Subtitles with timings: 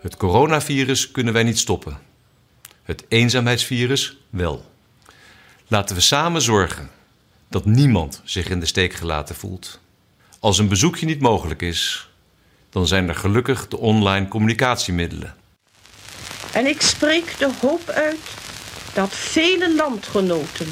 [0.00, 1.98] Het coronavirus kunnen wij niet stoppen.
[2.82, 4.64] Het eenzaamheidsvirus wel.
[5.68, 6.90] Laten we samen zorgen
[7.48, 9.80] dat niemand zich in de steek gelaten voelt.
[10.38, 12.10] Als een bezoekje niet mogelijk is,
[12.70, 15.34] dan zijn er gelukkig de online communicatiemiddelen.
[16.52, 18.20] En ik spreek de hoop uit
[18.94, 20.66] dat vele landgenoten,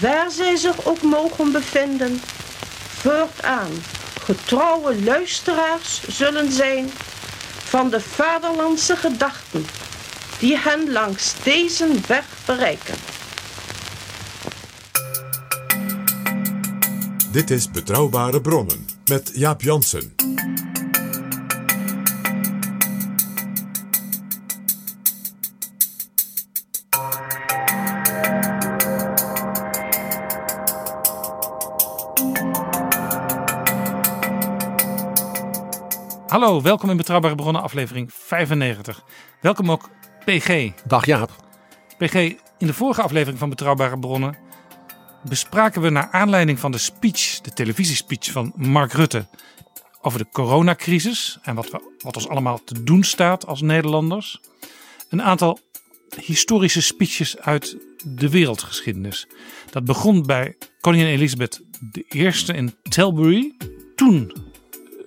[0.00, 2.20] waar zij zich ook mogen bevinden,
[2.88, 3.70] voortaan
[4.24, 6.90] getrouwe luisteraars zullen zijn
[7.64, 9.64] van de vaderlandse gedachten
[10.38, 12.94] die hen langs deze weg bereiken.
[17.32, 20.14] Dit is Betrouwbare Bronnen met Jaap Jansen.
[36.30, 39.04] Hallo, welkom in Betrouwbare Bronnen, aflevering 95.
[39.40, 39.90] Welkom ook
[40.24, 40.70] PG.
[40.86, 41.30] Dag Jaap.
[41.98, 42.14] PG,
[42.58, 44.36] in de vorige aflevering van Betrouwbare Bronnen
[45.24, 49.28] bespraken we naar aanleiding van de speech, de televisiespeech van Mark Rutte
[50.00, 54.40] over de coronacrisis en wat, we, wat ons allemaal te doen staat als Nederlanders.
[55.08, 55.58] Een aantal
[56.24, 59.26] historische speeches uit de wereldgeschiedenis.
[59.70, 61.60] Dat begon bij koningin Elizabeth
[62.14, 63.56] I in Tilbury.
[63.94, 64.48] Toen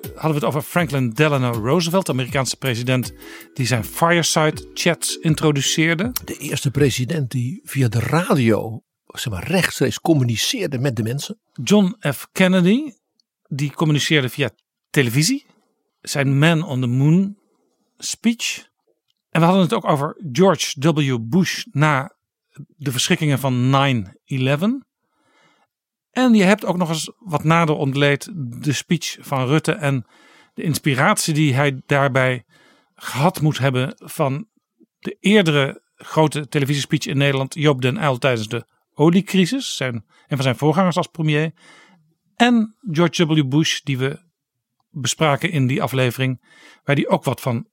[0.06, 3.14] hadden we het over Franklin Delano Roosevelt, de Amerikaanse president
[3.54, 6.12] die zijn fireside chats introduceerde.
[6.26, 8.84] De eerste president die via de radio
[9.20, 11.40] zeg maar, rechtstreeks communiceerde met de mensen.
[11.64, 12.28] John F.
[12.32, 12.94] Kennedy,
[13.48, 14.50] die communiceerde via
[14.90, 15.46] televisie.
[16.02, 17.38] Zijn Man on the Moon
[17.98, 18.68] speech.
[19.30, 21.18] En we hadden het ook over George W.
[21.22, 22.16] Bush na
[22.78, 24.93] de verschrikkingen van 9-11.
[26.14, 30.06] En je hebt ook nog eens wat nader ontleed de speech van Rutte en
[30.54, 32.46] de inspiratie die hij daarbij
[32.96, 34.48] gehad moet hebben van
[35.00, 40.42] de eerdere grote televisiespeech in Nederland, Joop den Uyl tijdens de oliecrisis, zijn, een van
[40.42, 41.52] zijn voorgangers als premier.
[42.36, 43.48] En George W.
[43.48, 44.22] Bush, die we
[44.90, 46.42] bespraken in die aflevering,
[46.84, 47.68] waar hij ook wat van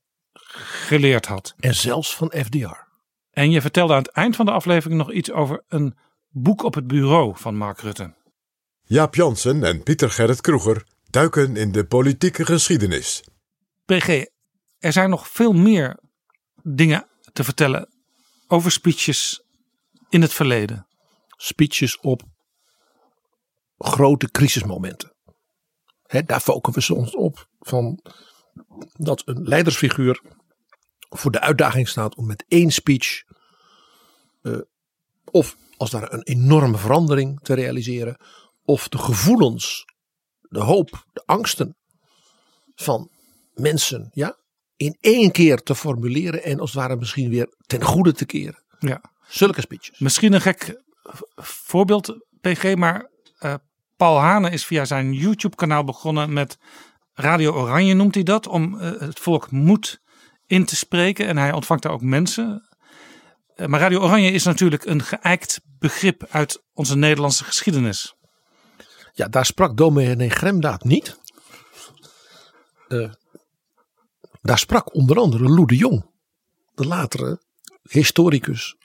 [0.52, 1.54] geleerd had.
[1.58, 2.88] En zelfs van FDR.
[3.30, 6.74] En je vertelde aan het eind van de aflevering nog iets over een boek op
[6.74, 8.14] het bureau van Mark Rutte.
[8.90, 13.24] Jaap Jansen en Pieter Gerrit Kroeger duiken in de politieke geschiedenis.
[13.84, 14.24] PG,
[14.78, 15.98] er zijn nog veel meer
[16.62, 17.88] dingen te vertellen
[18.46, 19.44] over speeches
[20.08, 20.86] in het verleden.
[21.28, 22.22] Speeches op
[23.78, 25.14] grote crisismomenten.
[26.06, 28.00] Hè, daar focussen we ons op van
[28.92, 30.22] dat een leidersfiguur
[30.98, 33.22] voor de uitdaging staat om met één speech
[34.42, 34.58] eh,
[35.24, 38.16] of als daar een enorme verandering te realiseren
[38.70, 39.84] of de gevoelens,
[40.40, 41.76] de hoop, de angsten
[42.74, 43.10] van
[43.54, 44.36] mensen ja,
[44.76, 48.64] in één keer te formuleren en als het ware misschien weer ten goede te keren.
[48.78, 49.02] Ja.
[49.28, 49.98] Zulke speeches.
[49.98, 50.82] Misschien een gek
[51.36, 53.10] voorbeeld, PG, maar
[53.40, 53.54] uh,
[53.96, 56.58] Paul Hane is via zijn YouTube-kanaal begonnen met
[57.12, 60.00] Radio Oranje, noemt hij dat, om uh, het volk moed
[60.46, 61.26] in te spreken.
[61.26, 62.68] En hij ontvangt daar ook mensen.
[63.56, 68.14] Uh, maar Radio Oranje is natuurlijk een geëikt begrip uit onze Nederlandse geschiedenis.
[69.12, 71.18] Ja, daar sprak dominee Gremdaad niet.
[72.88, 73.12] Uh,
[74.42, 76.10] daar sprak onder andere Lou de Jong,
[76.74, 77.40] de latere
[77.82, 78.76] historicus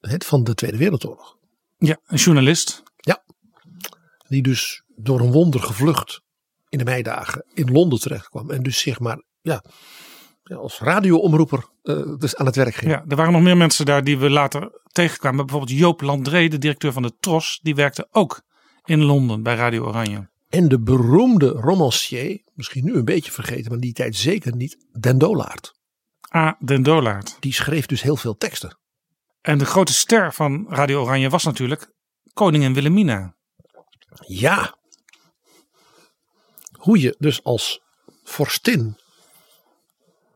[0.00, 1.36] het, van de Tweede Wereldoorlog.
[1.78, 2.82] Ja, een journalist.
[2.96, 3.24] Ja,
[4.28, 6.20] die dus door een wonder gevlucht
[6.68, 8.50] in de meidagen in Londen terecht kwam.
[8.50, 9.64] En dus zeg maar, ja,
[10.42, 12.90] als radioomroeper uh, dus aan het werk ging.
[12.90, 15.46] Ja, er waren nog meer mensen daar die we later tegenkwamen.
[15.46, 18.42] Bijvoorbeeld Joop Landré, de directeur van de TROS, die werkte ook
[18.84, 20.30] in Londen bij Radio Oranje.
[20.48, 25.18] En de beroemde romancier, misschien nu een beetje vergeten, maar die tijd zeker niet, Den
[25.18, 25.74] Dolaert.
[26.34, 26.56] A.
[26.60, 27.36] Den Dolaert.
[27.40, 28.78] Die schreef dus heel veel teksten.
[29.40, 31.92] En de grote ster van Radio Oranje was natuurlijk
[32.32, 33.34] koningin Wilhelmina.
[34.26, 34.78] Ja.
[36.72, 37.82] Hoe je dus als
[38.24, 38.96] vorstin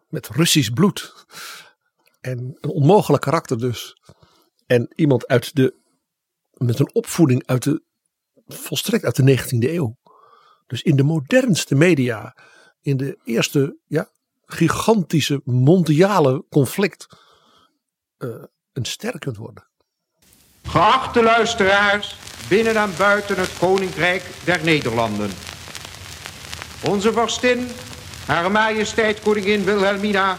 [0.08, 1.26] met Russisch bloed
[2.20, 3.96] en een onmogelijk karakter dus
[4.66, 5.74] en iemand uit de
[6.52, 7.82] met een opvoeding uit de
[8.46, 9.96] volstrekt uit de 19e eeuw.
[10.66, 12.36] Dus in de modernste media,
[12.80, 14.08] in de eerste ja,
[14.44, 17.06] gigantische mondiale conflict
[18.18, 19.66] uh, een ster worden.
[20.62, 22.16] Geachte luisteraars,
[22.48, 25.30] binnen en buiten het Koninkrijk der Nederlanden.
[26.84, 27.68] Onze vorstin,
[28.26, 30.36] Hare Majesteit Koningin Wilhelmina,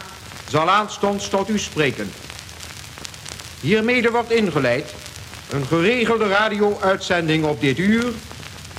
[0.48, 2.10] zal aanstonds tot u spreken.
[3.60, 4.94] Hiermede wordt ingeleid
[5.50, 8.12] een geregelde radio-uitzending op dit uur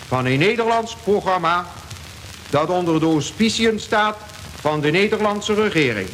[0.07, 1.65] van een Nederlands programma
[2.49, 4.17] dat onder de auspiciën staat
[4.59, 6.09] van de Nederlandse regering.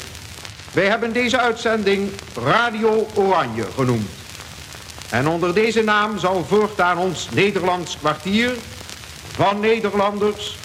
[0.72, 2.10] Wij hebben deze uitzending
[2.46, 4.10] Radio Oranje genoemd.
[5.10, 8.52] En onder deze naam zal voortaan ons Nederlands kwartier
[9.36, 10.58] van Nederlanders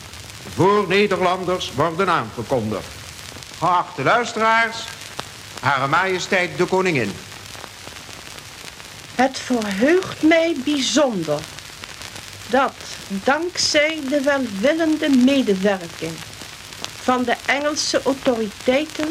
[0.54, 2.86] voor Nederlanders worden aangekondigd.
[3.58, 4.84] Geachte luisteraars,
[5.60, 7.12] Hare Majesteit de Koningin.
[9.20, 11.40] Het verheugt mij bijzonder
[12.50, 12.74] dat
[13.24, 16.12] dankzij de welwillende medewerking
[17.00, 19.08] van de Engelse autoriteiten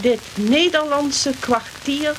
[0.00, 2.16] dit Nederlandse kwartier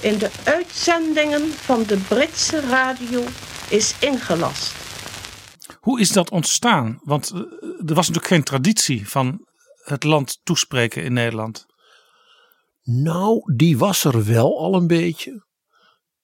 [0.00, 3.24] in de uitzendingen van de Britse radio
[3.68, 4.74] is ingelast.
[5.80, 7.00] Hoe is dat ontstaan?
[7.02, 7.40] Want eh,
[7.86, 9.46] er was natuurlijk geen traditie van
[9.82, 11.66] het land toespreken in Nederland.
[12.82, 15.46] Nou, die was er wel al een beetje.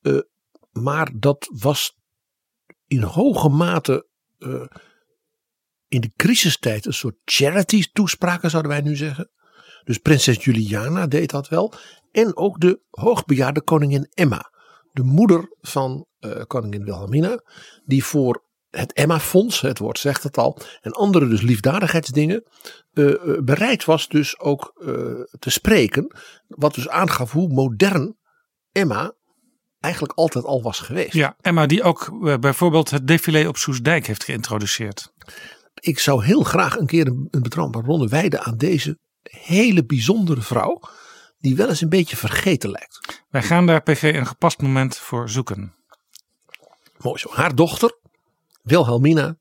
[0.05, 0.21] Uh,
[0.73, 1.99] maar dat was
[2.87, 4.07] in hoge mate
[4.39, 4.67] uh,
[5.89, 9.31] in de crisistijd een soort charity toespraken zouden wij nu zeggen.
[9.85, 11.73] Dus prinses Juliana deed dat wel.
[12.13, 14.53] En ook de hoogbejaarde koningin Emma.
[14.93, 17.43] De moeder van uh, koningin Wilhelmina.
[17.85, 20.59] Die voor het Emma-fonds, het woord zegt het al.
[20.81, 22.45] En andere dus liefdadigheidsdingen.
[23.45, 24.73] Bereid was dus ook
[25.39, 26.17] te spreken.
[26.47, 28.17] Wat dus aangaf hoe modern
[28.73, 29.15] Emma
[29.85, 31.13] eigenlijk altijd al was geweest.
[31.13, 35.13] Ja, Emma die ook uh, bijvoorbeeld het défilé op Soesdijk heeft geïntroduceerd.
[35.75, 40.41] Ik zou heel graag een keer een, een betrouwbare ronde wijden aan deze hele bijzondere
[40.41, 40.81] vrouw.
[41.39, 43.23] Die wel eens een beetje vergeten lijkt.
[43.29, 45.75] Wij gaan daar PG een gepast moment voor zoeken.
[46.99, 47.29] Mooi zo.
[47.33, 47.99] Haar dochter,
[48.63, 49.37] Wilhelmina,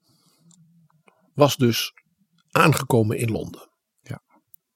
[1.33, 1.93] was dus
[2.51, 3.69] aangekomen in Londen.
[4.01, 4.21] Ja.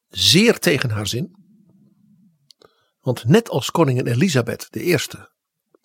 [0.10, 1.36] Zeer tegen haar zin.
[3.02, 4.98] Want net als koningin Elisabeth I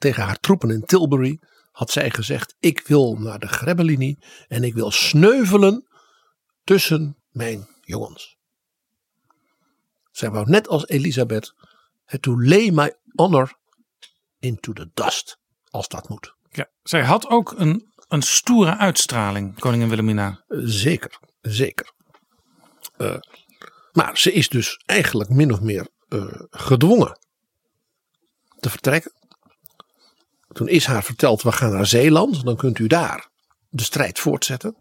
[0.03, 1.41] tegen haar troepen in Tilbury
[1.71, 4.19] had zij gezegd: Ik wil naar de Grebbelinie
[4.49, 5.89] en ik wil sneuvelen
[6.65, 8.37] tussen mijn jongens.
[10.11, 11.55] Zij wou net als Elisabeth
[12.05, 13.55] het to lay my honor
[14.39, 15.39] into the dust,
[15.71, 16.35] als dat moet.
[16.51, 20.45] Ja, zij had ook een, een stoere uitstraling, koningin Wilhelmina.
[20.65, 21.93] Zeker, zeker.
[22.99, 23.17] Uh,
[23.93, 27.19] maar ze is dus eigenlijk min of meer uh, gedwongen
[28.61, 29.13] te vertrekken.
[30.53, 33.31] Toen is haar verteld, we gaan naar Zeeland, dan kunt u daar
[33.69, 34.77] de strijd voortzetten.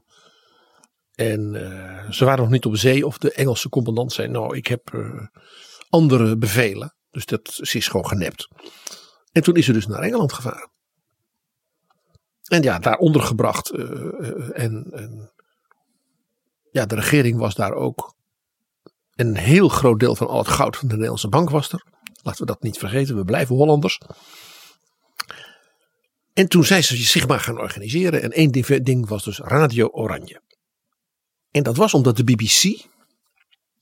[1.12, 4.68] En uh, ze waren nog niet op zee of de Engelse commandant zei, nou ik
[4.68, 5.25] heb uh,
[5.90, 6.95] andere bevelen.
[7.11, 8.47] Dus dat, ze is gewoon genept.
[9.31, 10.71] En toen is ze dus naar Engeland gevaren.
[12.47, 13.73] En ja, daar ondergebracht.
[13.73, 15.31] Uh, en, en
[16.71, 18.16] ja, de regering was daar ook.
[19.16, 21.83] Een heel groot deel van al het goud van de Nederlandse bank was er.
[22.23, 23.99] Laten we dat niet vergeten, we blijven Hollanders.
[26.33, 28.21] En toen zijn ze zich maar gaan organiseren.
[28.21, 28.52] En één
[28.83, 30.42] ding was dus Radio Oranje.
[31.52, 32.85] En dat was omdat de BBC,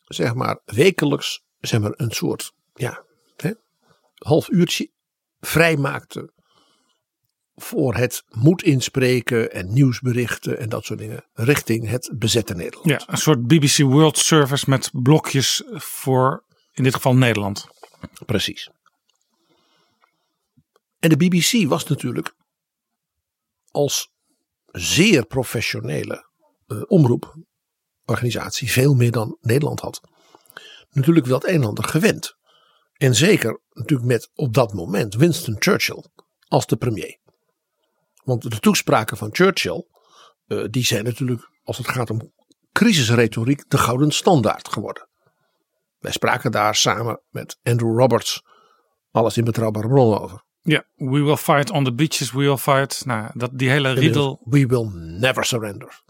[0.05, 3.03] zeg maar, wekelijks zeg maar, een soort ja,
[3.35, 3.51] hè,
[4.15, 4.91] half uurtje
[5.39, 6.33] vrijmaakte
[7.55, 12.87] voor het moed inspreken en nieuwsberichten en dat soort dingen richting het bezette Nederland.
[12.87, 17.67] Ja, een soort BBC World Service met blokjes voor in dit geval Nederland.
[18.25, 18.69] Precies.
[20.99, 22.33] En de BBC was natuurlijk
[23.71, 24.11] als
[24.65, 26.27] zeer professionele
[26.67, 26.81] uh,
[28.71, 30.01] veel meer dan Nederland had,
[30.89, 32.37] natuurlijk wel het een en ander gewend.
[32.93, 36.05] En zeker natuurlijk met op dat moment Winston Churchill
[36.47, 37.19] als de premier.
[38.23, 39.87] Want de toespraken van Churchill,
[40.47, 42.33] uh, die zijn natuurlijk als het gaat om
[42.71, 45.07] crisisretoriek de gouden standaard geworden.
[45.99, 48.43] Wij spraken daar samen met Andrew Roberts
[49.11, 50.43] alles in betrouwbare bronnen over.
[50.61, 53.05] Ja, we will fight on the beaches, we will fight.
[53.05, 54.41] Nou, dat, die hele riedel.
[54.43, 56.01] We will never surrender.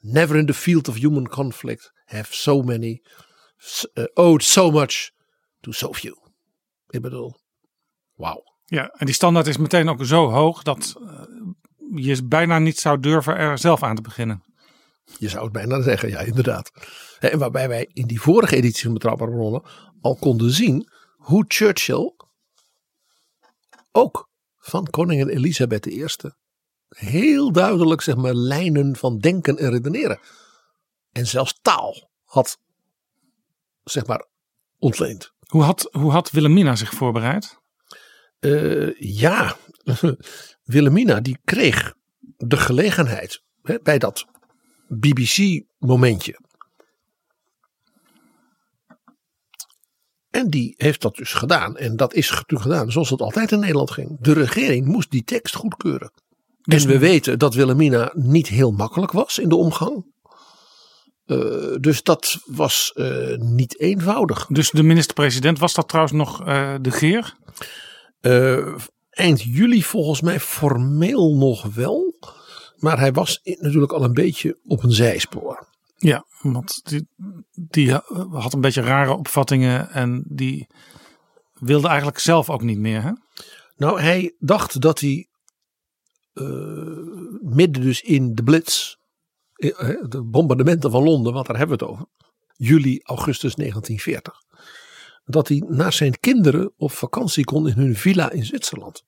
[0.00, 3.02] Never in the field of human conflict have so many
[3.94, 5.10] uh, owed so much
[5.60, 6.16] to so few.
[6.88, 7.36] Ik bedoel,
[8.14, 8.42] wauw.
[8.64, 11.22] Ja, en die standaard is meteen ook zo hoog dat uh,
[12.04, 14.42] je bijna niet zou durven er zelf aan te beginnen.
[15.18, 16.70] Je zou het bijna zeggen, ja, inderdaad.
[17.18, 19.62] En waarbij wij in die vorige editie van Betrouwbare Bronnen
[20.00, 22.13] al konden zien hoe Churchill
[23.96, 26.06] ook van koningin Elisabeth I
[26.88, 30.18] heel duidelijk zeg maar lijnen van denken en redeneren.
[31.12, 32.58] En zelfs taal had
[33.84, 34.26] zeg maar
[34.78, 35.32] ontleend.
[35.46, 37.58] Hoe had, hoe had Wilhelmina zich voorbereid?
[38.40, 39.56] Uh, ja,
[40.64, 41.94] Wilhelmina die kreeg
[42.36, 44.26] de gelegenheid hè, bij dat
[44.88, 45.64] BBC
[50.34, 51.76] En die heeft dat dus gedaan.
[51.76, 54.16] En dat is natuurlijk gedaan zoals het altijd in Nederland ging.
[54.20, 56.12] De regering moest die tekst goedkeuren.
[56.62, 60.12] Dus en we weten dat Wilhelmina niet heel makkelijk was in de omgang.
[61.26, 64.46] Uh, dus dat was uh, niet eenvoudig.
[64.46, 67.34] Dus de minister-president, was dat trouwens nog uh, de Geer?
[69.10, 72.18] eind juli volgens mij formeel nog wel.
[72.76, 75.73] Maar hij was natuurlijk al een beetje op een zijspoor.
[75.96, 77.08] Ja, want die,
[77.52, 77.92] die
[78.30, 80.66] had een beetje rare opvattingen en die
[81.54, 83.02] wilde eigenlijk zelf ook niet meer.
[83.02, 83.10] Hè?
[83.76, 85.28] Nou, hij dacht dat hij
[86.34, 86.46] uh,
[87.40, 88.94] midden dus in de Blitz,
[89.54, 92.06] de bombardementen van Londen, want daar hebben we het over,
[92.56, 94.42] juli, augustus 1940,
[95.24, 99.04] dat hij naar zijn kinderen op vakantie kon in hun villa in Zwitserland.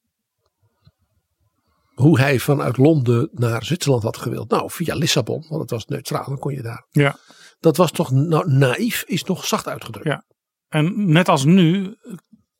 [1.97, 4.51] Hoe hij vanuit Londen naar Zwitserland had gewild.
[4.51, 6.87] Nou, via Lissabon, want het was neutraal, dan kon je daar.
[6.91, 7.19] Ja.
[7.61, 10.07] Dat was toch nou, naïef, is nog zacht uitgedrukt.
[10.07, 10.25] Ja.
[10.69, 11.97] En net als nu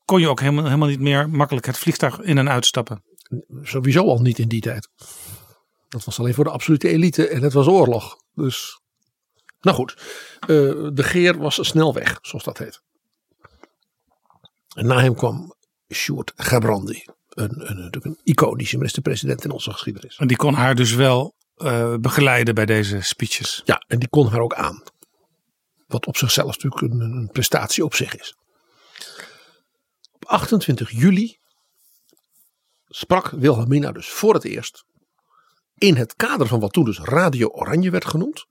[0.05, 3.03] kon je ook helemaal, helemaal niet meer makkelijk het vliegtuig in en uitstappen.
[3.61, 4.89] Sowieso al niet in die tijd.
[5.89, 8.15] Dat was alleen voor de absolute elite en het was oorlog.
[8.33, 8.81] Dus,
[9.59, 9.93] nou goed.
[10.41, 10.47] Uh,
[10.93, 12.81] de Geer was snel weg, zoals dat heet.
[14.75, 15.55] En na hem kwam
[15.93, 17.05] Sjoerd Gebrandi.
[17.37, 20.17] Een, een, iconische minister-president in onze geschiedenis.
[20.17, 23.61] En die kon haar dus wel uh, begeleiden bij deze speeches.
[23.65, 24.83] Ja, en die kon haar ook aan.
[25.87, 28.35] Wat op zichzelf natuurlijk een, een prestatie op zich is.
[30.11, 31.37] Op 28 juli
[32.87, 34.85] sprak Wilhelmina dus voor het eerst
[35.77, 38.45] in het kader van wat toen dus Radio Oranje werd genoemd,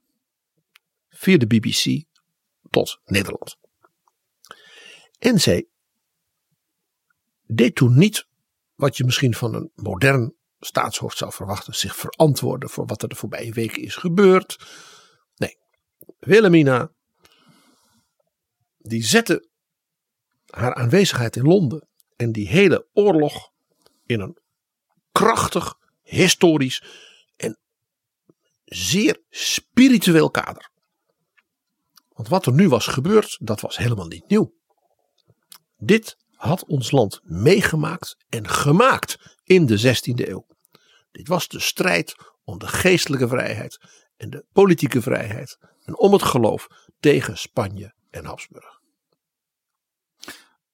[1.08, 2.04] via de BBC
[2.70, 3.56] tot Nederland.
[5.18, 5.66] En zij
[7.46, 8.26] deed toen niet
[8.76, 13.14] wat je misschien van een modern staatshoofd zou verwachten, zich verantwoorden voor wat er de
[13.14, 14.66] voorbije weken is gebeurd.
[15.36, 15.58] Nee,
[16.18, 16.92] Wilhelmina,
[18.78, 19.48] die zette
[20.46, 23.52] haar aanwezigheid in Londen en die hele oorlog
[24.06, 24.38] in een
[25.12, 26.84] krachtig, historisch
[27.36, 27.58] en
[28.64, 30.70] zeer spiritueel kader.
[32.08, 34.54] Want wat er nu was gebeurd, dat was helemaal niet nieuw.
[35.76, 40.46] Dit had ons land meegemaakt en gemaakt in de 16e eeuw.
[41.10, 42.14] Dit was de strijd
[42.44, 43.78] om de geestelijke vrijheid
[44.16, 46.66] en de politieke vrijheid en om het geloof
[47.00, 48.80] tegen Spanje en Habsburg.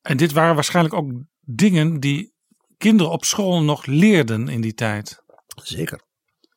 [0.00, 2.32] En dit waren waarschijnlijk ook dingen die
[2.76, 5.22] kinderen op school nog leerden in die tijd.
[5.46, 6.02] Zeker.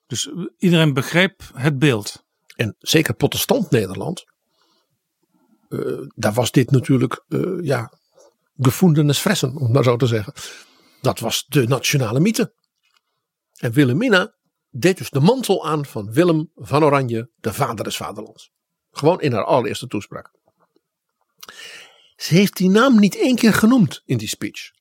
[0.08, 2.24] Dus iedereen begreep het beeld.
[2.56, 4.24] En zeker protestant Nederland.
[5.70, 7.92] Uh, daar was dit natuurlijk, uh, ja,
[8.58, 10.34] gefundenes fressen, om maar zo te zeggen.
[11.02, 12.54] Dat was de nationale mythe.
[13.56, 14.36] En Wilhelmina
[14.70, 18.52] deed dus de mantel aan van Willem van Oranje, de vader des vaderlands.
[18.92, 20.32] Gewoon in haar allereerste toespraak.
[22.16, 24.72] Ze heeft die naam niet één keer genoemd in die speech.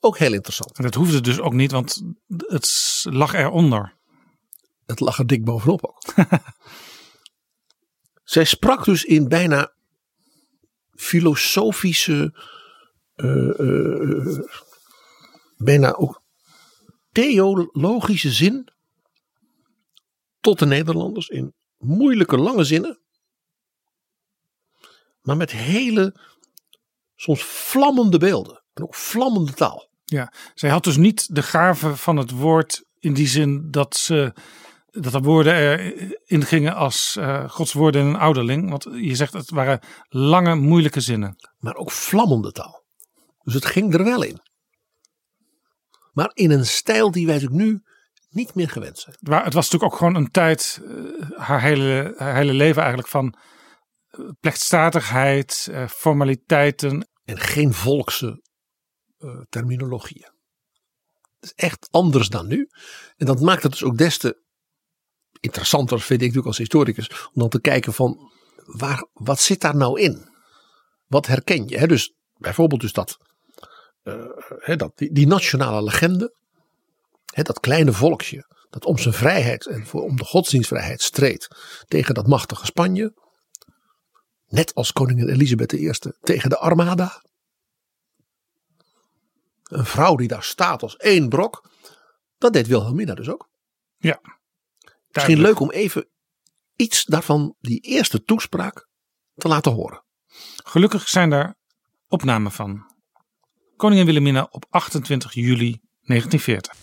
[0.00, 0.76] Ook heel interessant.
[0.76, 3.96] En dat hoefde dus ook niet, want het lag eronder.
[4.86, 6.14] Het lag er dik bovenop ook.
[8.24, 9.72] Zij sprak dus in bijna
[10.90, 12.34] filosofische,
[13.22, 14.38] uh, uh,
[15.56, 16.22] bijna ook
[17.12, 18.68] theologische zin
[20.40, 23.00] tot de Nederlanders in moeilijke lange zinnen.
[25.20, 26.16] Maar met hele,
[27.14, 29.90] soms vlammende beelden en ook vlammende taal.
[30.04, 34.32] Ja, zij had dus niet de gave van het woord in die zin dat ze
[34.92, 38.70] dat er woorden erin gingen als uh, Gods woorden in een ouderling.
[38.70, 41.36] Want je zegt het waren lange, moeilijke zinnen.
[41.58, 42.81] Maar ook vlammende taal.
[43.42, 44.40] Dus het ging er wel in.
[46.12, 47.82] Maar in een stijl die wij natuurlijk nu
[48.28, 49.16] niet meer gewend zijn.
[49.20, 53.10] Maar het was natuurlijk ook gewoon een tijd, uh, haar, hele, haar hele leven eigenlijk
[53.10, 53.34] van
[54.10, 57.08] uh, plechtstatigheid, formaliteiten.
[57.24, 58.42] En geen volkse
[59.48, 60.30] terminologieën.
[61.40, 62.68] Het is echt anders dan nu.
[63.16, 64.42] En dat maakt het dus ook des te
[65.42, 68.30] interessanter vind ik natuurlijk als historicus om dan te kijken van
[68.64, 70.30] waar, wat zit daar nou in?
[71.06, 71.78] Wat herken je?
[71.78, 71.86] Hè?
[71.86, 73.16] Dus bijvoorbeeld dus dat,
[74.58, 76.34] hè, dat die, die, nationale legende,
[77.24, 81.48] dat kleine volksje dat om zijn vrijheid en voor, om de godsdienstvrijheid streed
[81.86, 83.14] tegen dat machtige Spanje.
[84.46, 87.22] Net als koningin Elisabeth I tegen de Armada.
[89.62, 91.70] Een vrouw die daar staat als één brok.
[92.38, 93.50] Dat deed Wilhelmina dus ook.
[93.96, 94.20] Ja.
[95.08, 96.08] Misschien leuk om even
[96.76, 98.88] iets daarvan, die eerste toespraak,
[99.34, 100.04] te laten horen.
[100.64, 101.56] Gelukkig zijn daar
[102.08, 102.91] opnamen van.
[103.82, 106.74] Koningin Wilhelmina op 28 juli 1940.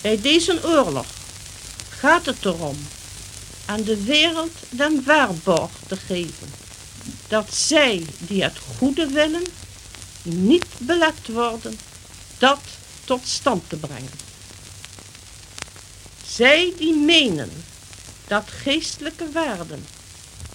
[0.00, 1.06] Bij deze oorlog
[1.88, 2.76] gaat het erom
[3.66, 6.48] aan de wereld den waarborg te geven
[7.28, 9.42] dat zij die het goede willen
[10.22, 11.78] niet belet worden
[12.38, 12.60] dat
[13.04, 14.18] tot stand te brengen.
[16.26, 17.50] Zij die menen
[18.26, 19.84] dat geestelijke waarden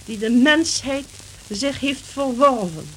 [0.04, 1.06] die de mensheid
[1.48, 2.88] zich heeft verworven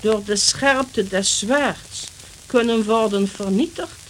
[0.00, 2.06] door de scherpte des zwaards
[2.46, 4.00] kunnen worden vernietigd,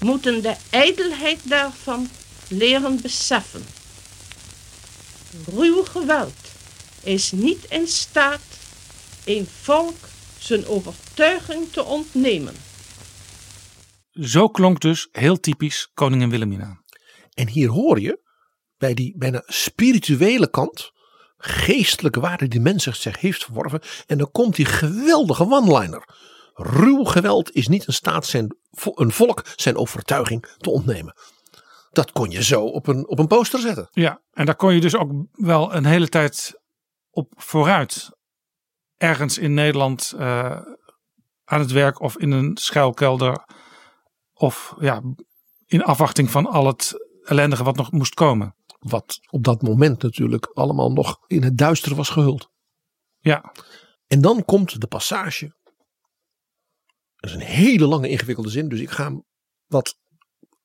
[0.00, 2.08] moeten de ijdelheid daarvan
[2.48, 3.64] leren beseffen.
[5.46, 6.36] Ruw geweld
[7.02, 8.40] is niet in staat
[9.24, 9.96] een volk
[10.38, 12.54] zijn overtuiging te ontnemen.
[14.10, 16.82] Zo klonk dus heel typisch koningin Wilhelmina.
[17.34, 18.20] En hier hoor je
[18.78, 20.92] bij die bijna spirituele kant,
[21.38, 23.80] geestelijke waarde die men zich heeft verworven.
[24.06, 26.08] En dan komt die geweldige one-liner.
[26.54, 28.56] Ruw geweld is niet in staat zijn,
[28.94, 31.14] een volk zijn overtuiging te ontnemen.
[31.90, 33.88] Dat kon je zo op een, op een poster zetten.
[33.90, 36.60] Ja, en daar kon je dus ook wel een hele tijd
[37.10, 38.16] op vooruit.
[38.96, 40.60] Ergens in Nederland uh,
[41.44, 43.44] aan het werk of in een schuilkelder.
[44.32, 45.02] Of ja,
[45.66, 48.54] in afwachting van al het ellendige wat nog moest komen.
[48.78, 52.50] Wat op dat moment natuurlijk allemaal nog in het duister was gehuld.
[53.18, 53.52] Ja.
[54.06, 55.56] En dan komt de passage.
[57.16, 59.24] Dat is een hele lange ingewikkelde zin, dus ik ga hem
[59.66, 59.98] wat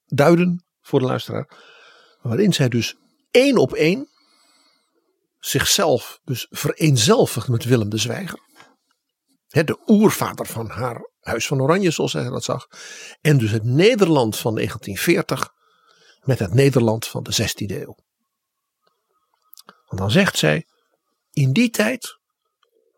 [0.05, 1.49] duiden voor de luisteraar.
[2.21, 2.95] Waarin zij dus
[3.31, 4.07] één op één
[5.39, 8.39] zichzelf dus vereenzelvigt met Willem de Zwijger.
[9.47, 12.67] de oervader van haar Huis van Oranje, zoals zij dat zag.
[13.21, 15.49] En dus het Nederland van 1940
[16.21, 17.95] met het Nederland van de 16e eeuw.
[19.95, 20.67] Dan zegt zij,
[21.31, 22.19] in die tijd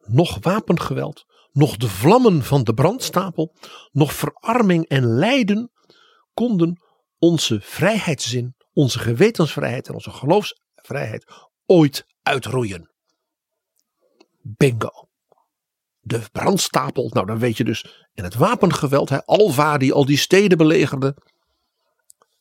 [0.01, 3.55] nog wapengeweld, nog de vlammen van de brandstapel,
[3.91, 5.71] nog verarming en lijden
[6.33, 6.83] konden
[7.19, 11.25] onze vrijheidszin, onze gewetensvrijheid en onze geloofsvrijheid
[11.65, 12.91] ooit uitroeien.
[14.41, 15.07] Bingo.
[15.99, 20.17] De brandstapel, nou dan weet je dus, en het wapengeweld, hè, Alva die al die
[20.17, 21.15] steden belegerde,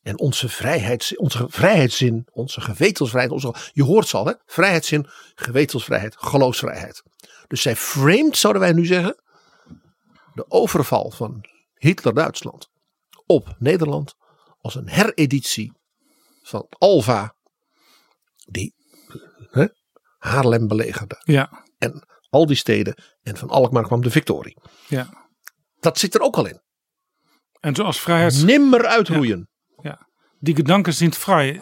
[0.05, 4.33] en onze, vrijheids, onze vrijheidszin, onze gewetensvrijheid, onze, je hoort ze al, hè?
[4.47, 7.03] vrijheidszin, gewetensvrijheid, geloofsvrijheid.
[7.47, 9.23] Dus zij framed, zouden wij nu zeggen,
[10.35, 12.69] de overval van Hitler-Duitsland
[13.27, 14.15] op Nederland
[14.61, 15.73] als een hereditie
[16.43, 17.35] van Alva,
[18.47, 18.75] die
[19.51, 19.67] hè,
[20.19, 21.21] Haarlem belegerde.
[21.25, 21.65] Ja.
[21.79, 24.59] En al die steden en van Alkmaar kwam de victorie.
[24.89, 25.29] Ja.
[25.81, 26.63] Dat zit er ook al in.
[27.61, 28.43] En zoals vrijheids...
[28.43, 29.39] Nimmer uitroeien.
[29.39, 29.54] Ja.
[30.45, 31.61] Die gedanken zijn vrij,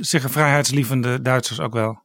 [0.00, 2.04] zeggen vrijheidslievende Duitsers ook wel.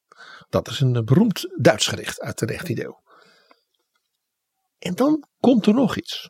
[0.49, 3.01] Dat is een beroemd Duits gericht uit de 19e eeuw.
[4.79, 6.29] En dan komt er nog iets.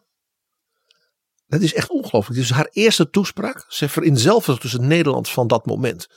[1.47, 2.39] Dat is echt ongelooflijk.
[2.39, 3.65] Is haar eerste toespraak.
[3.67, 6.07] Ze vereenzelvigt dus het Nederland van dat moment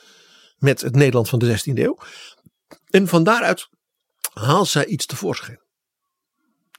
[0.56, 1.98] met het Nederland van de 16e eeuw.
[2.86, 3.68] En van daaruit
[4.32, 5.62] haalt zij iets tevoorschijn.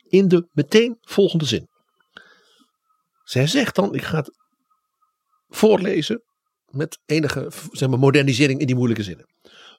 [0.07, 1.69] In de meteen volgende zin.
[3.23, 4.31] Zij zegt dan, ik ga het
[5.47, 6.23] voorlezen
[6.71, 9.25] met enige zeg maar, modernisering in die moeilijke zinnen.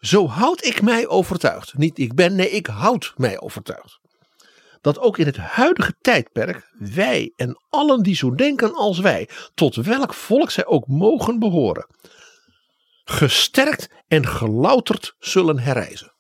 [0.01, 1.79] Zo houd ik mij overtuigd.
[1.79, 4.01] Niet ik ben, nee, ik houd mij overtuigd.
[4.81, 9.75] Dat ook in het huidige tijdperk wij en allen die zo denken als wij, tot
[9.75, 11.87] welk volk zij ook mogen behoren,
[13.05, 16.15] gesterkt en gelouterd zullen herrijzen.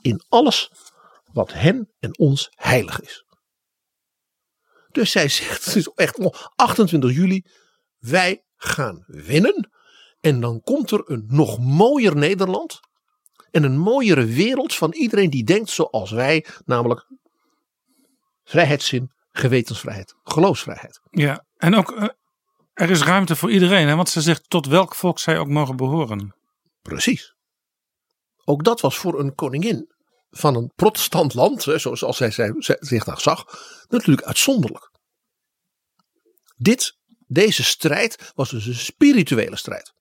[0.00, 0.70] In alles
[1.32, 3.24] wat hen en ons heilig is.
[4.92, 6.18] Dus zij zegt, het is echt
[6.56, 7.44] 28 juli,
[7.98, 9.70] wij gaan winnen.
[10.20, 12.80] En dan komt er een nog mooier Nederland.
[13.50, 17.06] En een mooiere wereld van iedereen die denkt zoals wij, namelijk
[18.44, 21.00] vrijheidszin, gewetensvrijheid, geloofsvrijheid.
[21.10, 22.08] Ja, en ook uh,
[22.72, 23.96] er is ruimte voor iedereen, hè?
[23.96, 26.34] want ze zegt tot welk volk zij ook mogen behoren.
[26.82, 27.34] Precies.
[28.44, 29.92] Ook dat was voor een koningin
[30.30, 33.44] van een protestant land, zoals zij, zij zich daar zag,
[33.88, 34.90] natuurlijk uitzonderlijk.
[36.56, 36.98] Dit
[37.32, 39.92] deze strijd was dus een spirituele strijd.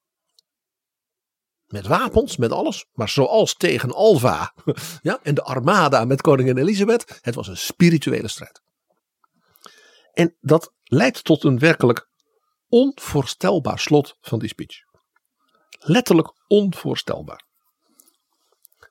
[1.68, 2.86] met wapens, met alles.
[2.94, 4.54] Maar zoals tegen Alva
[5.02, 7.20] ja, en de armada met koningin Elisabeth.
[7.22, 8.62] Het was een spirituele strijd.
[10.14, 12.10] En dat leidt tot een werkelijk
[12.68, 14.78] onvoorstelbaar slot van die speech.
[15.80, 17.46] Letterlijk onvoorstelbaar.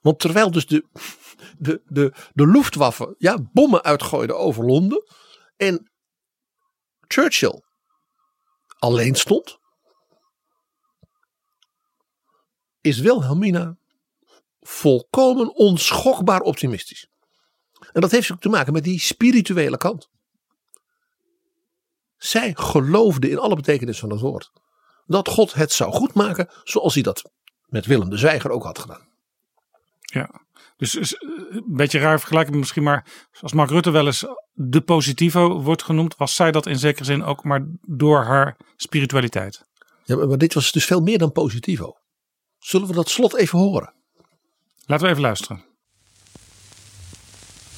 [0.00, 0.88] Want terwijl dus de,
[1.58, 5.02] de, de, de Luftwaffe ja, bommen uitgooide over Londen.
[5.56, 5.90] En
[7.06, 7.66] Churchill
[8.78, 9.58] alleen stond.
[12.80, 13.76] Is Wilhelmina
[14.60, 17.08] volkomen onschokbaar optimistisch.
[17.92, 20.08] En dat heeft ook te maken met die spirituele kant.
[22.16, 24.52] Zij geloofde in alle betekenis van het woord.
[25.06, 27.30] Dat God het zou goedmaken zoals hij dat
[27.66, 29.08] met Willem de Zwijger ook had gedaan.
[30.00, 30.46] Ja,
[30.78, 35.62] dus is een beetje raar vergelijken misschien, maar als Mark Rutte wel eens de positivo
[35.62, 39.64] wordt genoemd, was zij dat in zekere zin ook maar door haar spiritualiteit.
[40.04, 41.92] Ja, maar dit was dus veel meer dan positivo.
[42.58, 43.94] Zullen we dat slot even horen?
[44.86, 45.64] Laten we even luisteren.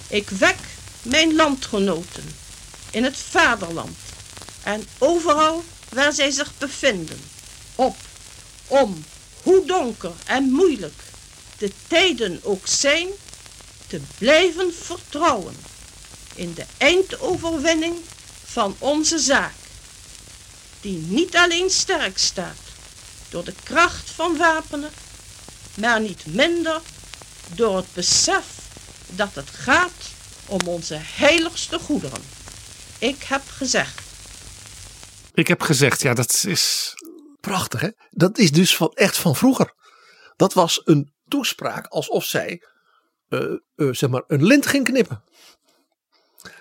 [0.08, 0.58] Ik wek
[1.02, 2.24] mijn landgenoten
[2.90, 3.96] in het vaderland
[4.64, 7.18] en overal waar zij zich bevinden
[7.74, 7.96] op
[8.66, 9.04] om,
[9.42, 11.09] hoe donker en moeilijk
[11.60, 13.08] de tijden ook zijn,
[13.86, 15.54] te blijven vertrouwen
[16.34, 17.96] in de eindoverwinning
[18.44, 19.54] van onze zaak,
[20.80, 22.58] die niet alleen sterk staat
[23.28, 24.90] door de kracht van wapenen,
[25.74, 26.80] maar niet minder
[27.54, 28.44] door het besef
[29.06, 30.10] dat het gaat
[30.46, 32.22] om onze heiligste goederen.
[32.98, 34.00] Ik heb gezegd.
[35.34, 36.94] Ik heb gezegd, ja, dat is.
[37.40, 37.88] Prachtig, hè?
[38.10, 39.72] Dat is dus van, echt van vroeger.
[40.36, 42.62] Dat was een toespraak alsof zij
[43.28, 45.22] uh, uh, zeg maar een lint ging knippen.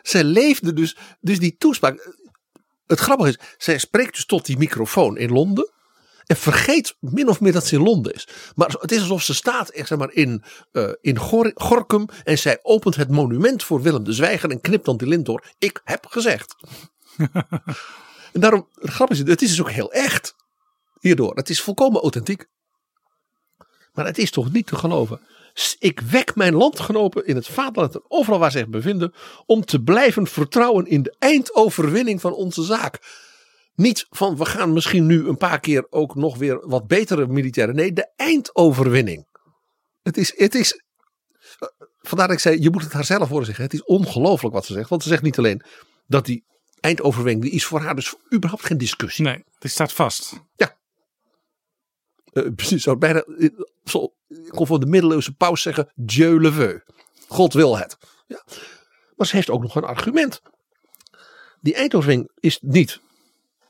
[0.01, 2.15] Zij leefde dus, dus die toespraak.
[2.85, 5.71] Het grappige is, zij spreekt dus tot die microfoon in Londen.
[6.25, 8.27] En vergeet min of meer dat ze in Londen is.
[8.55, 12.05] Maar het is alsof ze staat echt, zeg maar, in, uh, in Gor Gorkum.
[12.23, 14.49] En zij opent het monument voor Willem de Zwijger.
[14.49, 15.45] En knipt dan die lint door.
[15.57, 16.55] Ik heb gezegd.
[18.33, 20.35] en daarom, het grappige is, het is dus ook heel echt.
[20.99, 21.35] Hierdoor.
[21.35, 22.47] Het is volkomen authentiek.
[23.93, 25.19] Maar het is toch niet te geloven.
[25.79, 29.13] Ik wek mijn landgenoten in het vaderland en overal waar ze zich bevinden.
[29.45, 32.99] om te blijven vertrouwen in de eindoverwinning van onze zaak.
[33.75, 37.75] Niet van we gaan misschien nu een paar keer ook nog weer wat betere militairen.
[37.75, 39.27] Nee, de eindoverwinning.
[40.01, 40.81] Het is, het is.
[42.01, 43.63] Vandaar dat ik zei, je moet het haar zelf horen zeggen.
[43.63, 44.89] Het is ongelooflijk wat ze zegt.
[44.89, 45.61] Want ze zegt niet alleen
[46.07, 46.43] dat die
[46.79, 49.25] eindoverwinning, die is voor haar dus überhaupt geen discussie.
[49.25, 50.33] Nee, die staat vast.
[50.55, 50.77] Ja,
[52.37, 53.23] uh, zou bijna,
[53.83, 56.83] zo, ik kon van de middeleeuwse paus zeggen, Dieu le veut.
[57.27, 57.97] God wil het.
[58.27, 58.43] Ja.
[59.15, 60.41] Maar ze heeft ook nog een argument.
[61.61, 63.01] Die eindoverwinning is niet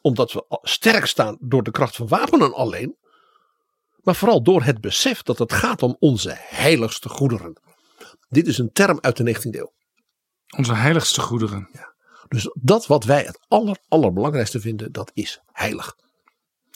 [0.02, 2.98] omdat we sterk staan door de kracht van wapenen alleen.
[4.04, 7.62] Maar vooral door het besef dat het gaat om onze heiligste goederen.
[8.30, 9.74] Dit is een term uit de 19e eeuw.
[10.58, 11.70] Onze heiligste goederen.
[11.74, 11.94] Ja.
[12.28, 15.96] Dus dat wat wij het aller, allerbelangrijkste vinden, dat is heilig.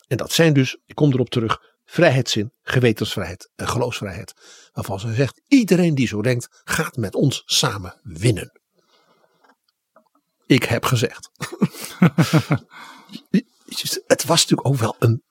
[0.08, 4.34] En dat zijn dus, ik kom erop terug, vrijheidszin, gewetensvrijheid en geloofsvrijheid.
[4.72, 8.62] Waarvan ze zegt, iedereen die zo denkt, gaat met ons samen winnen.
[10.46, 11.30] Ik heb gezegd.
[14.08, 15.24] het was natuurlijk ook wel een,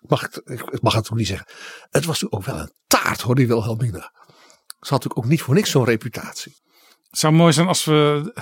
[0.00, 1.46] mag ik, ik mag het ook niet zeggen.
[1.90, 4.12] Het was natuurlijk ook wel een taart hoor, die Wilhelmina.
[4.66, 6.56] Ze had natuurlijk ook niet voor niks zo'n reputatie.
[7.10, 8.32] Het zou mooi zijn als we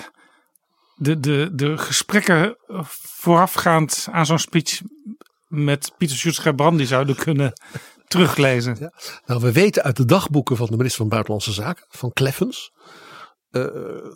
[0.95, 2.57] de, de, de gesprekken
[2.89, 4.81] voorafgaand aan zo'n speech
[5.49, 7.53] met Pieter Schutz Brandi zouden kunnen
[8.07, 8.77] teruglezen.
[8.81, 8.93] Ja.
[9.27, 12.73] Nou, we weten uit de dagboeken van de minister van Buitenlandse Zaken, van Kleffens,
[13.51, 13.67] uh,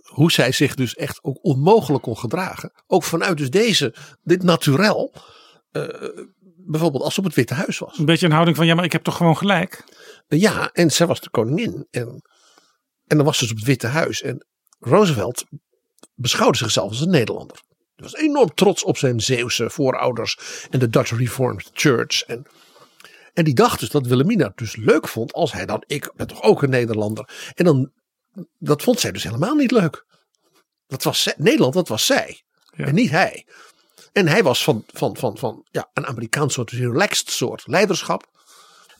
[0.02, 2.72] hoe zij zich dus echt ook onmogelijk kon gedragen.
[2.86, 5.14] Ook vanuit dus deze, dit naturel.
[5.72, 5.88] Uh,
[6.66, 7.98] bijvoorbeeld als ze op het Witte Huis was.
[7.98, 9.84] Een beetje een houding van ja, maar ik heb toch gewoon gelijk.
[10.28, 11.86] Uh, ja, en zij was de koningin.
[11.90, 12.08] En,
[13.06, 14.22] en dan was ze dus op het Witte Huis.
[14.22, 14.46] En
[14.78, 15.44] Roosevelt
[16.14, 17.62] beschouwde zichzelf als een Nederlander.
[17.94, 20.38] Hij was enorm trots op zijn Zeeuwse voorouders
[20.70, 22.22] en de Dutch Reformed Church.
[22.22, 22.46] En,
[23.32, 26.26] en die dacht dus dat Wilhelmina het dus leuk vond als hij dan, ik ben
[26.26, 27.52] toch ook een Nederlander.
[27.54, 27.92] En dan,
[28.58, 30.06] dat vond zij dus helemaal niet leuk.
[30.86, 32.42] Dat was zij, Nederland, dat was zij.
[32.76, 32.84] Ja.
[32.84, 33.46] En niet hij.
[34.12, 38.31] En hij was van, van, van, van ja, een Amerikaans soort, relaxed soort leiderschap.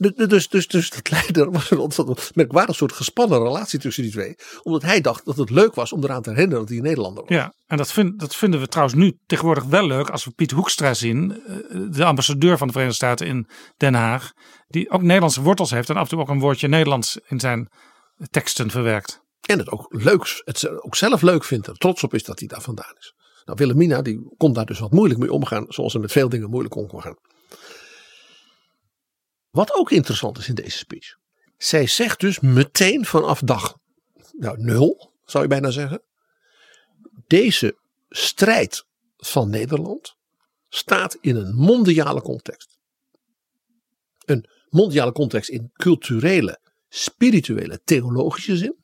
[0.02, 4.34] Dus, dus, dus dat leider was een merkwaardig soort gespannen relatie tussen die twee.
[4.62, 7.24] Omdat hij dacht dat het leuk was om eraan te herinneren dat hij een Nederlander
[7.24, 7.36] was.
[7.36, 10.50] Ja, en dat, vind, dat vinden we trouwens nu tegenwoordig wel leuk als we Piet
[10.50, 11.42] Hoekstra zien.
[11.46, 11.56] Eh,
[11.90, 14.32] de ambassadeur van de Verenigde Staten in Den Haag.
[14.68, 17.68] Die ook Nederlandse wortels heeft en af en toe ook een woordje Nederlands in zijn
[18.30, 19.20] teksten verwerkt.
[19.42, 21.66] En het ook leuk, het ook zelf leuk vindt.
[21.66, 23.14] Er trots op is dat hij daar vandaan is.
[23.44, 25.64] Nou, Wilhelmina die kon daar dus wat moeilijk mee omgaan.
[25.68, 27.16] Zoals ze met veel dingen moeilijk om kon gaan.
[29.52, 31.16] Wat ook interessant is in deze speech.
[31.56, 33.78] Zij zegt dus meteen vanaf dag
[34.32, 36.02] nou, nul, zou je bijna zeggen.
[37.26, 38.86] Deze strijd
[39.16, 40.16] van Nederland
[40.68, 42.78] staat in een mondiale context.
[44.24, 48.76] Een mondiale context in culturele, spirituele, theologische zin.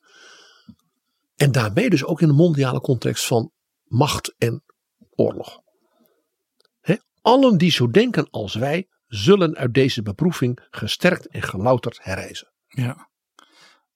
[1.35, 3.51] En daarmee dus ook in een mondiale context van
[3.83, 4.63] macht en
[5.15, 5.61] oorlog.
[6.79, 12.53] He, allen die zo denken als wij, zullen uit deze beproeving gesterkt en gelouterd herreizen.
[12.67, 13.09] Ja.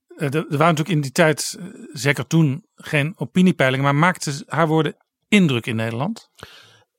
[0.08, 4.68] Eh, Er waren natuurlijk in die tijd, eh, zeker toen, geen opiniepeilingen, maar maakten haar
[4.68, 4.96] woorden
[5.28, 6.30] indruk in Nederland?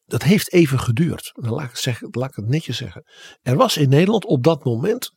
[0.07, 1.31] Dat heeft even geduurd.
[1.35, 3.05] Dan laat ik, het zeggen, laat ik het netjes zeggen.
[3.43, 5.13] Er was in Nederland op dat moment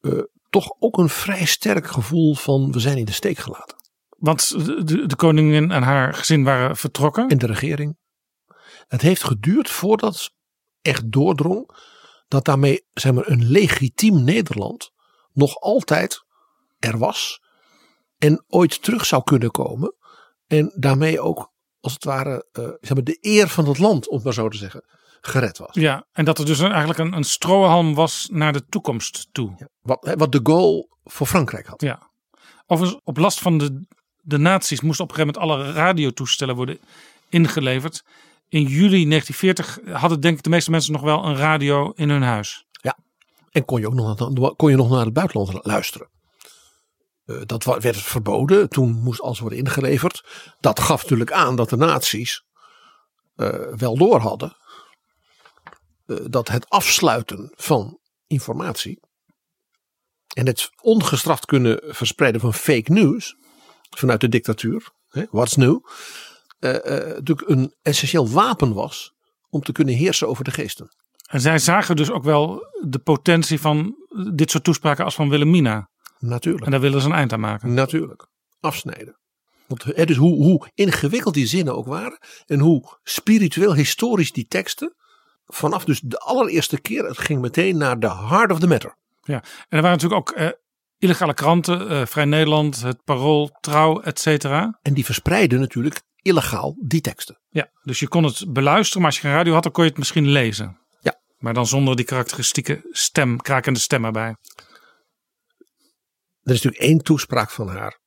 [0.00, 3.76] eh, toch ook een vrij sterk gevoel van we zijn in de steek gelaten.
[4.08, 7.28] Want de, de, de koningin en haar gezin waren vertrokken.
[7.28, 7.98] En de regering.
[8.86, 10.30] Het heeft geduurd voordat
[10.82, 11.70] echt doordrong
[12.30, 14.90] dat daarmee zeg maar, een legitiem Nederland
[15.32, 16.24] nog altijd
[16.78, 17.40] er was
[18.18, 19.94] en ooit terug zou kunnen komen.
[20.46, 24.14] En daarmee ook als het ware eh, zeg maar, de eer van het land, om
[24.14, 24.84] het maar zo te zeggen,
[25.20, 25.74] gered was.
[25.74, 29.68] Ja, en dat er dus een- eigenlijk een, een strohalm was naar de toekomst toe.
[29.80, 31.80] Wat, hè, wat de Gaulle voor Frankrijk had.
[31.80, 32.10] Ja.
[32.66, 33.86] Overigens, op last van de,
[34.20, 36.78] de nazi's moesten op een gegeven moment alle radiotoestellen worden
[37.28, 38.02] ingeleverd.
[38.50, 42.22] In juli 1940 hadden denk ik de meeste mensen nog wel een radio in hun
[42.22, 42.64] huis.
[42.70, 42.98] Ja,
[43.50, 46.08] en kon je ook nog, naar- kon je nog naar het buitenland luisteren.
[47.24, 48.68] Eh, dat werd verboden.
[48.68, 50.24] Toen moest alles worden ingeleverd.
[50.60, 52.44] Dat gaf natuurlijk aan dat de nazi's
[53.36, 54.56] eh, wel door hadden.
[56.06, 59.00] eh, dat het afsluiten van informatie.
[60.34, 63.36] En het ongestraft kunnen verspreiden van fake news.
[63.96, 64.90] Vanuit de dictatuur.
[65.08, 65.78] Hè, what's new.
[66.60, 69.12] Eh, natuurlijk een essentieel wapen was.
[69.48, 70.88] Om te kunnen heersen over de geesten.
[71.26, 73.94] En zij zagen dus ook wel de potentie van
[74.34, 75.88] dit soort toespraken als van Wilhelmina.
[76.18, 76.64] Natuurlijk.
[76.64, 77.74] En daar willen ze een eind aan maken.
[77.74, 78.28] Natuurlijk.
[78.60, 79.18] Afsnijden.
[79.66, 82.18] Want, hè, dus hoe, hoe ingewikkeld die zinnen ook waren.
[82.46, 84.94] En hoe spiritueel historisch die teksten.
[85.46, 87.04] Vanaf dus de allereerste keer.
[87.04, 88.96] Het ging meteen naar de heart of the matter.
[89.22, 90.48] Ja, en er waren natuurlijk ook eh,
[90.98, 91.88] illegale kranten.
[91.88, 94.78] eh, Vrij Nederland, het Parool, Trouw, et cetera.
[94.82, 97.38] En die verspreiden natuurlijk illegaal die teksten.
[97.48, 99.02] Ja, dus je kon het beluisteren.
[99.02, 100.78] Maar als je geen radio had, dan kon je het misschien lezen.
[101.00, 101.20] Ja.
[101.38, 104.36] Maar dan zonder die karakteristieke stem, krakende stem erbij.
[106.42, 108.00] Er is natuurlijk één toespraak van haar.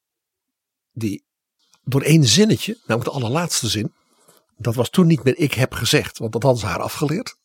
[0.91, 1.25] Die
[1.83, 2.77] door één zinnetje.
[2.85, 3.93] Namelijk de allerlaatste zin.
[4.57, 6.17] Dat was toen niet meer ik heb gezegd.
[6.17, 7.37] Want dat hadden ze haar afgeleerd.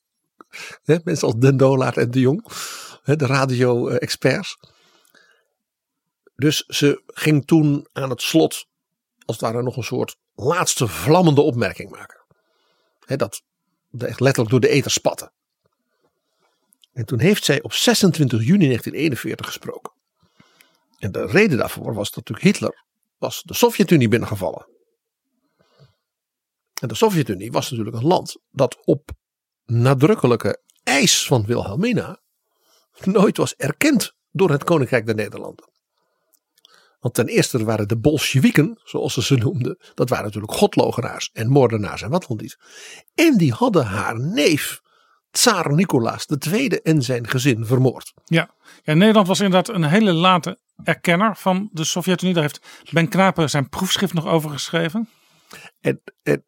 [0.83, 2.49] Hè, mensen als Den Dolaert en De Jong.
[3.05, 4.59] de radio-experts.
[6.37, 8.67] Dus ze ging toen aan het slot.
[9.29, 12.25] Als het ware nog een soort laatste vlammende opmerking maken.
[13.07, 13.43] Dat
[13.99, 15.33] echt letterlijk door de ether spatte.
[16.93, 19.93] En toen heeft zij op 26 juni 1941 gesproken.
[20.99, 22.85] En de reden daarvoor was dat natuurlijk Hitler
[23.19, 24.69] was de Sovjet-Unie binnengevallen.
[26.81, 29.11] En de Sovjet-Unie was natuurlijk een land dat op
[29.65, 32.21] nadrukkelijke eis van Wilhelmina
[33.05, 35.69] nooit was erkend door het Koninkrijk der Nederlanden.
[36.99, 41.49] Want ten eerste waren de Bolsjewieken, zoals ze ze noemden, dat waren natuurlijk godlogenaars en
[41.49, 42.59] moordenaars en wat dan niet.
[43.15, 44.81] En die hadden haar neef,
[45.31, 48.13] Tsaar Nicolaas II en zijn gezin vermoord.
[48.25, 48.51] Ja.
[48.83, 52.35] ja, Nederland was inderdaad een hele late erkenner van de Sovjet-Unie.
[52.35, 55.09] Daar heeft Ben Knapen zijn proefschrift nog over geschreven.
[55.81, 56.45] En, en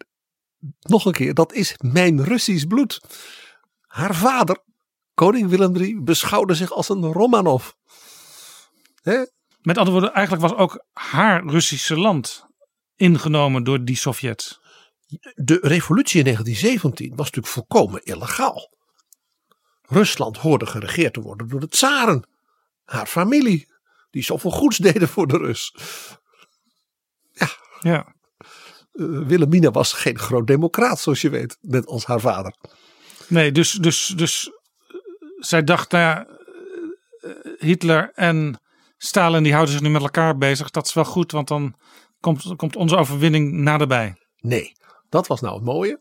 [0.81, 3.01] nog een keer, dat is mijn Russisch bloed.
[3.81, 4.59] Haar vader,
[5.15, 7.71] koning Willem III, beschouwde zich als een Romanov.
[9.03, 9.25] Hè?
[9.63, 12.47] Met andere woorden, eigenlijk was ook haar Russische land
[12.97, 14.61] ingenomen door die Sovjets.
[15.35, 18.71] De revolutie in 1917 was natuurlijk volkomen illegaal.
[19.83, 22.29] Rusland hoorde geregeerd te worden door de tsaren.
[22.85, 23.73] Haar familie,
[24.11, 25.75] die zoveel goeds deden voor de Rus.
[27.81, 28.15] Ja.
[28.93, 32.55] Uh, Wilhelmina was geen groot democraat, zoals je weet, net als haar vader.
[33.27, 34.97] Nee, dus, dus, dus eh,
[35.39, 36.27] zij dacht, nou ja,
[37.21, 38.61] eh, Hitler en
[39.03, 40.71] Stalin die houden zich nu met elkaar bezig.
[40.71, 41.75] Dat is wel goed, want dan
[42.21, 44.17] komt, komt onze overwinning naderbij.
[44.41, 44.73] Nee,
[45.09, 45.99] dat was nou het mooie.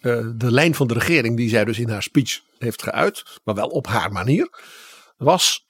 [0.00, 3.54] Uh, de lijn van de regering die zij dus in haar speech heeft geuit, maar
[3.54, 4.48] wel op haar manier,
[5.16, 5.66] was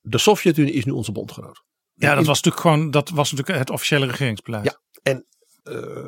[0.00, 1.62] de Sovjet-Unie is nu onze bondgenoot.
[1.94, 4.64] Ja, dat was natuurlijk gewoon dat was natuurlijk het officiële regeringsbeleid.
[4.64, 5.26] Ja, en
[5.64, 6.06] uh,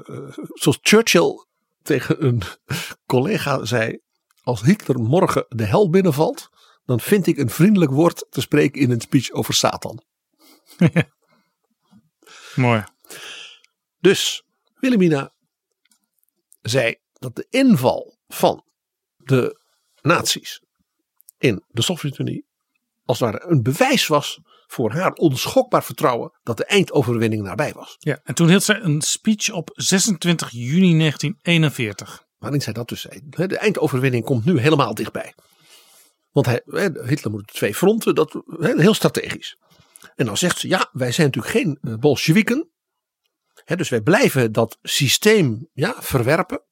[0.53, 1.47] zoals Churchill
[1.83, 2.43] tegen een
[3.07, 3.99] collega zei,
[4.43, 6.51] als Hitler morgen de hel binnenvalt,
[6.85, 10.03] dan vind ik een vriendelijk woord te spreken in een speech over Satan.
[12.55, 12.85] Mooi.
[14.01, 14.43] Dus
[14.75, 15.33] Wilhelmina
[16.63, 18.65] zei dat de inval van
[19.17, 19.61] de
[20.01, 20.61] nazi's
[21.39, 22.47] in de Sovjet-Unie
[23.05, 27.97] als het ware een bewijs was voor haar onschokbaar vertrouwen dat de eindoverwinning nabij was.
[27.99, 32.25] Ja, en toen hield zij een speech op 26 juni 1941.
[32.39, 33.21] Waarin zij dat dus zei.
[33.25, 35.35] De eindoverwinning komt nu helemaal dichtbij.
[36.35, 36.63] Want hij,
[37.07, 39.59] Hitler moet twee fronten, dat, heel strategisch.
[40.17, 42.71] En dan zegt ze, ja, wij zijn natuurlijk geen eh, Bolsjewieken.
[43.65, 46.63] Dus wij blijven dat systeem ja, verwerpen.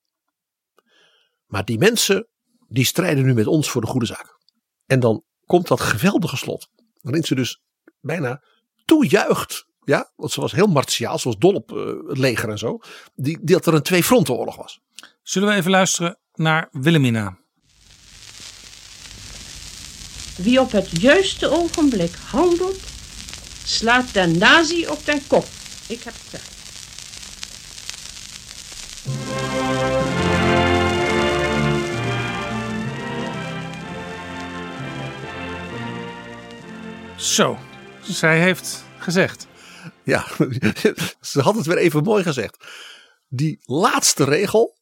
[1.47, 2.29] Maar die mensen,
[2.69, 4.39] die strijden nu met ons voor de goede zaak.
[4.87, 6.69] En dan komt dat geweldige slot.
[7.01, 7.63] Waarin ze dus
[8.01, 8.43] bijna
[8.85, 9.67] toejuicht.
[9.85, 11.19] Ja, want ze was heel martiaal.
[11.23, 12.79] Was dol op eh, het leger en zo.
[13.15, 14.81] Die, dat er een twee fronten oorlog was.
[15.23, 17.42] Zullen we even luisteren naar Wilhelmina?
[20.43, 22.81] Wie op het juiste ogenblik handelt,
[23.65, 25.47] slaat de nazi op den kop.
[25.89, 26.51] Ik heb het gezegd.
[37.17, 37.59] Zo,
[38.03, 39.47] zij heeft gezegd.
[40.05, 40.27] Ja,
[41.21, 42.65] ze had het weer even mooi gezegd.
[43.29, 44.77] Die laatste regel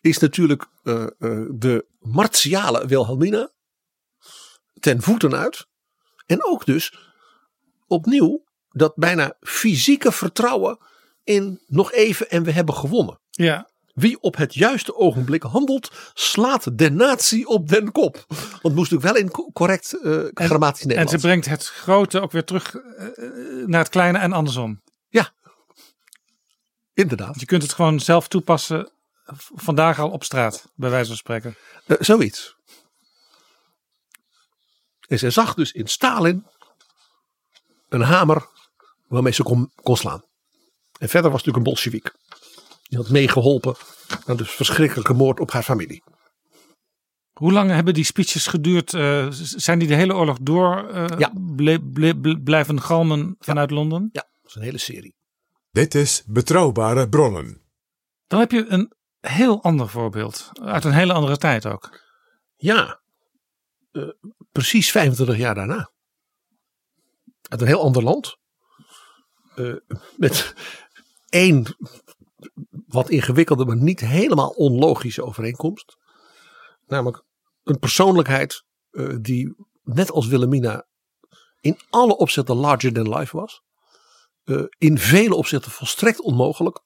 [0.00, 1.08] is natuurlijk eh, eh,
[1.50, 3.50] de martiale Wilhelmina
[4.82, 5.66] ten voeten uit.
[6.26, 6.94] En ook dus
[7.86, 10.78] opnieuw dat bijna fysieke vertrouwen
[11.24, 13.20] in nog even en we hebben gewonnen.
[13.30, 13.70] Ja.
[13.94, 18.24] Wie op het juiste ogenblik handelt, slaat de natie op den kop.
[18.62, 21.12] Want moest natuurlijk wel in co- correct eh, grammatisch En Nederlands.
[21.12, 23.06] ze brengt het grote ook weer terug eh,
[23.66, 24.80] naar het kleine en andersom.
[26.94, 27.40] Inderdaad.
[27.40, 28.90] Je kunt het gewoon zelf toepassen
[29.54, 31.54] vandaag al op straat, bij wijze van spreken.
[31.86, 32.56] Eh, zoiets.
[35.12, 36.46] En zij zag dus in Stalin
[37.88, 38.46] een hamer
[39.08, 40.22] waarmee ze kon, kon slaan.
[40.98, 42.14] En verder was natuurlijk een Bolshevik.
[42.82, 43.74] Die had meegeholpen
[44.26, 46.02] aan de verschrikkelijke moord op haar familie.
[47.32, 48.94] Hoe lang hebben die speeches geduurd?
[48.94, 51.30] Eh, zijn die de hele oorlog door eh, Ja.
[51.34, 54.08] ble- ble- ble- blijven galmen vanuit Londen?
[54.12, 55.14] Ja, dat is een hele serie.
[55.70, 57.60] Dit is Betrouwbare Bronnen.
[58.26, 60.50] Dan heb je een heel ander voorbeeld.
[60.52, 62.00] Uit een hele andere tijd ook.
[62.56, 63.00] Ja,
[63.90, 64.02] eh,
[64.52, 65.90] precies 25 jaar daarna.
[67.48, 68.36] Uit een heel ander land.
[69.54, 69.74] Eh,
[70.16, 70.54] met
[71.28, 71.76] één
[72.86, 75.96] wat ingewikkelde, maar niet helemaal onlogische overeenkomst.
[76.86, 77.24] Namelijk
[77.62, 80.86] een persoonlijkheid eh, die net als Wilhelmina
[81.60, 83.62] in alle opzichten larger than life was.
[84.44, 86.80] Eh, in vele opzichten volstrekt onmogelijk.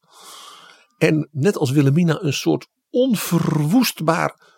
[0.98, 4.54] En net als Wilhelmina een soort onverwoestbaar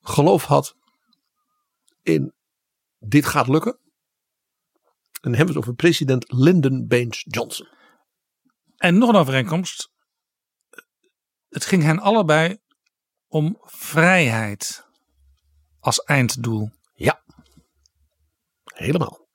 [0.00, 0.76] geloof had
[2.02, 2.34] in
[3.04, 3.72] dit gaat lukken.
[3.72, 7.68] En dan hebben we het over president Lyndon Baines Johnson.
[8.76, 9.90] En nog een overeenkomst.
[11.48, 12.58] Het ging hen allebei
[13.26, 14.86] om vrijheid
[15.78, 16.70] als einddoel.
[16.94, 17.24] Ja,
[18.64, 19.28] helemaal.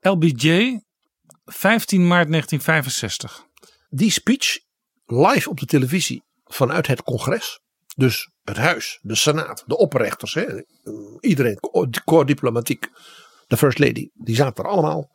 [0.00, 0.80] LBJ,
[1.44, 3.46] 15 maart 1965.
[3.88, 4.58] Die speech
[5.04, 7.60] live op de televisie vanuit het congres.
[7.96, 10.34] Dus het huis, de senaat, de opperrechters.
[10.34, 10.62] Hè,
[11.20, 11.60] iedereen,
[12.04, 12.88] corps diplomatiek,
[13.46, 14.08] de first lady.
[14.14, 15.10] Die zaten er allemaal.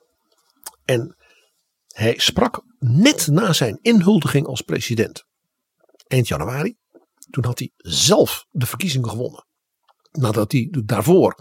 [0.86, 1.16] En
[1.88, 5.26] hij sprak net na zijn inhuldiging als president.
[6.08, 6.76] Eind januari.
[7.30, 9.46] Toen had hij zelf de verkiezingen gewonnen.
[10.12, 11.36] Nadat hij daarvoor.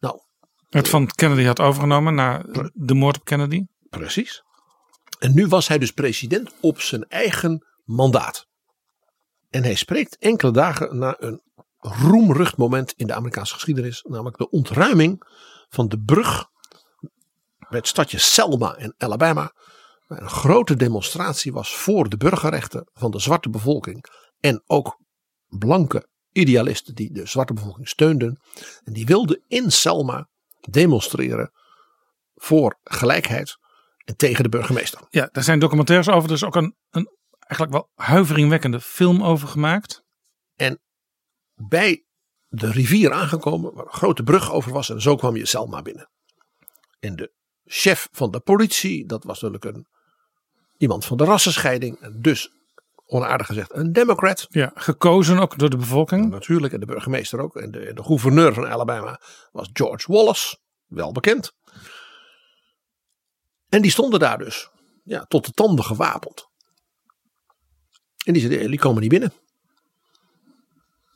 [0.00, 0.20] Nou,
[0.68, 3.64] Het van Kennedy had overgenomen na de moord op Kennedy.
[3.90, 4.42] Precies.
[5.18, 8.46] En nu was hij dus president op zijn eigen mandaat.
[9.52, 11.42] En hij spreekt enkele dagen na een
[11.78, 14.02] roemrucht moment in de Amerikaanse geschiedenis.
[14.08, 15.22] Namelijk de ontruiming
[15.68, 16.46] van de brug
[17.68, 19.54] bij het stadje Selma in Alabama.
[20.06, 24.04] Waar een grote demonstratie was voor de burgerrechten van de zwarte bevolking.
[24.40, 24.98] En ook
[25.48, 28.40] blanke idealisten die de zwarte bevolking steunden.
[28.84, 30.28] En die wilden in Selma
[30.60, 31.52] demonstreren
[32.34, 33.56] voor gelijkheid
[34.04, 35.00] en tegen de burgemeester.
[35.10, 36.28] Ja, daar zijn documentaires over.
[36.28, 37.08] Er is ook een, een
[37.52, 40.04] eigenlijk wel huiveringwekkende film over gemaakt.
[40.54, 40.80] En
[41.54, 42.04] bij
[42.48, 46.10] de rivier aangekomen, waar een grote brug over was, en zo kwam je Selma binnen.
[47.00, 47.32] En de
[47.64, 49.86] chef van de politie, dat was natuurlijk een,
[50.76, 52.50] iemand van de rassenscheiding, en dus
[53.06, 54.46] onaardig gezegd een democrat.
[54.48, 56.30] Ja, gekozen ook door de bevolking.
[56.30, 57.56] Natuurlijk, en de burgemeester ook.
[57.56, 59.20] En de, de gouverneur van Alabama
[59.52, 61.52] was George Wallace, wel bekend.
[63.68, 64.70] En die stonden daar dus,
[65.04, 66.50] ja, tot de tanden gewapend.
[68.24, 69.32] En die zeiden, die komen niet binnen.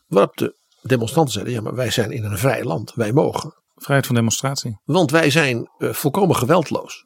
[0.07, 3.55] Waarop de demonstranten zeiden, ja, maar wij zijn in een vrij land, wij mogen.
[3.75, 4.81] Vrijheid van demonstratie.
[4.85, 7.05] Want wij zijn eh, volkomen geweldloos.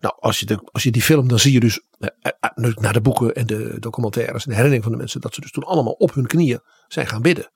[0.00, 2.92] Nou, als je, de, als je die film, dan zie je dus eh, eh, naar
[2.92, 5.64] de boeken en de documentaires en de herinnering van de mensen, dat ze dus toen
[5.64, 7.52] allemaal op hun knieën zijn gaan bidden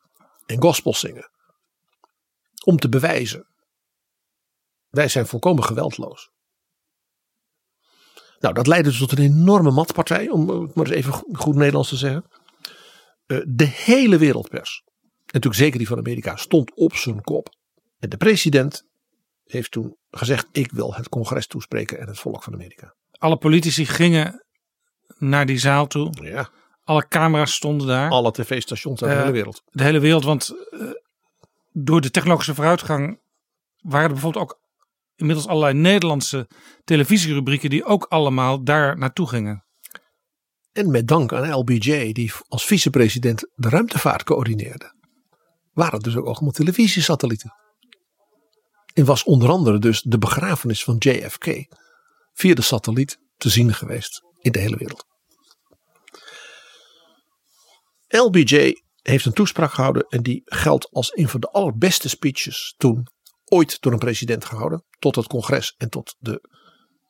[0.46, 1.30] en gospels zingen.
[2.64, 3.46] om te bewijzen.
[4.88, 6.30] Wij zijn volkomen geweldloos.
[8.40, 11.88] Nou, dat leidde dus tot een enorme matpartij, om het maar eens even goed Nederlands
[11.88, 12.24] te zeggen.
[13.26, 14.92] Uh, de hele wereldpers, en
[15.26, 17.54] natuurlijk zeker die van Amerika, stond op zijn kop.
[17.98, 18.86] En de president
[19.44, 22.94] heeft toen gezegd: Ik wil het congres toespreken en het volk van Amerika.
[23.12, 24.44] Alle politici gingen
[25.18, 26.12] naar die zaal toe.
[26.22, 26.50] Ja.
[26.84, 28.10] Alle camera's stonden daar.
[28.10, 29.62] Alle tv-stations uit de Uh, hele wereld.
[29.70, 30.90] De hele wereld, want uh,
[31.72, 33.20] door de technologische vooruitgang
[33.80, 34.60] waren er bijvoorbeeld ook
[35.16, 36.48] inmiddels allerlei Nederlandse
[36.84, 39.64] televisierubrieken die ook allemaal daar naartoe gingen.
[40.72, 44.94] En met dank aan LBJ, die als vicepresident de ruimtevaart coördineerde,
[45.72, 47.54] waren dus ook allemaal televisiesatellieten.
[48.94, 51.66] En was onder andere dus de begrafenis van JFK
[52.32, 55.06] via de satelliet te zien geweest in de hele wereld.
[58.08, 63.06] LBJ heeft een toespraak gehouden en die geldt als een van de allerbeste speeches toen
[63.50, 64.84] ooit door een president gehouden.
[64.98, 66.48] Tot het congres en tot de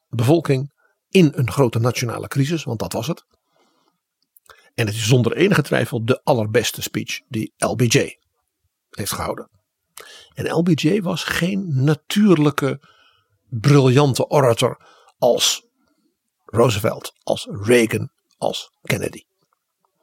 [0.09, 0.73] bevolking
[1.09, 3.25] in een grote nationale crisis, want dat was het.
[4.75, 8.19] En het is zonder enige twijfel de allerbeste speech die LBJ
[8.91, 9.51] heeft gehouden.
[10.35, 12.81] En LBJ was geen natuurlijke,
[13.49, 14.87] briljante orator
[15.19, 15.67] als
[16.45, 19.23] Roosevelt, als Reagan, als Kennedy.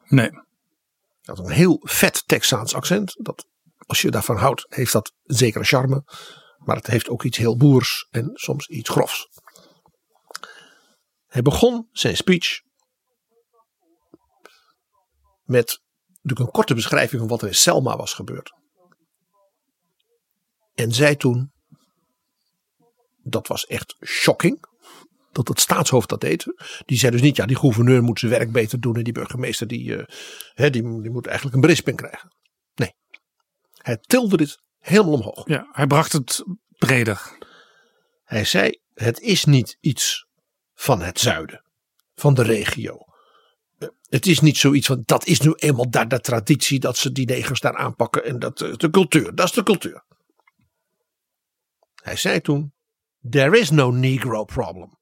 [0.04, 0.30] Nee.
[0.30, 3.14] Hij had een heel vet Texaans accent.
[3.18, 3.46] Dat,
[3.86, 6.04] als je daarvan houdt, heeft dat zekere charme.
[6.56, 9.28] Maar het heeft ook iets heel boers en soms iets grofs.
[11.26, 12.60] Hij begon zijn speech
[15.42, 18.52] met natuurlijk een korte beschrijving van wat er in Selma was gebeurd.
[20.74, 21.52] En zei toen,
[23.22, 24.64] dat was echt shocking,
[25.32, 26.44] dat het staatshoofd dat deed.
[26.84, 29.66] Die zei dus niet, ja die gouverneur moet zijn werk beter doen en die burgemeester
[29.66, 30.04] die,
[30.54, 32.32] hè, die, die moet eigenlijk een berisping krijgen.
[32.74, 32.94] Nee,
[33.84, 35.48] hij tilde dit helemaal omhoog.
[35.48, 36.44] Ja, hij bracht het
[36.78, 37.38] breder.
[38.24, 40.26] Hij zei, het is niet iets
[40.74, 41.64] van het zuiden,
[42.14, 42.98] van de regio.
[44.08, 47.26] Het is niet zoiets van, dat is nu eenmaal daar de traditie dat ze die
[47.26, 50.04] negers daar aanpakken en dat de cultuur, dat is de cultuur.
[52.02, 52.72] Hij zei toen,
[53.30, 54.98] there is no negro problem.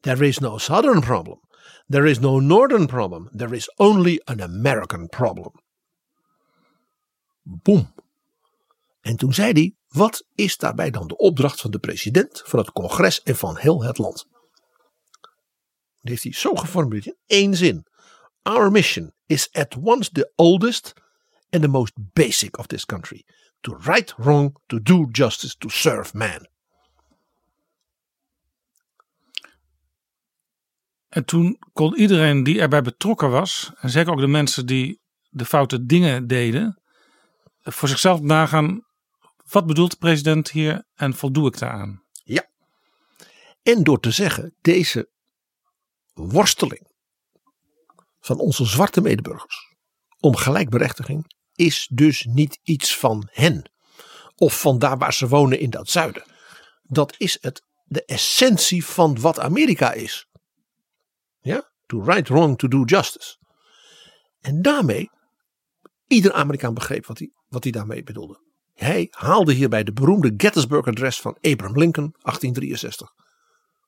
[0.00, 1.40] There is no southern problem.
[1.88, 3.28] There is no northern problem.
[3.36, 5.52] There is only an American problem.
[7.42, 7.94] Boom.
[9.06, 12.72] En toen zei hij, wat is daarbij dan de opdracht van de president, van het
[12.72, 14.26] congres en van heel het land?
[16.00, 17.86] Dat heeft hij zo geformuleerd in één zin.
[18.42, 20.92] Our mission is at once the oldest
[21.50, 23.24] and the most basic of this country.
[23.60, 26.48] To right wrong, to do justice, to serve man.
[31.08, 35.44] En toen kon iedereen die erbij betrokken was, en zeker ook de mensen die de
[35.44, 36.82] foute dingen deden,
[37.62, 38.84] voor zichzelf nagaan:
[39.48, 42.02] wat bedoelt de president hier en voldoe ik daaraan?
[42.12, 42.48] Ja.
[43.62, 45.10] En door te zeggen: deze
[46.12, 46.94] worsteling
[48.20, 49.74] van onze zwarte medeburgers
[50.20, 53.70] om gelijkberechtiging is dus niet iets van hen.
[54.36, 56.24] Of van daar waar ze wonen in dat zuiden.
[56.82, 60.26] Dat is het, de essentie van wat Amerika is.
[61.40, 61.70] Ja?
[61.86, 63.36] To right wrong, to do justice.
[64.40, 65.10] En daarmee,
[66.06, 68.45] ieder Amerikaan begreep wat hij, wat hij daarmee bedoelde.
[68.76, 73.12] Hij haalde hierbij de beroemde Gettysburg Address van Abraham Lincoln, 1863.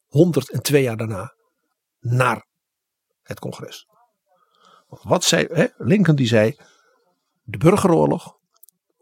[0.06, 1.34] 102 jaar daarna,
[2.00, 2.46] naar
[3.22, 3.86] het congres.
[4.88, 5.66] Wat zei hè?
[5.76, 6.16] Lincoln?
[6.16, 6.56] Die zei:
[7.42, 8.36] de burgeroorlog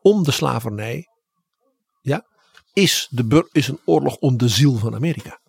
[0.01, 1.09] om de slavernij
[2.01, 2.27] ja,
[2.73, 5.41] is, de, is een oorlog om de ziel van Amerika.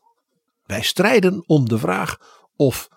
[0.64, 2.18] Wij strijden om de vraag
[2.56, 2.88] of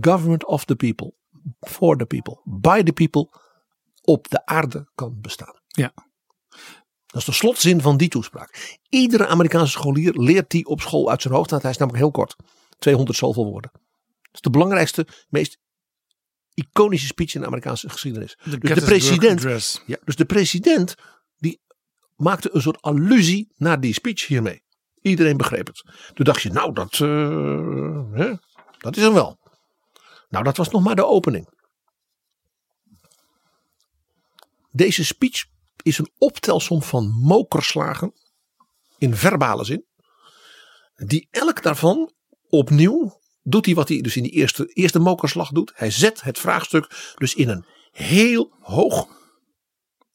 [0.00, 1.14] government of the people,
[1.60, 3.28] for the people, by the people
[4.02, 5.60] op de aarde kan bestaan.
[5.66, 5.92] Ja.
[7.16, 8.78] Dat is de slotzin van die toespraak.
[8.88, 11.50] Iedere Amerikaanse scholier leert die op school uit zijn hoofd.
[11.50, 12.36] Want hij is namelijk heel kort.
[12.78, 13.70] 200 zoveel woorden.
[13.72, 15.58] Dat is de belangrijkste, meest
[16.54, 18.38] iconische speech in de Amerikaanse geschiedenis.
[18.42, 20.94] De dus de president, ja, dus de president
[21.36, 21.60] die
[22.16, 24.62] maakte een soort allusie naar die speech hiermee.
[25.00, 25.84] Iedereen begreep het.
[26.14, 28.32] Toen dacht je, nou dat, uh, hè,
[28.78, 29.38] dat is hem wel.
[30.28, 31.48] Nou dat was nog maar de opening.
[34.70, 38.12] Deze speech is een optelsom van mokerslagen
[38.98, 39.84] in verbale zin.
[40.96, 42.12] Die elk daarvan
[42.48, 45.72] opnieuw doet hij wat hij dus in die eerste, eerste mokerslag doet.
[45.74, 49.08] Hij zet het vraagstuk dus in een heel hoog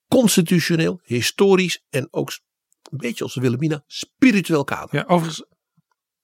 [0.07, 2.31] constitutioneel, historisch en ook
[2.91, 4.95] een beetje als Wilhelmina spiritueel kader.
[4.95, 5.45] Ja, overigens,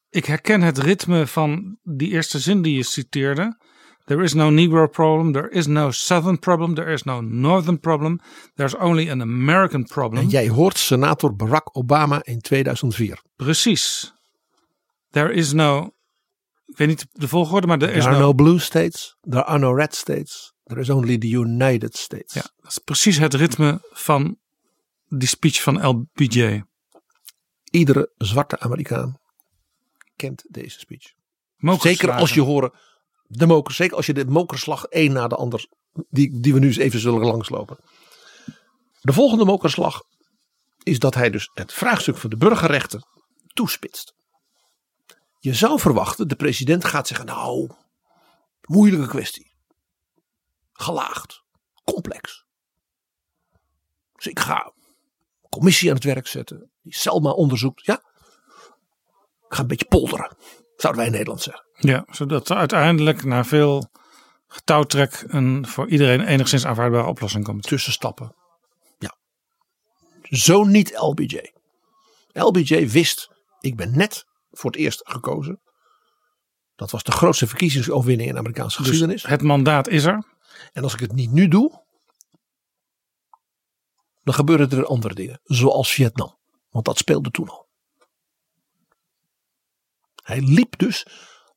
[0.09, 3.57] ik herken het ritme van die eerste zin die je citeerde.
[4.07, 5.33] There is no Negro problem.
[5.33, 6.75] There is no Southern problem.
[6.75, 8.19] There is no Northern problem.
[8.55, 10.21] There's only an American problem.
[10.21, 13.21] En jij hoort senator Barack Obama in 2004.
[13.35, 14.13] Precies.
[15.11, 15.93] There is no.
[16.65, 18.21] Ik weet niet de volgorde, maar er There is are no.
[18.21, 19.17] no blue states.
[19.21, 20.53] There are no red states.
[20.63, 22.33] There is only the United States.
[22.33, 24.37] Ja, dat is precies het ritme van
[25.07, 26.63] die speech van LBJ.
[27.71, 29.19] Iedere zwarte Amerikaan
[30.15, 31.13] kent deze speech.
[31.81, 32.71] Zeker als je horen
[33.27, 35.67] de mokers, zeker als je de mokerslag één na de ander,
[36.09, 37.77] die, die we nu eens even zullen langslopen.
[39.01, 40.03] De volgende mokerslag
[40.83, 43.05] is dat hij dus het vraagstuk van de burgerrechten
[43.53, 44.13] toespitst.
[45.39, 47.69] Je zou verwachten, de president gaat zeggen, nou,
[48.61, 49.55] moeilijke kwestie.
[50.71, 51.43] Gelaagd,
[51.83, 52.45] complex.
[54.15, 57.85] Dus ik ga een commissie aan het werk zetten, die Selma onderzoekt.
[57.85, 57.95] Ja,
[59.47, 60.37] ik ga een beetje polderen,
[60.77, 61.65] zouden wij in Nederland zeggen.
[61.73, 63.89] Ja, zodat er uiteindelijk na veel
[64.47, 67.63] getouwtrek een voor iedereen enigszins aanvaardbare oplossing komt.
[67.63, 68.35] Tussenstappen.
[68.99, 69.15] Ja.
[70.21, 71.51] Zo niet LBJ.
[72.31, 75.61] LBJ wist, ik ben net voor het eerst gekozen.
[76.75, 79.23] Dat was de grootste verkiezingsoverwinning in de Amerikaanse Dus geschiedenis.
[79.23, 80.25] het mandaat is er.
[80.73, 81.85] En als ik het niet nu doe,
[84.23, 85.39] dan gebeuren er andere dingen.
[85.43, 86.37] Zoals Vietnam.
[86.69, 87.66] Want dat speelde toen al.
[90.27, 91.05] Hij liep dus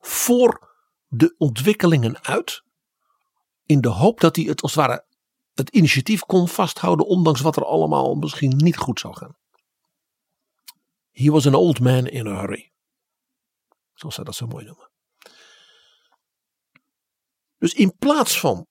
[0.00, 0.74] voor
[1.08, 2.62] de ontwikkelingen uit.
[3.66, 5.04] In de hoop dat hij het als ware
[5.54, 7.06] het initiatief kon vasthouden.
[7.06, 9.36] Ondanks wat er allemaal misschien niet goed zou gaan.
[11.10, 12.72] He was an old man in a hurry.
[13.94, 14.90] Zoals zij dat zo mooi noemen.
[17.58, 18.66] Dus in plaats van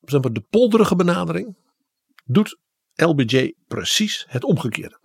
[0.00, 1.56] zeg maar, de polderige benadering
[2.24, 2.58] doet
[2.94, 5.00] LBJ precies het omgekeerde.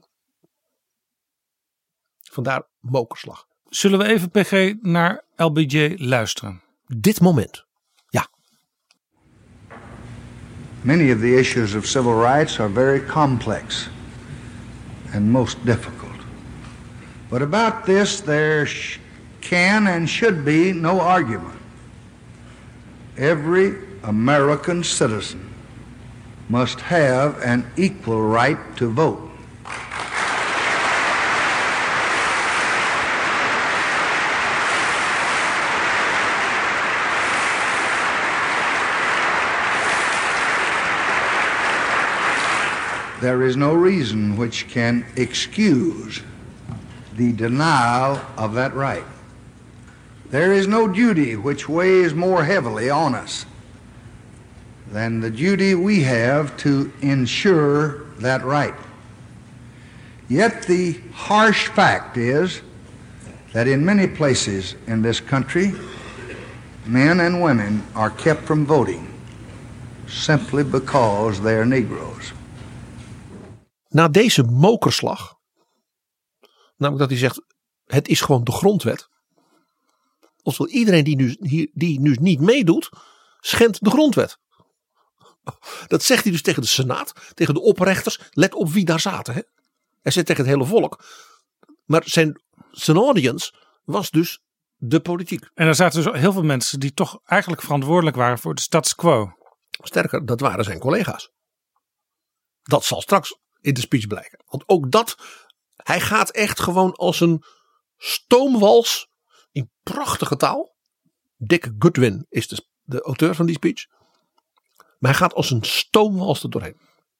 [2.21, 3.46] Vandaar mokerslag.
[3.69, 6.61] Zullen we even PG naar LBJ luisteren?
[6.87, 7.65] Dit moment.
[8.09, 8.27] Ja.
[10.81, 13.89] Many of the issues of civil rights are very complex
[15.13, 16.11] and most difficult.
[17.29, 18.99] But about this, there sh-
[19.39, 21.55] can and should be no argument.
[23.15, 25.39] Every American citizen
[26.45, 29.19] must have an equal right to vote.
[43.19, 46.21] There is no reason which can excuse
[47.15, 49.03] the denial of that right.
[50.29, 53.45] There is no duty which weighs more heavily on us
[54.91, 58.75] than the duty we have to ensure that right.
[60.29, 62.61] Yet the harsh fact is
[63.53, 65.73] that in many places in this country,
[66.85, 69.11] men and women are kept from voting
[70.07, 72.33] simply because they are Negroes.
[73.89, 75.35] Na deze mokerslag,
[76.75, 77.41] namelijk dat hij zegt:
[77.85, 79.09] het is gewoon de grondwet.
[80.43, 82.89] Oftewel, iedereen die nu, hier, die nu niet meedoet,
[83.39, 84.39] schendt de grondwet.
[85.87, 88.19] Dat zegt hij dus tegen de Senaat, tegen de oprechters.
[88.29, 89.33] Let op wie daar zaten.
[89.33, 89.41] Hè?
[90.01, 91.03] Hij zegt tegen het hele volk.
[91.85, 94.39] Maar zijn, zijn audience was dus
[94.75, 95.49] de politiek.
[95.53, 98.95] En er zaten dus heel veel mensen die toch eigenlijk verantwoordelijk waren voor de status
[98.95, 99.31] quo.
[99.69, 101.31] Sterker, dat waren zijn collega's.
[102.63, 104.43] Dat zal straks in de speech blijken.
[104.45, 105.17] Want ook dat,
[105.75, 107.43] hij gaat echt gewoon als een
[107.97, 109.09] stoomwals
[109.51, 110.75] in prachtige taal.
[111.37, 113.85] Dick Goodwin is de, de auteur van die speech.
[114.99, 116.79] Maar hij gaat als een stoomwals er doorheen.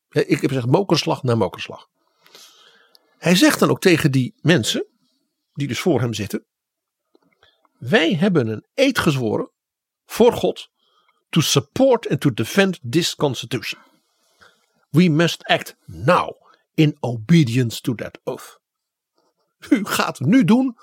[0.10, 1.88] Ik heb gezegd mokerslag na mokerslag.
[3.18, 4.88] Hij zegt dan ook tegen die mensen,
[5.54, 6.46] die dus voor hem zitten.
[7.78, 9.52] Wij hebben een eed gezworen
[10.06, 10.70] voor God
[11.30, 13.82] to support and to defend this constitution.
[14.98, 16.36] We must act now
[16.74, 18.60] in obedience to that oath.
[19.70, 20.78] U gaat nu doen,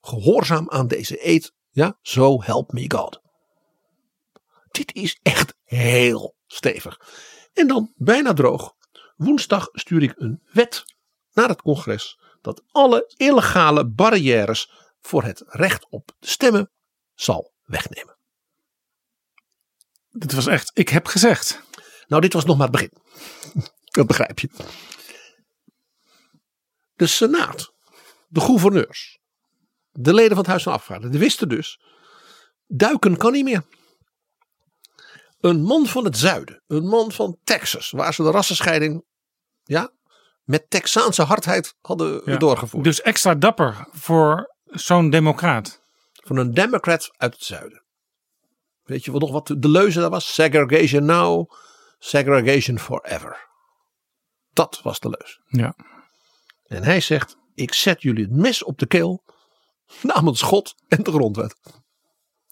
[0.00, 1.52] gehoorzaam aan deze eed.
[1.70, 3.20] Ja, so help me God.
[4.70, 7.00] Dit is echt heel stevig.
[7.52, 8.74] En dan bijna droog.
[9.16, 10.84] Woensdag stuur ik een wet
[11.32, 16.70] naar het congres dat alle illegale barrières voor het recht op stemmen
[17.14, 18.16] zal wegnemen.
[20.10, 21.66] Dit was echt, ik heb gezegd.
[22.08, 22.92] Nou, dit was nog maar het begin.
[23.84, 24.50] Dat begrijp je.
[26.94, 27.72] De Senaat,
[28.28, 29.18] de gouverneurs,
[29.90, 31.80] de leden van het Huis van Afgevaardigden, die wisten dus,
[32.66, 33.62] duiken kan niet meer.
[35.40, 39.04] Een man van het zuiden, een man van Texas, waar ze de rassenscheiding
[39.64, 39.90] ja,
[40.44, 42.36] met Texaanse hardheid hadden Ja.
[42.36, 42.84] doorgevoerd.
[42.84, 45.82] Dus extra dapper voor zo'n democraat.
[46.12, 47.82] Van een democrat uit het zuiden.
[48.82, 50.34] Weet je wat nog wat de leuze daar was?
[50.34, 51.50] Segregation now,
[51.98, 53.48] segregation forever.
[54.52, 55.40] Dat was de leus.
[55.46, 55.76] Ja.
[56.66, 59.24] En hij zegt: Ik zet jullie het mes op de keel
[60.02, 61.56] namens God en de grondwet.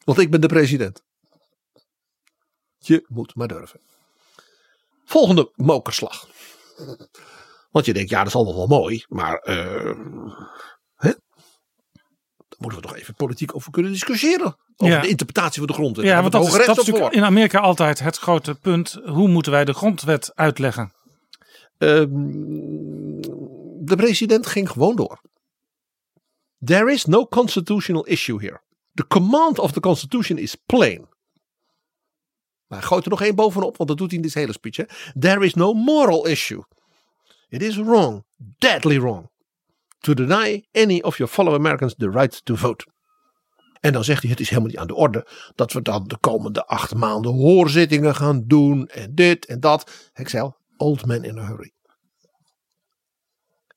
[0.04, 1.04] Want ik ben de president.
[2.78, 3.80] Je moet maar durven.
[5.04, 6.28] Volgende mokerslag.
[7.70, 9.98] Want je denkt, ja, dat is allemaal wel mooi, maar uh?
[12.56, 14.56] Daar moeten we toch even politiek over kunnen discussiëren.
[14.76, 15.00] Over Ja.
[15.00, 16.06] de interpretatie van de grondwet.
[16.06, 19.00] Ja, want dat is, dat in Amerika altijd het grote punt.
[19.04, 20.92] Hoe moeten wij de grondwet uitleggen?
[21.78, 22.12] Ehm,
[23.78, 25.20] de president ging gewoon door.
[26.64, 28.60] There is no constitutional issue here.
[28.94, 31.08] The command of the constitution is plain.
[32.66, 34.76] Maar hij gooit er nog één bovenop, want dat doet hij in dit hele speech.
[34.76, 34.84] Hè?
[35.18, 36.64] There is no moral issue.
[37.48, 39.30] It is wrong, deadly wrong,
[39.98, 42.86] to deny any of your fellow Americans the right to vote.
[43.80, 46.18] En dan zegt hij: Het is helemaal niet aan de orde dat we dan de
[46.18, 48.86] komende acht maanden hoorzittingen gaan doen.
[48.86, 50.10] En dit en dat.
[50.14, 51.72] Ik zei Old man in a hurry.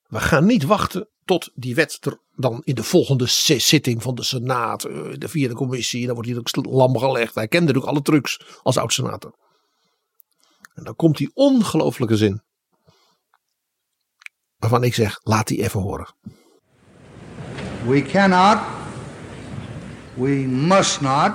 [0.04, 4.24] We gaan niet wachten tot die wet er dan in de volgende zitting van de
[4.24, 7.36] Senaat, eh, de vierde commissie, dan wordt hij ook lam gelegd.
[7.36, 9.34] Hij kende natuurlijk alle trucs als oud-senator.
[10.74, 12.42] En dan komt die ongelofelijke zin.
[14.60, 16.08] Waarvan ik zeg, laat die even horen.
[17.86, 18.60] We cannot,
[20.14, 21.32] we must not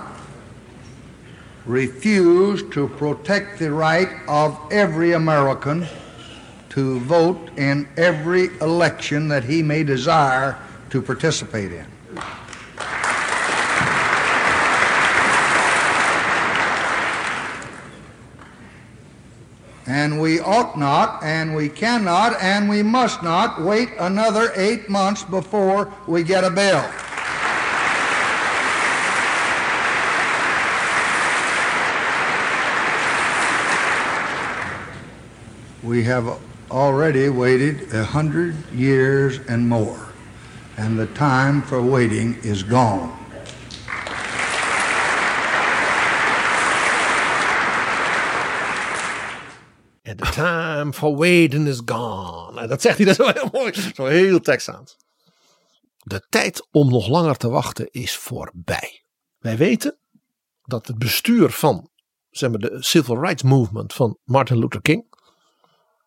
[1.66, 5.86] refuse to protect the right of every American
[6.68, 10.56] to vote in every election that he may desire
[10.88, 11.86] to participate in.
[19.86, 25.22] And we ought not, and we cannot, and we must not wait another eight months
[25.24, 26.84] before we get a bill.
[35.82, 40.08] We have already waited a hundred years and more,
[40.78, 43.23] and the time for waiting is gone.
[50.30, 52.60] Time for waiting is gone.
[52.60, 53.72] En dat zegt hij dan zo heel mooi.
[53.94, 54.96] Zo heel Texaans.
[55.96, 59.04] De tijd om nog langer te wachten is voorbij.
[59.38, 59.98] Wij weten
[60.62, 61.90] dat het bestuur van
[62.30, 65.06] zeg maar, de Civil Rights Movement van Martin Luther King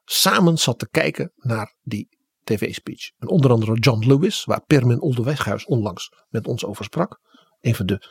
[0.05, 2.09] samen zat te kijken naar die
[2.43, 3.11] tv-speech.
[3.17, 7.19] En onder andere John Lewis, waar Permin Oldeweghuis onlangs met ons over sprak.
[7.61, 8.07] Een van de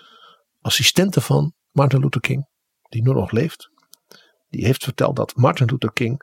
[0.60, 2.48] assistenten van Martin Luther King,
[2.88, 3.70] die nu nog leeft.
[4.48, 6.22] Die heeft verteld dat Martin Luther King,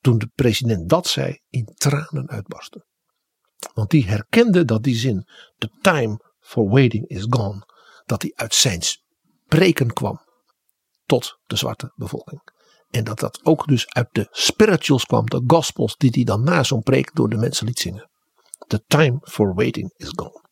[0.00, 2.86] toen de president dat zei, in tranen uitbarstte.
[3.74, 7.66] Want die herkende dat die zin, the time for waiting is gone,
[8.06, 10.20] dat die uit zijn spreken kwam
[11.06, 12.56] tot de zwarte bevolking.
[12.90, 16.62] En dat dat ook dus uit de spirituals kwam, de gospels die hij dan na
[16.62, 18.10] zo'n preek door de mensen liet zingen.
[18.66, 20.44] The time for waiting is gone.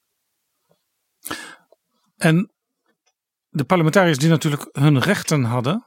[2.17, 2.53] En
[3.49, 5.87] de parlementariërs die natuurlijk hun rechten hadden,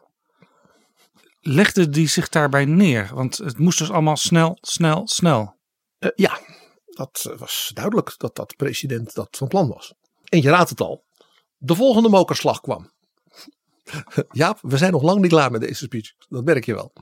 [1.39, 3.09] legden die zich daarbij neer?
[3.13, 5.57] Want het moest dus allemaal snel, snel, snel.
[5.99, 6.39] Uh, ja,
[6.85, 9.93] dat was duidelijk dat dat president dat van plan was.
[10.23, 11.05] En je raadt het al,
[11.57, 12.91] de volgende mokerslag kwam.
[14.31, 16.13] Ja, we zijn nog lang niet klaar met deze speech.
[16.29, 16.93] Dat merk je wel.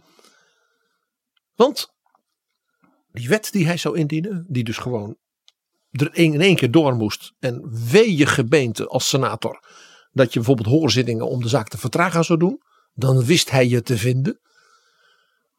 [1.55, 1.93] Want
[3.11, 5.17] die wet die hij zou indienen, die dus gewoon
[5.91, 7.33] er in één keer door moest.
[7.39, 9.63] En wee je gebeente als senator
[10.11, 12.61] dat je bijvoorbeeld hoorzittingen om de zaak te vertragen zou doen.
[13.00, 14.39] Dan wist hij je te vinden.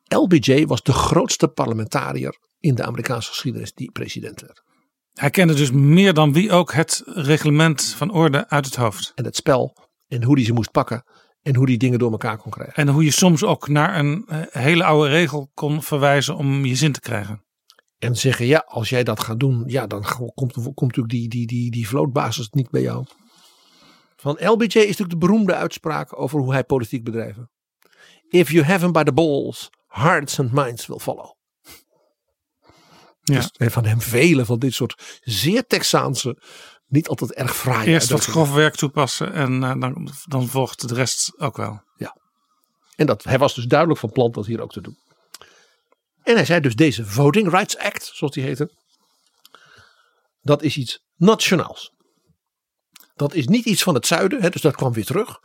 [0.05, 4.63] LBJ was de grootste parlementariër in de Amerikaanse geschiedenis die president werd.
[5.15, 9.13] Hij kende dus meer dan wie ook het reglement van orde uit het hoofd.
[9.15, 9.77] En het spel
[10.09, 11.05] en hoe hij ze moest pakken
[11.43, 12.75] en hoe die dingen door elkaar kon krijgen.
[12.75, 16.93] En hoe je soms ook naar een hele oude regel kon verwijzen om je zin
[16.93, 17.43] te krijgen.
[17.99, 21.47] En zeggen, ja, als jij dat gaat doen, ja, dan komt, komt natuurlijk die, die,
[21.47, 23.07] die, die vlootbasis niet bij jou.
[24.21, 27.51] Van LBJ is natuurlijk de beroemde uitspraak over hoe hij politiek bedrijven.
[28.29, 31.37] If you have him by the balls, hearts and minds will follow.
[33.23, 33.35] Ja.
[33.35, 36.43] Dus, en van hem vele van dit soort zeer Texaanse,
[36.87, 37.89] niet altijd erg fraaie.
[37.89, 41.83] Eerst wat grof werk toepassen en uh, dan, dan volgt de rest ook wel.
[41.97, 42.17] Ja.
[42.97, 44.99] En dat, hij was dus duidelijk van plan dat hier ook te doen.
[46.23, 48.71] En hij zei dus deze Voting Rights Act, zoals die heette.
[50.41, 51.97] Dat is iets nationaals.
[53.19, 55.39] Dat is niet iets van het zuiden, hè, dus dat kwam weer terug.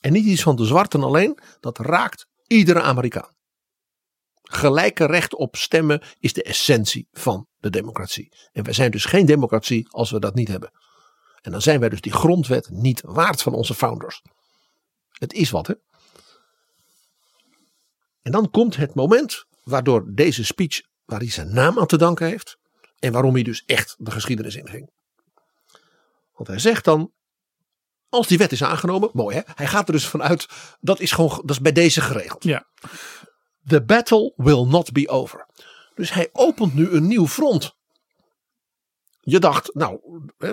[0.00, 3.34] En niet iets van de zwarten alleen, dat raakt iedere Amerikaan.
[4.42, 8.32] Gelijke recht op stemmen is de essentie van de democratie.
[8.52, 10.70] En wij zijn dus geen democratie als we dat niet hebben.
[11.40, 14.22] En dan zijn wij dus die grondwet niet waard van onze founders.
[15.08, 15.74] Het is wat, hè?
[18.22, 22.26] En dan komt het moment waardoor deze speech, waar hij zijn naam aan te danken
[22.26, 22.58] heeft.
[22.98, 24.90] En waarom hij dus echt de geschiedenis inging.
[26.32, 27.12] Want hij zegt dan,
[28.10, 29.42] als die wet is aangenomen, mooi hè.
[29.54, 30.48] Hij gaat er dus vanuit,
[30.80, 32.44] dat is gewoon, dat is bij deze geregeld.
[32.44, 32.66] Ja.
[33.66, 35.46] The battle will not be over.
[35.94, 37.76] Dus hij opent nu een nieuw front.
[39.20, 40.00] Je dacht, nou,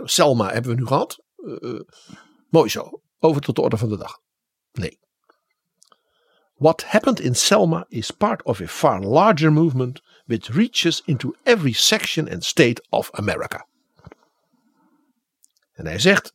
[0.03, 1.23] Selma hebben we nu gehad.
[1.35, 1.79] Eh, eh,
[2.49, 3.01] mooi zo.
[3.19, 4.19] Over tot de orde van de dag.
[4.71, 4.99] Nee.
[6.55, 11.71] What happened in Selma is part of a far larger movement which reaches into every
[11.71, 13.67] section and state of America.
[15.73, 16.33] En hij zegt,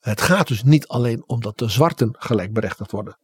[0.00, 3.18] het gaat dus niet alleen om dat de zwarten gelijkberechtigd worden.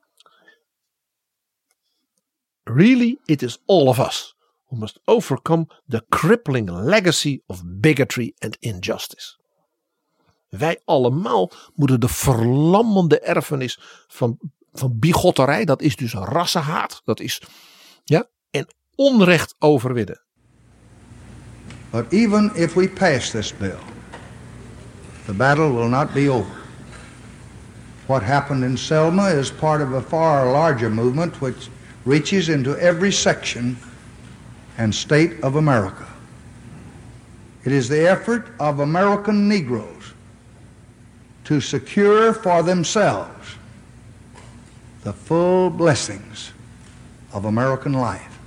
[2.62, 8.57] Really, it is all of us who must overcome the crippling legacy of bigotry and
[8.61, 9.37] injustice.
[10.49, 14.39] Wij allemaal moeten de verlammende erfenis van,
[14.72, 17.43] van bigotterij, dat is dus rassenhaat, dat is
[18.05, 20.24] ja, en onrecht overwinnen.
[21.91, 23.79] But even if we pass this bill,
[25.24, 26.56] the battle will not be over.
[28.07, 31.69] What happened in Selma is part of a far larger movement which
[32.05, 33.77] reaches into every section
[34.79, 36.07] and state of America.
[37.65, 40.13] It is the effort of American Negroes
[41.45, 43.57] to secure for themselves
[45.03, 46.53] the full blessings
[47.33, 48.39] of American life.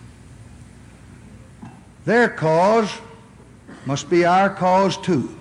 [2.06, 2.92] Their cause
[3.86, 5.39] must be our cause too.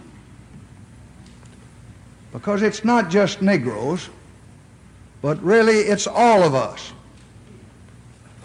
[2.38, 4.10] Because it's not just Negroes,
[5.20, 6.92] but really it's all of us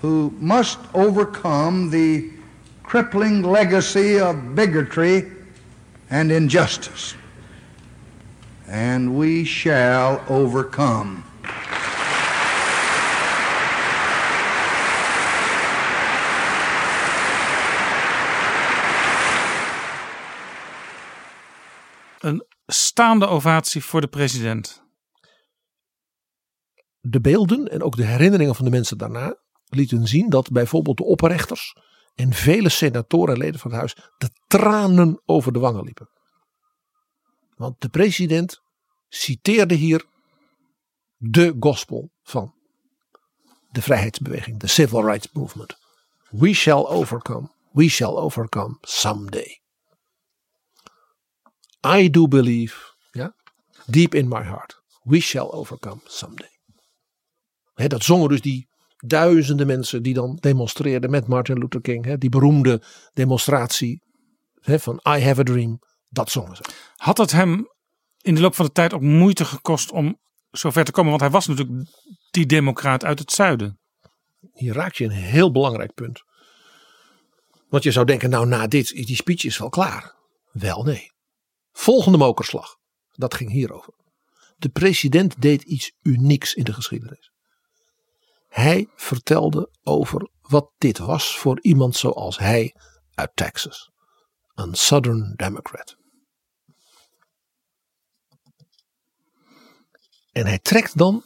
[0.02, 2.32] who must overcome the
[2.82, 5.32] crippling legacy of bigotry
[6.10, 7.14] and injustice.
[8.68, 11.24] And we shall overcome.
[22.74, 24.84] Staande ovatie voor de president.
[27.00, 29.38] De beelden en ook de herinneringen van de mensen daarna
[29.70, 31.76] lieten zien dat bijvoorbeeld de oprechters
[32.16, 36.10] en vele senatoren en leden van het huis de tranen over de wangen liepen.
[37.56, 38.62] Want de president
[39.10, 40.06] citeerde hier
[41.18, 42.54] de gospel van
[43.72, 45.78] de vrijheidsbeweging, de Civil Rights Movement.
[46.30, 49.63] We shall overcome, we shall overcome someday.
[51.86, 52.76] I do believe,
[53.12, 53.36] ja,
[53.86, 56.52] deep in my heart, we shall overcome someday.
[57.74, 58.68] He, dat zongen dus die
[58.98, 62.06] duizenden mensen die dan demonstreerden met Martin Luther King.
[62.06, 62.82] He, die beroemde
[63.14, 64.02] demonstratie
[64.60, 65.80] he, van I have a dream.
[66.10, 66.64] Dat zongen ze.
[66.96, 67.68] Had het hem
[68.22, 70.20] in de loop van de tijd ook moeite gekost om
[70.52, 71.10] zover te komen?
[71.10, 71.90] Want hij was natuurlijk
[72.32, 73.80] die democraat uit het zuiden.
[74.54, 76.24] Hier raak je een heel belangrijk punt.
[77.70, 80.16] Want je zou denken, nou na dit, die speech is wel klaar.
[80.52, 81.13] Wel nee.
[81.74, 82.78] Volgende mokerslag.
[83.12, 83.94] Dat ging hierover.
[84.58, 87.32] De president deed iets unieks in de geschiedenis.
[88.48, 92.76] Hij vertelde over wat dit was voor iemand zoals hij
[93.14, 93.92] uit Texas.
[94.54, 95.96] Een Southern Democrat.
[100.32, 101.24] En hij trekt dan,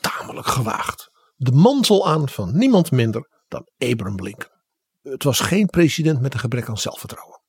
[0.00, 4.54] tamelijk gewaagd, de mantel aan van niemand minder dan Abraham Lincoln.
[5.02, 7.40] Het was geen president met een gebrek aan zelfvertrouwen.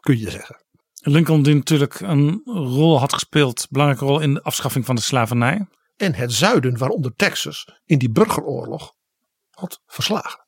[0.00, 0.64] Kun je zeggen.
[1.12, 5.66] Lincoln die natuurlijk een rol had gespeeld, belangrijke rol in de afschaffing van de slavernij.
[5.96, 8.94] En het zuiden, waaronder Texas, in die burgeroorlog
[9.50, 10.46] had verslagen.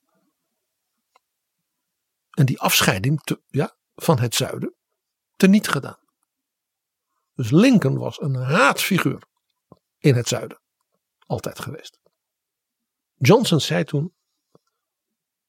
[2.31, 4.75] En die afscheiding ja, van het zuiden
[5.37, 5.99] teniet gedaan.
[7.35, 9.23] Dus Lincoln was een haatfiguur
[9.99, 10.61] in het zuiden.
[11.27, 12.01] Altijd geweest.
[13.15, 14.15] Johnson zei toen,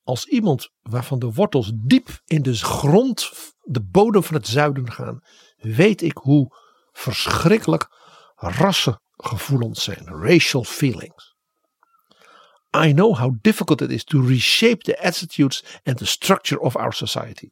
[0.04, 3.32] als iemand waarvan de wortels diep in de grond,
[3.62, 5.20] de bodem van het zuiden gaan,
[5.58, 6.56] weet ik hoe
[6.92, 7.88] verschrikkelijk
[8.36, 11.38] rassengevoelens zijn, racial feelings.
[12.76, 16.94] I know how difficult it is to reshape the attitudes and the structure of our
[16.94, 17.50] society.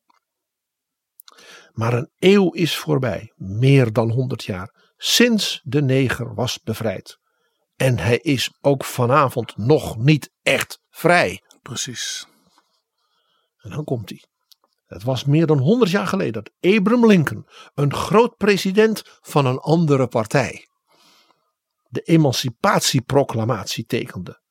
[1.71, 7.17] Maar een eeuw is voorbij, meer dan honderd jaar, sinds de neger was bevrijd.
[7.75, 11.41] En hij is ook vanavond nog niet echt vrij.
[11.61, 12.27] Precies.
[13.67, 14.23] En dan komt hij.
[14.85, 19.57] Het was meer dan 100 jaar geleden dat Abraham Lincoln, een groot president van een
[19.57, 20.67] andere partij,
[21.87, 24.41] de emancipatieproclamatie tekende.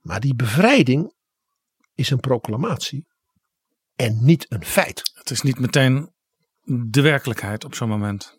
[0.00, 1.14] Maar die bevrijding
[1.94, 3.06] is een proclamatie
[3.96, 5.10] en niet een feit.
[5.14, 6.12] Het is niet meteen
[6.64, 8.38] de werkelijkheid op zo'n moment.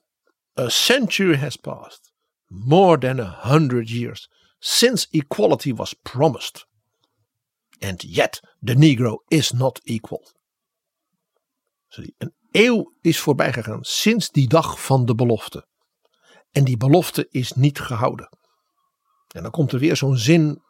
[0.60, 2.12] A century has passed
[2.48, 6.68] more than a hundred years since equality was promised.
[7.84, 10.32] And yet the Negro is not equal.
[12.18, 15.68] Een eeuw is voorbij gegaan sinds die dag van de belofte.
[16.52, 18.38] En die belofte is niet gehouden.
[19.28, 20.62] En dan komt er weer zo'n zin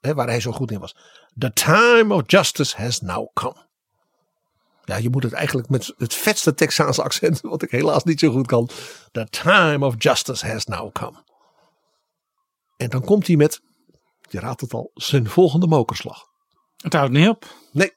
[0.00, 0.96] hè, waar hij zo goed in was.
[1.38, 3.70] The time of justice has now come.
[4.84, 8.30] Ja, je moet het eigenlijk met het vetste Texaanse accent, wat ik helaas niet zo
[8.30, 8.68] goed kan.
[9.12, 11.24] The time of justice has now come.
[12.76, 13.60] En dan komt hij met,
[14.32, 16.24] je raadt het al, zijn volgende mokerslag.
[16.76, 17.56] Het houdt niet op.
[17.72, 17.92] Nee,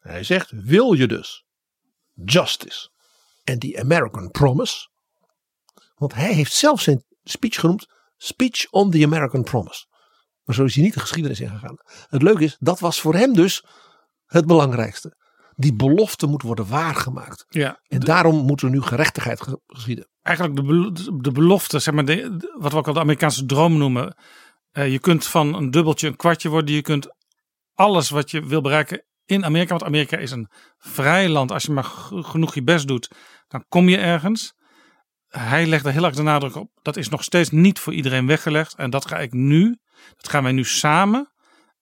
[0.00, 1.44] hij zegt, wil je dus
[2.24, 2.90] justice
[3.44, 4.88] en die American promise.
[5.94, 9.86] Want hij heeft zelf zijn speech genoemd, speech on the American promise.
[10.44, 11.76] Maar zo is hij niet de geschiedenis ingegaan.
[12.08, 13.64] Het leuke is, dat was voor hem dus
[14.26, 15.16] het belangrijkste.
[15.54, 17.44] Die belofte moet worden waargemaakt.
[17.48, 20.08] Ja, en daarom moet er nu gerechtigheid geschieden.
[20.22, 24.16] Eigenlijk de, de belofte, zeg maar, de, wat we ook al de Amerikaanse droom noemen.
[24.76, 26.74] Uh, je kunt van een dubbeltje een kwartje worden.
[26.74, 27.14] Je kunt
[27.74, 29.70] alles wat je wil bereiken in Amerika.
[29.70, 31.52] Want Amerika is een vrij land.
[31.52, 33.10] Als je maar genoeg je best doet,
[33.48, 34.54] dan kom je ergens.
[35.28, 36.70] Hij legde heel erg de nadruk op.
[36.82, 38.74] Dat is nog steeds niet voor iedereen weggelegd.
[38.74, 39.78] En dat ga ik nu.
[40.16, 41.32] Dat gaan wij nu samen.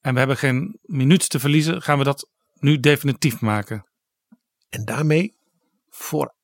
[0.01, 1.83] En we hebben geen minuut te verliezen.
[1.83, 3.89] Gaan we dat nu definitief maken.
[4.69, 5.37] En daarmee
[5.89, 6.35] voor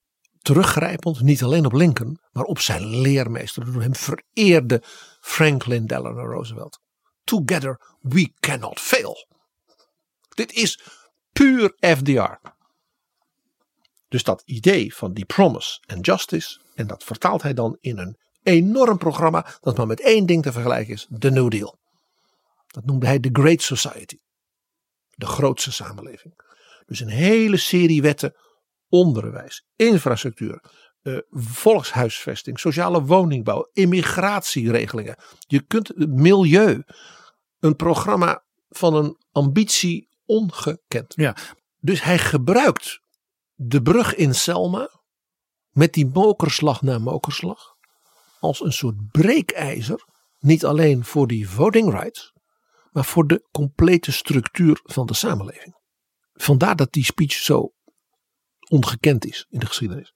[0.42, 4.82] teruggrijpend niet alleen op Lincoln, maar op zijn leermeester, door hem vereerde
[5.20, 6.80] Franklin Delano Roosevelt.
[7.24, 9.26] Together we cannot fail.
[10.28, 10.82] Dit is
[11.32, 12.48] puur FDR.
[14.08, 18.18] Dus dat idee van die promise and justice, en dat vertaalt hij dan in een
[18.42, 21.78] enorm programma dat maar met één ding te vergelijken is: de New Deal.
[22.66, 24.18] Dat noemde hij de Great Society
[25.20, 26.34] de grootste samenleving.
[26.86, 28.34] Dus een hele serie wetten,
[28.90, 30.62] onderwijs, infrastructuur,
[31.02, 35.16] uh, volkshuisvesting, sociale woningbouw, immigratieregelingen.
[35.38, 36.82] Je kunt milieu,
[37.58, 41.12] een programma van een ambitie ongekend.
[41.16, 41.36] Ja.
[41.78, 43.00] Dus hij gebruikt
[43.54, 45.00] de brug in Selma
[45.70, 47.76] met die mokerslag na mokerslag
[48.40, 50.04] als een soort breekijzer,
[50.38, 52.32] niet alleen voor die voting rights,
[52.90, 55.78] maar voor de complete structuur van de samenleving.
[56.32, 57.72] Vandaar dat die speech zo
[58.70, 60.12] ongekend is in de geschiedenis.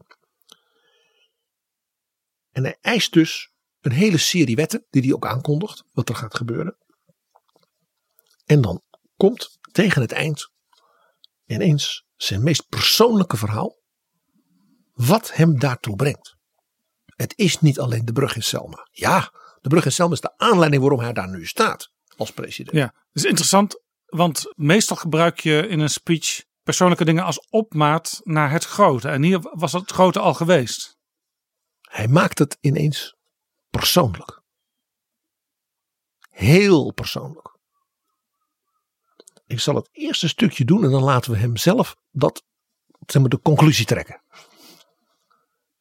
[2.50, 6.36] En hij eist dus een hele serie wetten, die hij ook aankondigt, wat er gaat
[6.36, 6.76] gebeuren.
[8.44, 8.82] En dan
[9.16, 10.50] komt tegen het eind
[11.46, 13.76] ineens zijn meest persoonlijke verhaal,
[14.92, 16.36] wat hem daartoe brengt.
[17.04, 18.88] Het is niet alleen de brug in Selma.
[18.90, 22.76] Ja, de brug in Selma is de aanleiding waarom hij daar nu staat als president.
[22.76, 28.50] Ja, is interessant, want meestal gebruik je in een speech persoonlijke dingen als opmaat naar
[28.50, 29.08] het grote.
[29.08, 30.98] En hier was het grote al geweest.
[31.80, 33.16] Hij maakt het ineens
[33.70, 34.42] persoonlijk.
[36.30, 37.58] Heel persoonlijk.
[39.46, 42.44] Ik zal het eerste stukje doen en dan laten we hem zelf dat,
[43.06, 44.22] zeg maar, de conclusie trekken.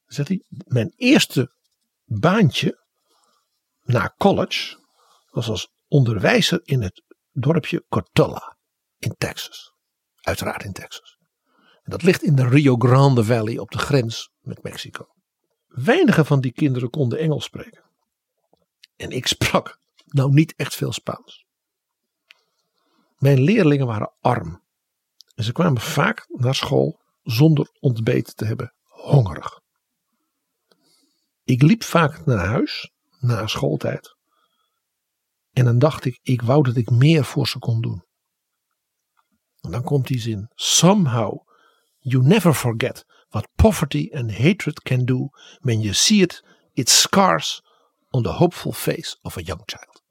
[0.05, 1.53] Hij, mijn eerste
[2.05, 2.85] baantje
[3.83, 4.77] na college
[5.29, 8.57] was als onderwijzer in het dorpje Cotulla
[8.97, 9.72] in Texas.
[10.23, 11.17] Uiteraard in Texas.
[11.83, 15.07] Dat ligt in de Rio Grande Valley op de grens met Mexico.
[15.67, 17.83] Weinige van die kinderen konden Engels spreken.
[18.95, 21.45] En ik sprak nou niet echt veel Spaans.
[23.17, 24.63] Mijn leerlingen waren arm.
[25.35, 29.61] En ze kwamen vaak naar school zonder ontbeten te hebben, hongerig.
[31.43, 34.15] Ik liep vaak naar huis na schooltijd
[35.53, 38.03] en dan dacht ik, ik wou dat ik meer voor ze kon doen.
[39.63, 40.49] En dan komt die zin.
[40.55, 41.47] Somehow
[41.99, 45.29] you never forget what poverty and hatred can do
[45.61, 46.43] when you see it,
[46.73, 47.61] its scars
[48.09, 50.03] on the hopeful face of a young child.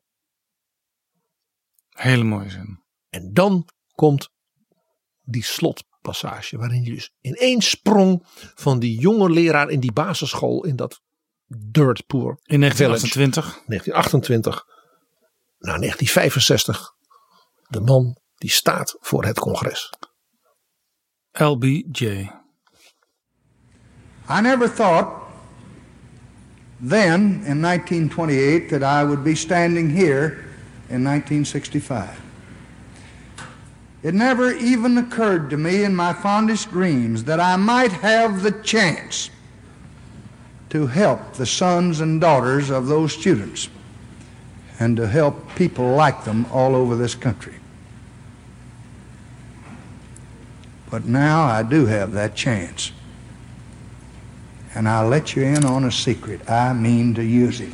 [1.89, 2.83] Hele mooie zin.
[3.11, 4.31] En dan komt
[5.23, 8.23] die slotpassage waarin je dus in één sprong
[8.55, 11.01] van die jonge leraar in die basisschool in dat
[11.47, 13.45] dirt poor in 1928.
[13.67, 14.67] 1928
[15.59, 16.95] naar 1965
[17.69, 19.93] de man die staat voor het congres.
[21.33, 22.31] LBJ.
[24.29, 25.09] I never thought
[26.81, 30.25] then in 1928 that I would be standing here
[30.89, 32.21] in 1965.
[34.03, 38.61] It never even occurred to me in my fondest dreams that I might have the
[38.63, 39.31] chance
[40.69, 43.69] to help the sons and daughters of those students
[44.81, 47.62] and to help people like them all over this country.
[50.93, 52.93] But now I do have that chance.
[54.75, 56.51] And I'll let you in on a secret.
[56.51, 57.73] I mean to use it.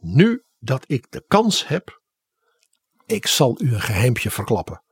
[0.00, 2.00] Nu dat ik de kans heb,
[3.06, 4.82] ik zal u een geheimpje verklappen.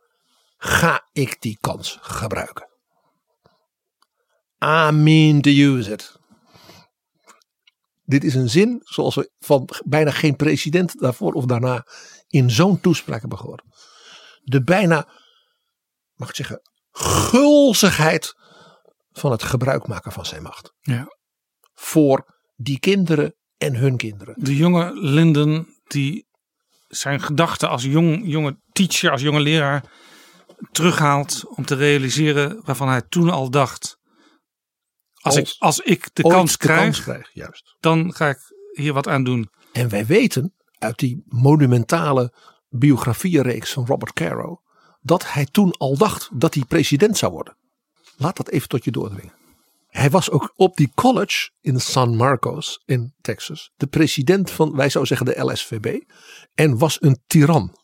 [0.56, 2.69] Ga ik die kans gebruiken?
[4.64, 6.18] I mean to use it.
[8.04, 11.86] Dit is een zin zoals we van bijna geen president daarvoor of daarna
[12.26, 13.62] in zo'n toespraak hebben gehoord.
[14.42, 15.08] De bijna,
[16.14, 18.34] mag ik zeggen, gulzigheid
[19.10, 20.72] van het gebruik maken van zijn macht.
[20.80, 21.06] Ja.
[21.74, 24.34] Voor die kinderen en hun kinderen.
[24.38, 26.26] De jonge Linden die
[26.88, 29.84] zijn gedachten als jong, jonge teacher, als jonge leraar
[30.72, 33.98] terughaalt om te realiseren waarvan hij toen al dacht.
[35.20, 37.76] Als, Als ik, als ik de kans de krijg, kans krijg, juist.
[37.80, 38.38] dan ga ik
[38.72, 39.50] hier wat aan doen.
[39.72, 42.32] En wij weten uit die monumentale
[42.68, 44.62] biografiereeks van Robert Caro
[45.00, 47.56] dat hij toen al dacht dat hij president zou worden.
[48.16, 49.34] Laat dat even tot je doordringen.
[49.86, 54.88] Hij was ook op die college in San Marcos in Texas de president van, wij
[54.88, 56.00] zouden zeggen, de LSVB.
[56.54, 57.76] En was een tiran.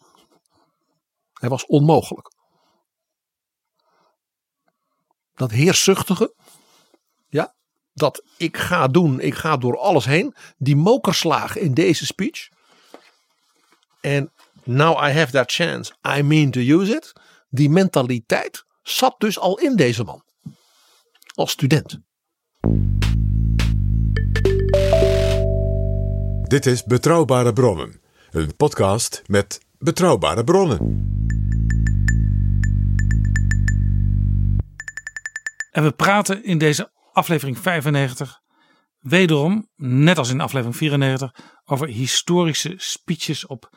[1.33, 2.35] Hij was onmogelijk.
[5.35, 6.35] Dat heerszuchtige,
[7.97, 10.35] dat ik ga doen, ik ga door alles heen.
[10.57, 12.49] Die mokerslagen in deze speech.
[14.01, 14.33] En
[14.65, 17.13] now I have that chance, I mean to use it.
[17.49, 20.25] Die mentaliteit zat dus al in deze man.
[21.35, 22.01] Als student.
[26.43, 30.79] Dit is Betrouwbare Bronnen, een podcast met betrouwbare bronnen.
[35.71, 38.41] En we praten in deze aflevering 95
[38.99, 43.71] wederom, net als in aflevering 94, over historische speeches op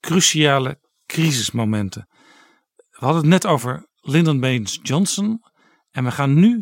[0.00, 2.08] cruciale crisismomenten.
[2.76, 5.42] We hadden het net over Lyndon Baines Johnson
[5.90, 6.54] en we gaan nu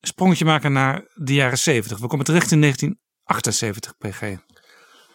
[0.00, 1.98] een sprongetje maken naar de jaren 70.
[1.98, 4.36] We komen terecht in 1978, PG.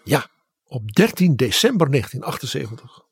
[0.04, 0.30] Ja,
[0.64, 3.04] op 13 december 1978.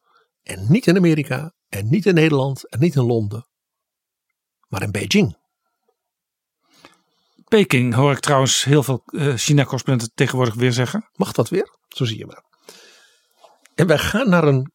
[0.43, 3.47] En niet in Amerika, en niet in Nederland, en niet in Londen,
[4.67, 5.41] maar in Beijing.
[7.53, 11.09] Peking hoor ik trouwens heel veel eh, China-correspondenten tegenwoordig weer zeggen.
[11.15, 11.75] Mag dat weer?
[11.87, 12.43] Zo zie je maar.
[13.75, 14.71] En wij gaan naar een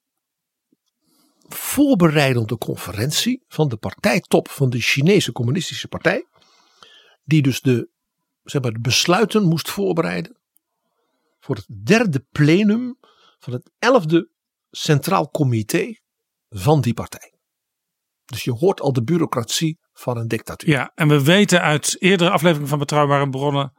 [1.49, 6.27] voorbereidende conferentie van de partijtop van de Chinese Communistische Partij.
[7.25, 7.89] Die dus de,
[8.43, 10.37] zeg maar, de besluiten moest voorbereiden
[11.41, 12.99] voor het derde plenum
[13.39, 14.31] van het elfde
[14.71, 15.95] Centraal Comité
[16.49, 17.33] van die partij.
[18.25, 20.71] Dus je hoort al de bureaucratie van een dictatuur.
[20.71, 23.73] Ja, en we weten uit eerdere afleveringen van Betrouwbare Bronnen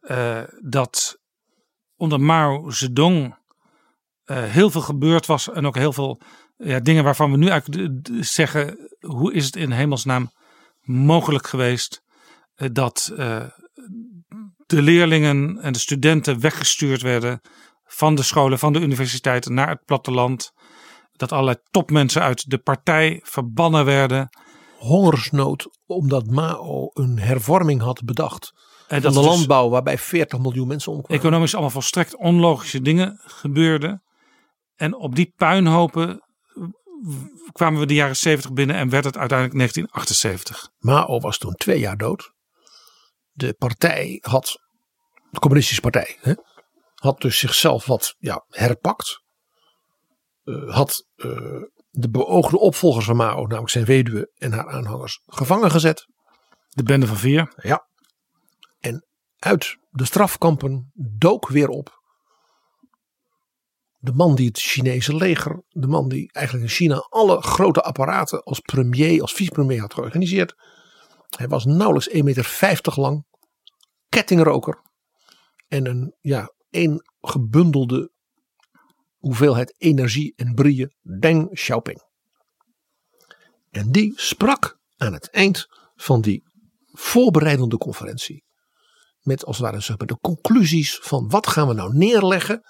[0.00, 1.18] eh, dat
[1.96, 3.38] onder Mao Zedong
[4.24, 6.20] eh, heel veel gebeurd was en ook heel veel
[6.56, 10.30] ja, dingen waarvan we nu eigenlijk zeggen, hoe is het in hemelsnaam
[10.80, 12.02] mogelijk geweest
[12.56, 13.12] uh, dat
[14.66, 17.40] de leerlingen en de studenten weggestuurd werden
[17.84, 20.52] van de scholen, van de universiteiten naar het platteland.
[21.12, 24.28] Dat allerlei topmensen uit de partij verbannen werden.
[24.86, 28.52] Hongersnood omdat Mao een hervorming had bedacht.
[28.88, 31.18] En dat de dus landbouw waarbij 40 miljoen mensen omkwamen.
[31.18, 34.02] Economisch allemaal volstrekt onlogische dingen gebeurden.
[34.74, 36.20] En op die puinhopen
[37.52, 40.70] kwamen we de jaren 70 binnen en werd het uiteindelijk 1978.
[40.78, 42.32] Mao was toen twee jaar dood.
[43.32, 44.58] De partij had,
[45.30, 46.34] de communistische partij, hè,
[46.94, 49.24] had dus zichzelf wat ja, herpakt.
[50.44, 51.62] Uh, had uh,
[51.98, 56.06] de beoogde opvolgers van Mao, namelijk zijn weduwe en haar aanhangers, gevangen gezet.
[56.68, 57.52] De bende van vier.
[57.56, 57.88] Ja.
[58.80, 59.06] En
[59.38, 62.04] uit de strafkampen dook weer op
[63.98, 68.42] de man die het Chinese leger, de man die eigenlijk in China alle grote apparaten
[68.42, 70.54] als premier, als vicepremier had georganiseerd.
[71.36, 73.24] Hij was nauwelijks 1,50 meter lang,
[74.08, 74.82] kettingroker
[75.68, 78.10] en een ja, één gebundelde
[79.26, 82.02] hoeveelheid energie en brieën, Deng Xiaoping.
[83.70, 86.42] En die sprak aan het eind van die
[86.92, 88.44] voorbereidende conferentie
[89.20, 92.62] met als het ware zeg maar, de conclusies van wat gaan we nou neerleggen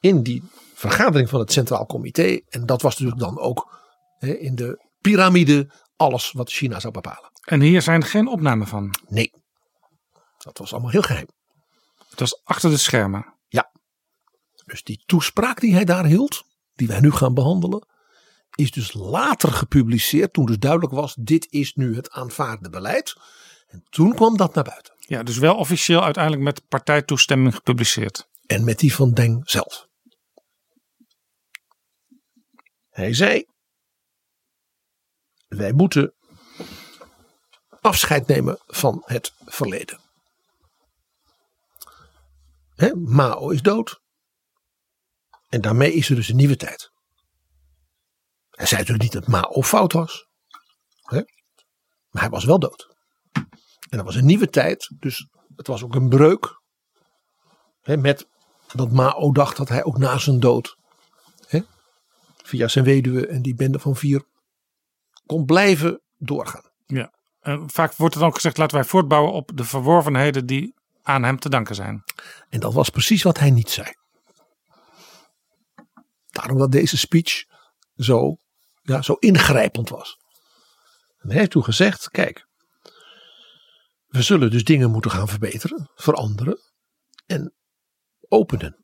[0.00, 0.42] in die
[0.74, 2.40] vergadering van het Centraal Comité.
[2.48, 3.78] En dat was natuurlijk dan ook
[4.18, 7.30] hè, in de piramide alles wat China zou bepalen.
[7.44, 8.94] En hier zijn geen opnamen van?
[9.08, 9.32] Nee.
[10.38, 11.28] Dat was allemaal heel geheim.
[12.10, 13.40] Het was achter de schermen?
[14.72, 16.44] Dus die toespraak die hij daar hield,
[16.74, 17.86] die wij nu gaan behandelen,
[18.54, 23.16] is dus later gepubliceerd toen dus duidelijk was, dit is nu het aanvaarde beleid.
[23.66, 24.94] En toen kwam dat naar buiten.
[24.98, 28.28] Ja, dus wel officieel uiteindelijk met partijtoestemming gepubliceerd.
[28.46, 29.88] En met die van Deng zelf.
[32.90, 33.44] Hij zei:
[35.48, 36.14] Wij moeten
[37.80, 40.00] afscheid nemen van het verleden.
[42.94, 44.01] Mao is dood.
[45.52, 46.90] En daarmee is er dus een nieuwe tijd.
[48.50, 50.28] Hij zei natuurlijk niet dat Mao fout was.
[51.02, 51.22] Hè?
[52.10, 52.96] Maar hij was wel dood.
[53.88, 54.94] En dat was een nieuwe tijd.
[54.98, 56.60] Dus het was ook een breuk.
[57.80, 58.26] Hè, met
[58.72, 60.76] dat Mao dacht dat hij ook na zijn dood.
[61.46, 61.60] Hè,
[62.42, 64.24] via zijn weduwe en die bende van vier.
[65.26, 66.70] kon blijven doorgaan.
[66.86, 67.12] Ja.
[67.40, 71.22] En vaak wordt er dan ook gezegd: laten wij voortbouwen op de verworvenheden die aan
[71.22, 72.02] hem te danken zijn.
[72.48, 74.00] En dat was precies wat hij niet zei.
[76.32, 77.44] Daarom dat deze speech
[77.96, 78.36] zo,
[78.82, 80.18] ja, zo ingrijpend was.
[81.16, 82.46] Hij heeft toen gezegd: kijk,
[84.06, 86.60] we zullen dus dingen moeten gaan verbeteren, veranderen
[87.26, 87.54] en
[88.28, 88.76] openen.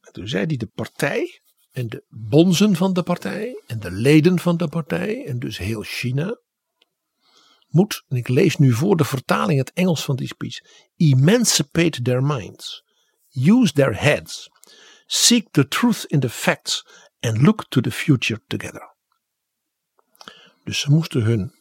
[0.00, 4.38] En toen zei hij: de partij en de bonzen van de partij en de leden
[4.38, 6.40] van de partij en dus heel China
[7.68, 10.58] moet, en ik lees nu voor de vertaling het Engels van die speech,
[10.96, 12.84] emancipate their minds,
[13.30, 14.48] use their heads,
[15.12, 16.86] seek the truth in the facts
[17.20, 18.94] and look to the future together.
[20.64, 21.54] Dus ze moesten hun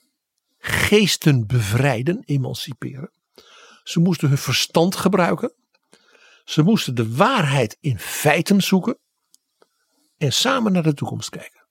[0.58, 3.12] geesten bevrijden, emanciperen.
[3.84, 5.54] Ze moesten hun verstand gebruiken.
[6.44, 9.00] Ze moesten de waarheid in feiten zoeken
[10.18, 11.68] en samen naar de toekomst kijken.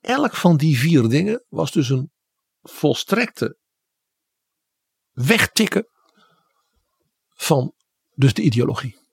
[0.00, 2.12] Elk van die vier dingen was dus een
[2.62, 3.58] volstrekte
[5.12, 5.88] wegtikken
[7.28, 7.74] van
[8.14, 9.07] dus de ideologie.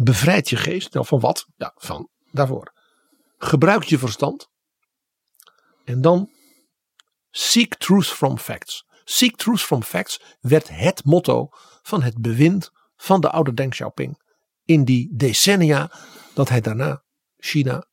[0.00, 1.46] Bevrijd je geest, nou van wat?
[1.56, 2.72] Ja, van daarvoor.
[3.38, 4.50] Gebruik je verstand.
[5.84, 6.30] En dan
[7.30, 8.86] seek truth from facts.
[9.04, 11.48] Seek truth from facts werd het motto
[11.82, 14.22] van het bewind van de oude Deng Xiaoping
[14.64, 15.92] in die decennia
[16.34, 17.02] dat hij daarna
[17.36, 17.86] China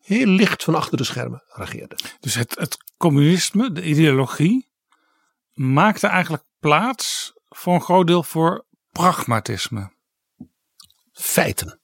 [0.00, 1.98] heel licht van achter de schermen regeerde.
[2.20, 4.70] Dus het, het communisme, de ideologie,
[5.52, 9.98] maakte eigenlijk plaats voor een groot deel voor pragmatisme.
[11.12, 11.80] Feiten.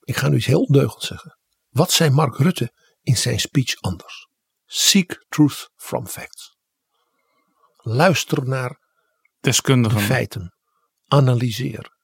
[0.00, 1.38] Ik ga nu iets heel ondeugend zeggen.
[1.68, 2.72] Wat zei Mark Rutte
[3.02, 4.28] in zijn speech anders?
[4.66, 6.56] Seek truth from facts.
[7.76, 8.80] Luister naar
[9.40, 9.98] deskundigen.
[9.98, 10.54] De feiten.
[11.06, 11.96] Analyseer.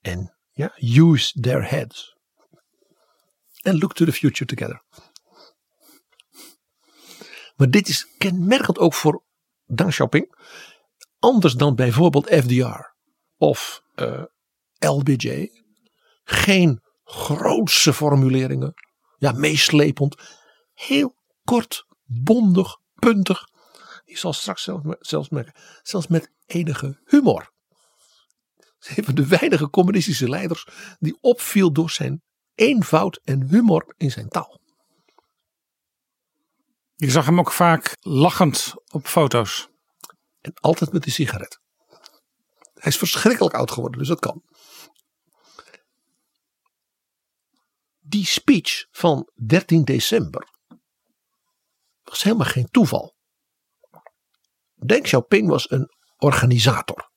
[0.00, 2.16] En ja, use their heads.
[3.62, 4.82] And look to the future together.
[7.56, 9.24] Maar dit is kenmerkend ook voor
[9.64, 10.34] Deng Xiaoping.
[11.18, 12.91] Anders dan bijvoorbeeld FDR
[13.42, 14.22] of uh,
[14.78, 15.50] LBJ.
[16.24, 18.74] Geen grootse formuleringen.
[19.18, 20.16] Ja, meeslepend.
[20.74, 21.14] Heel
[21.44, 23.48] kort, bondig, puntig.
[24.04, 25.54] Je zal straks zelf, zelfs merken.
[25.82, 27.52] Zelfs met enige humor.
[28.96, 30.66] Een van de weinige communistische leiders
[30.98, 32.22] die opviel door zijn
[32.54, 34.60] eenvoud en humor in zijn taal.
[36.94, 39.68] Je zag hem ook vaak lachend op foto's.
[40.40, 41.60] En altijd met een sigaret.
[42.82, 44.42] Hij is verschrikkelijk oud geworden, dus dat kan.
[48.00, 50.48] Die speech van 13 december
[52.02, 53.14] was helemaal geen toeval.
[54.74, 57.10] Deng Xiaoping was een organisator.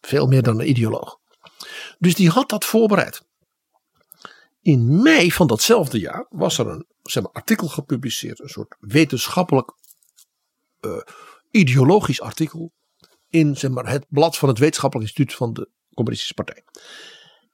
[0.00, 1.18] Veel meer dan een ideoloog.
[1.98, 3.22] Dus die had dat voorbereid.
[4.60, 8.40] In mei van datzelfde jaar was er een zeg maar, artikel gepubliceerd.
[8.40, 9.72] Een soort wetenschappelijk
[10.80, 11.00] uh,
[11.50, 12.74] ideologisch artikel.
[13.36, 16.64] In zeg maar, het blad van het wetenschappelijk instituut van de Communistische Partij.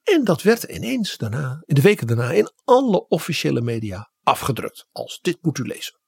[0.03, 4.87] En dat werd ineens daarna, in de weken daarna, in alle officiële media afgedrukt.
[4.91, 5.99] Als dit moet u lezen.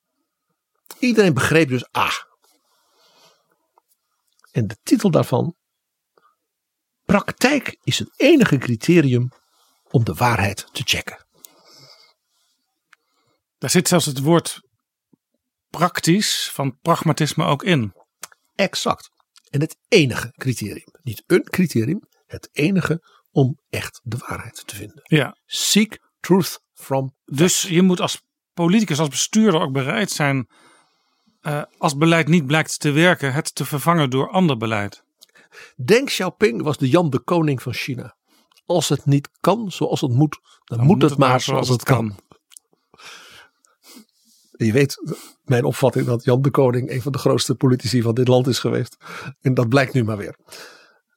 [0.99, 2.13] Iedereen begreep dus, ah.
[4.51, 5.55] En de titel daarvan
[7.05, 9.29] Praktijk is het enige criterium
[9.91, 11.25] om de waarheid te checken.
[13.57, 14.61] Daar zit zelfs het woord
[15.69, 17.93] praktisch van pragmatisme ook in.
[18.55, 19.13] Exact.
[19.55, 20.87] En het enige criterium.
[21.01, 24.99] Niet een criterium, het enige om echt de waarheid te vinden.
[25.03, 25.37] Ja.
[25.45, 27.15] Seek truth from.
[27.25, 28.21] Dus je moet als
[28.53, 30.47] politicus, als bestuurder ook bereid zijn,
[31.41, 35.03] uh, als beleid niet blijkt te werken, het te vervangen door ander beleid.
[35.75, 38.15] Deng Xiaoping was de Jan de Koning van China.
[38.65, 42.15] Als het niet kan zoals het moet, dan, moet, het, maar zoals het kan.
[44.57, 44.97] Je weet
[45.43, 48.59] mijn opvatting dat Jan de Koning een van de grootste politici van dit land is
[48.59, 48.97] geweest.
[49.41, 50.37] En dat blijkt nu maar weer.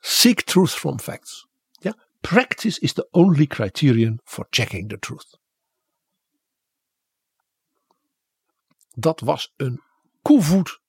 [0.00, 1.46] Seek truth from facts.
[1.70, 5.38] Ja, practice is the only criterion for checking the truth.
[8.88, 9.82] Dat was een
[10.22, 10.80] koevoet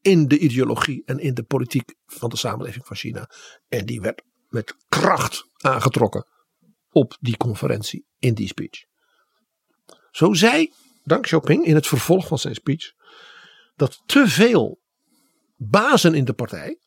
[0.00, 3.30] in de ideologie en in de politiek van de samenleving van China.
[3.68, 6.26] En die werd met kracht aangetrokken
[6.90, 8.84] op die conferentie in die speech.
[10.10, 10.72] Zo zei
[11.02, 12.92] Deng Xiaoping in het vervolg van zijn speech
[13.76, 14.80] dat te veel
[15.56, 16.78] bazen in de partij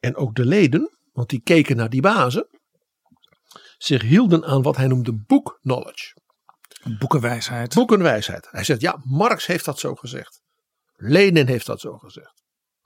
[0.00, 2.48] en ook de leden, want die keken naar die bazen,
[3.78, 6.18] zich hielden aan wat hij noemde book knowledge.
[6.98, 7.74] Boekenwijsheid.
[7.74, 8.48] Boekenwijsheid.
[8.50, 10.40] Hij zegt ja, Marx heeft dat zo gezegd.
[10.96, 12.42] Lenin heeft dat zo gezegd.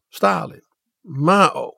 [0.08, 0.64] Stalin.
[1.00, 1.72] Mao.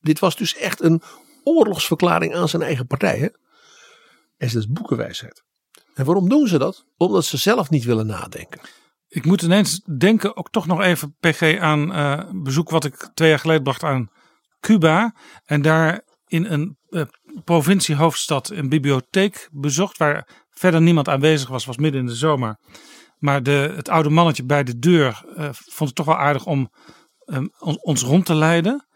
[0.00, 1.02] Dit was dus echt een
[1.42, 3.18] oorlogsverklaring aan zijn eigen partij.
[3.18, 3.26] Hè?
[3.26, 5.44] En het is boekenwijsheid.
[5.94, 6.84] En waarom doen ze dat?
[6.96, 8.60] Omdat ze zelf niet willen nadenken.
[9.08, 13.28] Ik moet ineens denken, ook toch nog even, PG, aan uh, bezoek wat ik twee
[13.28, 14.10] jaar geleden bracht aan
[14.60, 15.14] Cuba.
[15.44, 17.04] En daar in een uh,
[17.44, 22.58] provinciehoofdstad een bibliotheek bezocht, waar verder niemand aanwezig was, was midden in de zomer.
[23.18, 26.70] Maar de, het oude mannetje bij de deur uh, vond het toch wel aardig om
[27.26, 27.50] um,
[27.80, 28.86] ons rond te leiden.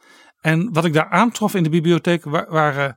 [0.40, 2.96] En wat ik daar aantrof in de bibliotheek waren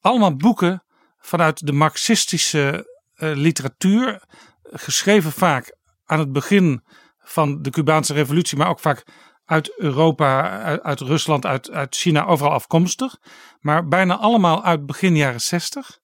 [0.00, 0.85] allemaal boeken
[1.26, 4.22] vanuit de marxistische literatuur
[4.62, 6.84] geschreven vaak aan het begin
[7.18, 9.04] van de Cubaanse revolutie, maar ook vaak
[9.44, 10.50] uit Europa,
[10.82, 13.16] uit, Rusland, uit, uit China, overal afkomstig.
[13.60, 15.98] Maar bijna allemaal uit begin jaren zestig.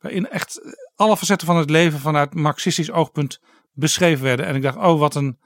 [0.00, 3.40] Waarin echt alle facetten van het leven vanuit marxistisch oogpunt
[3.72, 4.46] beschreven werden.
[4.46, 5.38] En ik dacht, oh wat een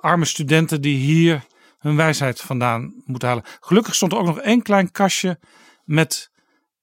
[0.00, 1.46] arme studenten die hier
[1.78, 3.44] hun wijsheid vandaan moeten halen.
[3.60, 5.38] Gelukkig stond er ook nog één klein kastje
[5.84, 6.30] met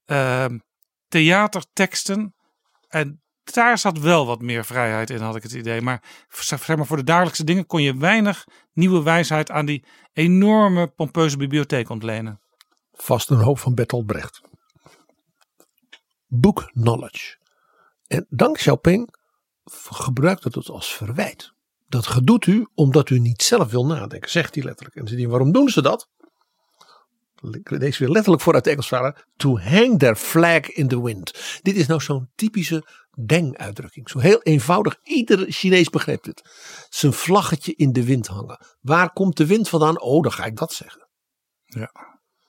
[0.06, 0.45] uh,
[1.12, 2.36] theaterteksten.
[2.88, 5.82] En daar zat wel wat meer vrijheid in, had ik het idee.
[5.82, 10.88] Maar, zeg maar voor de dagelijkse dingen kon je weinig nieuwe wijsheid aan die enorme
[10.88, 12.40] pompeuze bibliotheek ontlenen.
[12.92, 14.42] Vast een hoop van Bertolt Brecht.
[16.28, 17.38] Book knowledge.
[18.08, 19.16] En Deng Xiaoping
[19.90, 21.54] gebruikt het als verwijt.
[21.88, 24.96] Dat gedoet u omdat u niet zelf wil nadenken, zegt hij letterlijk.
[24.96, 26.10] En waarom doen ze dat?
[27.64, 31.60] Lees weer letterlijk vooruit de Engels To hang their flag in the wind.
[31.62, 32.84] Dit is nou zo'n typische
[33.26, 34.10] Deng-uitdrukking.
[34.10, 34.98] Zo heel eenvoudig.
[35.04, 36.42] Iedere Chinees begrijpt het.
[36.90, 38.66] Zijn vlaggetje in de wind hangen.
[38.82, 40.02] Waar komt de wind vandaan?
[40.02, 41.08] Oh, dan ga ik dat zeggen.
[41.66, 41.92] Ja.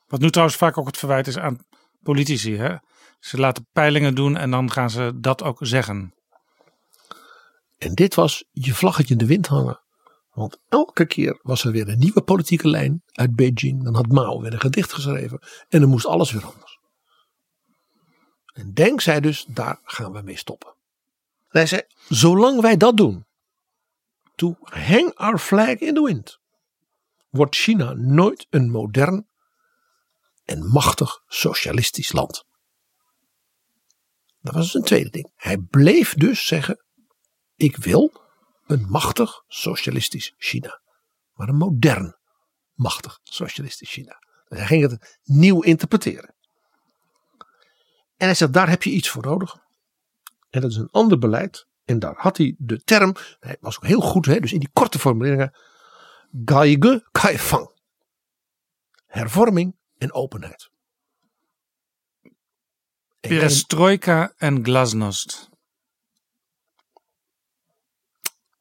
[0.07, 1.67] Wat nu trouwens vaak ook het verwijt is aan
[2.03, 2.57] politici.
[2.57, 2.77] Hè?
[3.19, 6.15] Ze laten peilingen doen en dan gaan ze dat ook zeggen.
[7.79, 9.82] En dit was je vlaggetje in de wind hangen.
[10.33, 13.85] Want elke keer was er weer een nieuwe politieke lijn uit Beijing.
[13.85, 15.39] Dan had Mao weer een gedicht geschreven.
[15.69, 16.79] En dan moest alles weer anders.
[18.53, 20.75] En Deng zei dus, daar gaan we mee stoppen.
[21.49, 23.27] hij zei, zolang wij dat doen,
[24.35, 26.39] to hang our flag in the wind,
[27.29, 29.27] wordt China nooit een modern
[30.45, 32.45] en machtig socialistisch land.
[34.41, 35.33] Dat was een tweede ding.
[35.35, 36.85] Hij bleef dus zeggen,
[37.57, 38.22] ik wil
[38.73, 40.81] een machtig socialistisch China.
[41.33, 42.17] Maar een modern
[42.75, 44.19] machtig socialistisch China.
[44.49, 46.35] Dus hij ging het nieuw interpreteren.
[48.17, 49.57] En hij zegt, daar heb je iets voor nodig.
[50.51, 51.67] En dat is een ander beleid.
[51.85, 54.71] En daar had hij de term, hij was ook heel goed, hè, dus in die
[54.73, 55.57] korte formuleringen,
[56.45, 57.71] Gaige Kaifang.
[59.07, 60.71] Hervorming en openheid.
[63.21, 65.51] Perestroika en glasnost.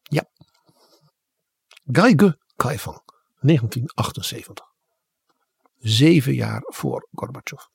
[0.03, 0.29] Ja.
[1.93, 3.01] Gaige Kaifang,
[3.39, 4.65] 1978.
[5.77, 7.65] Zeven jaar voor Gorbachev.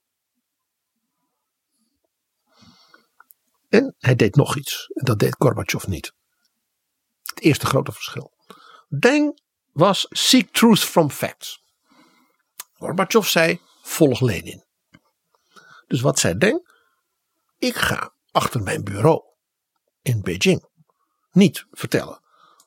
[3.69, 4.91] En hij deed nog iets.
[4.95, 6.13] En dat deed Gorbachev niet.
[7.23, 8.33] Het eerste grote verschil.
[8.89, 9.41] Deng
[9.73, 11.63] was seek truth from facts.
[12.73, 14.65] Gorbachev zei volg Lenin.
[15.87, 16.71] Dus wat zei Deng?
[17.59, 19.23] Ik ga achter mijn bureau
[20.03, 20.69] in Beijing
[21.31, 22.21] niet vertellen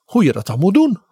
[0.06, 1.08] hoe je dat dan moet doen.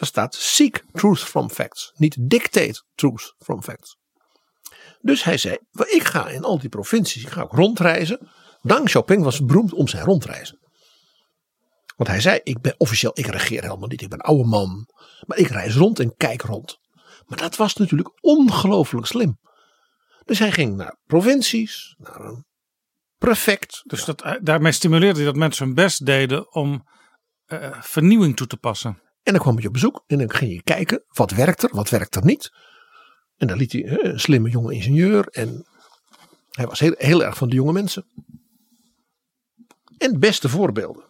[0.00, 3.96] Er staat seek truth from facts, niet dictate truth from facts.
[5.00, 8.28] Dus hij zei, ik ga in al die provincies, ik ga ook rondreizen.
[8.62, 10.58] Deng Xiaoping was beroemd om zijn rondreizen.
[11.96, 14.88] Want hij zei, ik ben officieel, ik regeer helemaal niet, ik ben oude man.
[15.26, 16.78] Maar ik reis rond en kijk rond.
[17.26, 19.38] Maar dat was natuurlijk ongelooflijk slim.
[20.24, 22.44] Dus hij ging naar provincies, naar een
[23.18, 23.82] prefect.
[23.84, 26.86] Dus dat, eh, daarmee stimuleerde hij dat mensen hun best deden om
[27.46, 29.02] uh, vernieuwing toe te passen.
[29.22, 31.88] En dan kwam je op bezoek en dan ging je kijken, wat werkt er, wat
[31.88, 32.52] werkt er niet.
[33.36, 35.26] En dan liet hij een slimme jonge ingenieur.
[35.26, 35.66] En
[36.50, 38.06] hij was heel, heel erg van de jonge mensen.
[39.98, 41.04] En beste voorbeelden.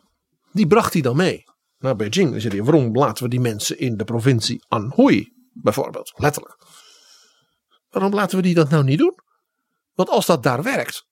[0.53, 1.45] Die bracht hij dan mee
[1.78, 2.31] naar Beijing.
[2.31, 6.57] Dan zei hij, waarom laten we die mensen in de provincie Anhui bijvoorbeeld, letterlijk.
[7.91, 9.19] Waarom laten we die dat nou niet doen?
[9.95, 11.07] Want als dat daar werkt.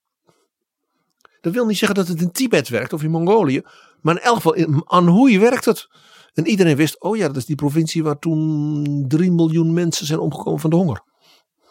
[1.41, 3.63] Dat wil niet zeggen dat het in Tibet werkt of in Mongolië.
[4.01, 5.89] Maar in elk geval in Anhui werkt het.
[6.33, 10.19] En iedereen wist, oh ja, dat is die provincie waar toen 3 miljoen mensen zijn
[10.19, 11.03] omgekomen van de honger.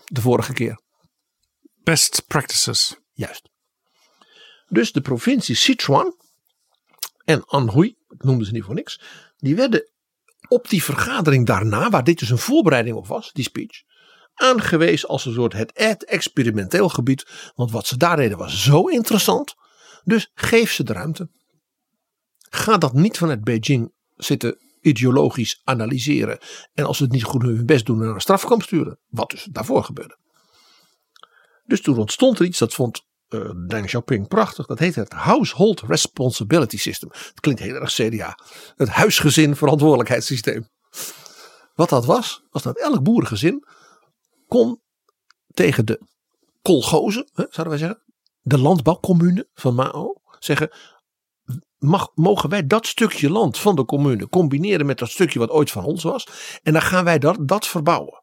[0.05, 0.81] De vorige keer.
[1.83, 2.99] Best practices.
[3.13, 3.49] Juist.
[4.67, 6.15] Dus de provincie Sichuan
[7.23, 9.01] en Anhui, ik noemde ze niet voor niks,
[9.37, 9.91] die werden
[10.47, 13.83] op die vergadering daarna, waar dit dus een voorbereiding op was, die speech,
[14.33, 17.51] aangewezen als een soort het experimenteel gebied.
[17.55, 19.55] Want wat ze daar deden was zo interessant.
[20.03, 21.29] Dus geef ze de ruimte.
[22.49, 26.37] Ga dat niet vanuit Beijing zitten ideologisch analyseren.
[26.73, 28.99] En als ze het niet goed hun best doen, naar een strafkamp sturen.
[29.09, 30.17] Wat dus daarvoor gebeurde.
[31.65, 34.65] Dus toen ontstond er iets, dat vond uh, Deng Xiaoping prachtig.
[34.65, 37.09] Dat heette het Household Responsibility System.
[37.11, 38.37] Het klinkt heel erg CDA.
[38.75, 40.67] Het huisgezin verantwoordelijkheidssysteem.
[41.75, 43.65] Wat dat was, was dat elk boerengezin
[44.47, 44.81] kon
[45.53, 46.01] tegen de
[46.61, 48.03] kolgozen, zouden wij zeggen,
[48.41, 50.71] de landbouwcommune van Mao, zeggen:
[51.79, 55.71] mag, mogen wij dat stukje land van de commune combineren met dat stukje wat ooit
[55.71, 56.27] van ons was,
[56.63, 58.21] en dan gaan wij dat, dat verbouwen.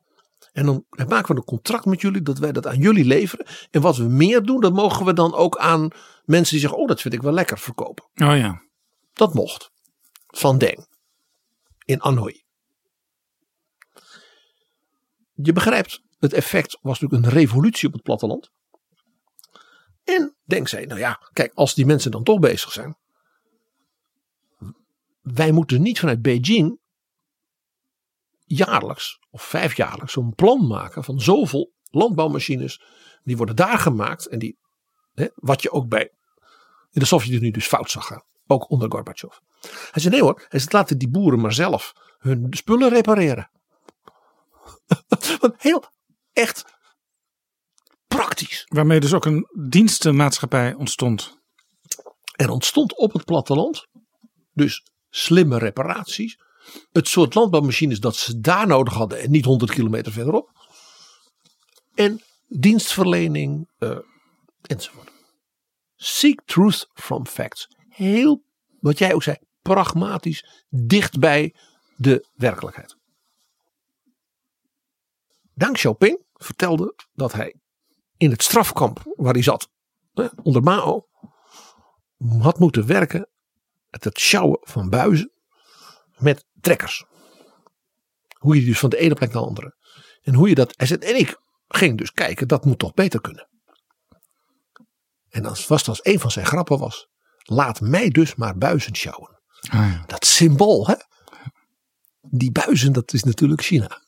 [0.53, 3.47] En dan maken we een contract met jullie dat wij dat aan jullie leveren.
[3.71, 5.89] En wat we meer doen, dat mogen we dan ook aan
[6.25, 8.05] mensen die zeggen: Oh, dat vind ik wel lekker verkopen.
[8.05, 8.63] Oh ja.
[9.13, 9.71] Dat mocht.
[10.27, 10.87] Van Deng.
[11.85, 12.45] In Anhui.
[15.35, 18.51] Je begrijpt, het effect was natuurlijk een revolutie op het platteland.
[20.05, 22.97] En Deng zei: Nou ja, kijk, als die mensen dan toch bezig zijn.
[25.25, 26.79] Wij moeten niet vanuit Beijing
[28.45, 32.83] jaarlijks of vijfjaarlijks zo'n plan maken van zoveel landbouwmachines.
[33.23, 34.27] Die worden daar gemaakt.
[34.27, 34.59] En die,
[35.13, 36.13] hè, wat je ook bij
[36.91, 38.23] in de Sovjet-Unie dus fout zag gaan.
[38.47, 39.37] Ook onder Gorbachev.
[39.91, 40.45] Hij zei nee hoor.
[40.49, 43.51] Hij zei laten die boeren maar zelf hun spullen repareren.
[45.57, 45.85] Heel
[46.33, 46.65] echt
[48.07, 48.65] praktisch.
[48.69, 51.39] Waarmee dus ook een dienstenmaatschappij ontstond.
[52.37, 53.87] Er ontstond op het platteland
[54.53, 54.83] dus
[55.17, 56.39] slimme reparaties
[56.93, 60.51] het soort landbouwmachines dat ze daar nodig hadden en niet 100 kilometer verderop.
[61.95, 63.99] En dienstverlening uh,
[64.63, 65.11] enzovoort.
[65.97, 67.69] Seek truth from facts.
[67.89, 68.45] Heel,
[68.81, 71.55] wat jij ook zei, pragmatisch, dicht bij
[71.97, 72.97] de werkelijkheid.
[75.53, 77.55] Deng Xiaoping vertelde dat hij
[78.17, 79.69] in het strafkamp waar hij zat,
[80.43, 81.07] onder Mao,
[82.39, 83.29] had moeten werken.
[84.03, 85.33] Het sjouwen van buizen
[86.17, 87.05] met trekkers.
[88.39, 89.77] Hoe je dus van de ene plek naar de andere.
[90.23, 90.75] En hoe je dat.
[90.77, 91.37] Hij en ik
[91.69, 93.49] ging dus kijken, dat moet toch beter kunnen.
[95.29, 97.09] En als vast als een van zijn grappen was.
[97.43, 99.41] Laat mij dus maar buizen sjouwen.
[99.61, 100.05] Ah, ja.
[100.07, 100.95] Dat symbool, hè?
[102.21, 104.03] Die buizen, dat is natuurlijk China.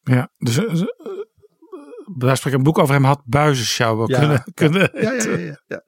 [0.00, 0.84] Ja, dus uh, uh,
[2.16, 4.42] wij spreken een boek over hem had buizen sjouwen Ja, kunnen.
[4.44, 4.52] ja.
[4.54, 5.82] kunnen ja, ja, ja, ja.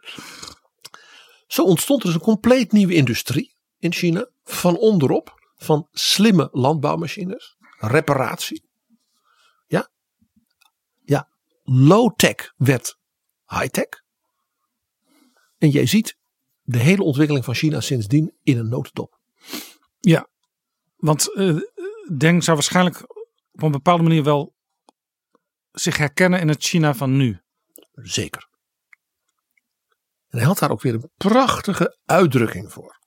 [1.47, 4.29] Zo ontstond er dus een compleet nieuwe industrie in China.
[4.45, 5.53] Van onderop.
[5.57, 7.57] Van slimme landbouwmachines.
[7.79, 8.65] Reparatie.
[9.67, 9.89] Ja.
[11.05, 11.29] Ja.
[11.63, 12.99] Low-tech werd
[13.47, 14.03] high-tech.
[15.59, 16.17] En jij ziet
[16.63, 19.19] de hele ontwikkeling van China sindsdien in een notendop.
[20.01, 20.29] Ja,
[20.97, 21.57] want eh
[22.17, 23.13] Deng zou waarschijnlijk
[23.53, 24.55] op een bepaalde manier wel
[25.73, 27.41] zich herkennen in het China van nu.
[27.93, 28.49] Zeker.
[30.37, 32.99] En hij had daar ook weer een prachtige uitdrukking voor.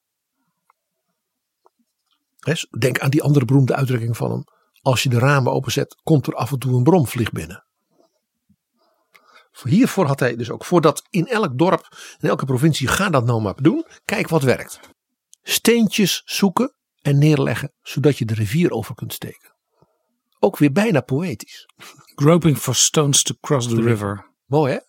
[2.79, 4.43] Denk aan die andere beroemde uitdrukking van hem.
[4.81, 7.65] Als je de ramen openzet, komt er af en toe een bromvlieg binnen.
[9.63, 13.41] Hiervoor had hij dus ook, voordat in elk dorp, in elke provincie, ga dat nou
[13.41, 13.85] maar doen.
[14.05, 14.79] Kijk wat werkt.
[15.41, 19.55] Steentjes zoeken en neerleggen, zodat je de rivier over kunt steken.
[20.39, 21.67] Ook weer bijna poëtisch.
[22.15, 24.33] Groping for stones to cross the river.
[24.45, 24.79] Mooi hè?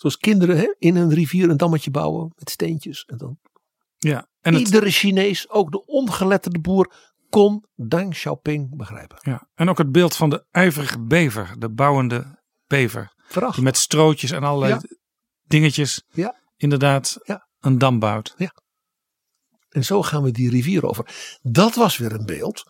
[0.00, 3.04] Zoals kinderen hè, in een rivier een dammetje bouwen met steentjes.
[3.04, 3.38] En dan.
[3.98, 6.92] Ja, en het, Iedere Chinees, ook de ongeletterde boer,
[7.28, 9.18] kon Deng Xiaoping begrijpen.
[9.20, 13.14] ja, en ook het beeld van de ijverige bever, de bouwende bever.
[13.54, 14.80] Die met strootjes en allerlei Ja.
[15.46, 16.40] dingetjes Ja.
[16.56, 17.48] inderdaad Ja.
[17.58, 18.34] een dam bouwt.
[19.68, 21.38] En zo gaan we die rivier over.
[21.42, 22.62] Dat was weer een beeld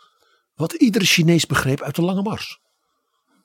[0.55, 2.59] wat iedere Chinees begreep uit de Lange Mars.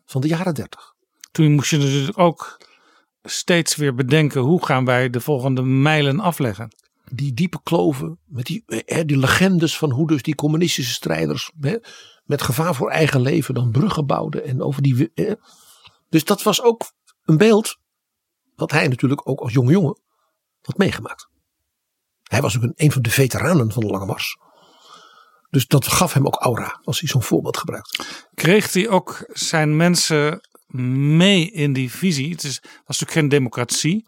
[0.06, 0.94] Van de jaren dertig.
[1.32, 2.58] Toen moest je natuurlijk ook
[3.26, 6.76] steeds weer bedenken hoe gaan wij de volgende mijlen afleggen.
[7.12, 11.78] Die diepe kloven, met die, eh, die legendes van hoe dus die communistische strijders hè,
[12.24, 14.44] met gevaar voor eigen leven dan bruggen bouwden.
[14.44, 15.34] En over die, eh.
[16.10, 16.92] Dus dat was ook
[17.24, 17.78] een beeld
[18.56, 20.00] wat hij natuurlijk ook als jonge jongen
[20.62, 21.28] had meegemaakt.
[22.24, 24.38] Hij was ook een, een van de veteranen van de Lange Mars.
[25.50, 28.04] Dus dat gaf hem ook aura als hij zo'n voorbeeld gebruikte.
[28.34, 30.42] Kreeg hij ook zijn mensen
[30.80, 32.32] mee in die visie.
[32.32, 34.06] Het is, was natuurlijk geen democratie.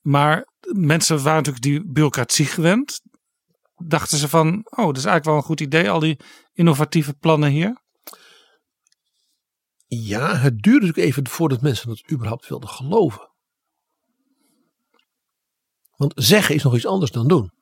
[0.00, 3.00] Maar mensen waren natuurlijk die bureaucratie gewend.
[3.76, 6.18] Dachten ze van, oh, dat is eigenlijk wel een goed idee, al die
[6.52, 7.80] innovatieve plannen hier.
[9.86, 13.30] Ja, het duurde natuurlijk even voordat mensen het überhaupt wilden geloven.
[15.96, 17.52] Want zeggen is nog iets anders dan doen.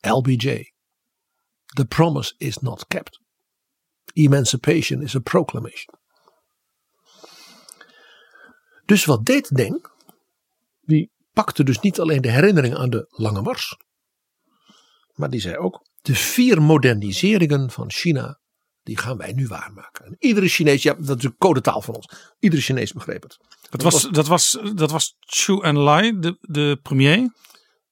[0.00, 0.72] LBJ.
[1.64, 3.20] The promise is not kept.
[4.12, 6.00] Emancipation is a proclamation.
[8.84, 9.86] Dus wat deed Deng?
[10.80, 13.76] Die pakte dus niet alleen de herinnering aan de Lange Mars.
[15.12, 18.40] Maar die zei ook, de vier moderniseringen van China,
[18.82, 20.04] die gaan wij nu waarmaken.
[20.04, 22.34] En iedere Chinees, ja, dat is een codetaal van ons.
[22.38, 23.38] Iedere Chinees begreep het.
[23.70, 27.32] Dat was, dat was, dat was Chu Enlai, de, de premier.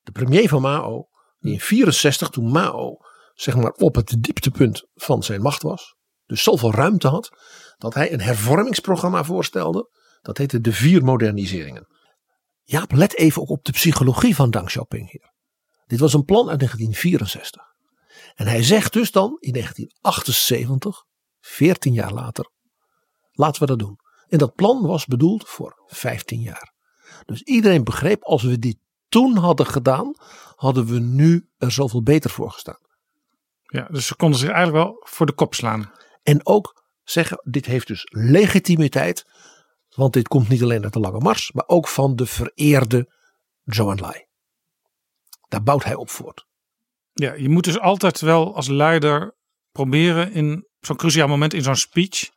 [0.03, 1.09] De premier van Mao,
[1.39, 2.97] die in 64 toen Mao
[3.35, 5.95] zeg maar op het dieptepunt van zijn macht was.
[6.27, 7.31] Dus zoveel ruimte had,
[7.79, 9.91] dat hij een hervormingsprogramma voorstelde.
[10.21, 11.87] Dat heette de vier moderniseringen.
[12.63, 15.33] Jaap, let even ook op de psychologie van Deng Xiaoping hier.
[15.87, 17.63] Dit was een plan uit 1964.
[18.35, 21.05] En hij zegt dus dan in 1978,
[21.41, 22.51] 14 jaar later,
[23.33, 23.99] laten we dat doen.
[24.29, 26.73] En dat plan was bedoeld voor 15 jaar.
[27.27, 28.77] Dus iedereen begreep, als we dit
[29.09, 30.15] toen hadden gedaan,
[30.57, 32.79] hadden we nu er zoveel beter voor gestaan.
[33.63, 35.93] Ja, dus ze konden zich eigenlijk wel voor de kop slaan.
[36.23, 39.25] En ook zeggen, dit heeft dus legitimiteit.
[40.01, 43.13] Want dit komt niet alleen uit de Lange Mars, maar ook van de vereerde
[43.65, 44.27] Zhou Enlai.
[45.49, 46.47] Daar bouwt hij op voort.
[47.13, 49.35] Ja, je moet dus altijd wel als leider
[49.73, 52.31] proberen in zo'n cruciaal moment in zo'n speech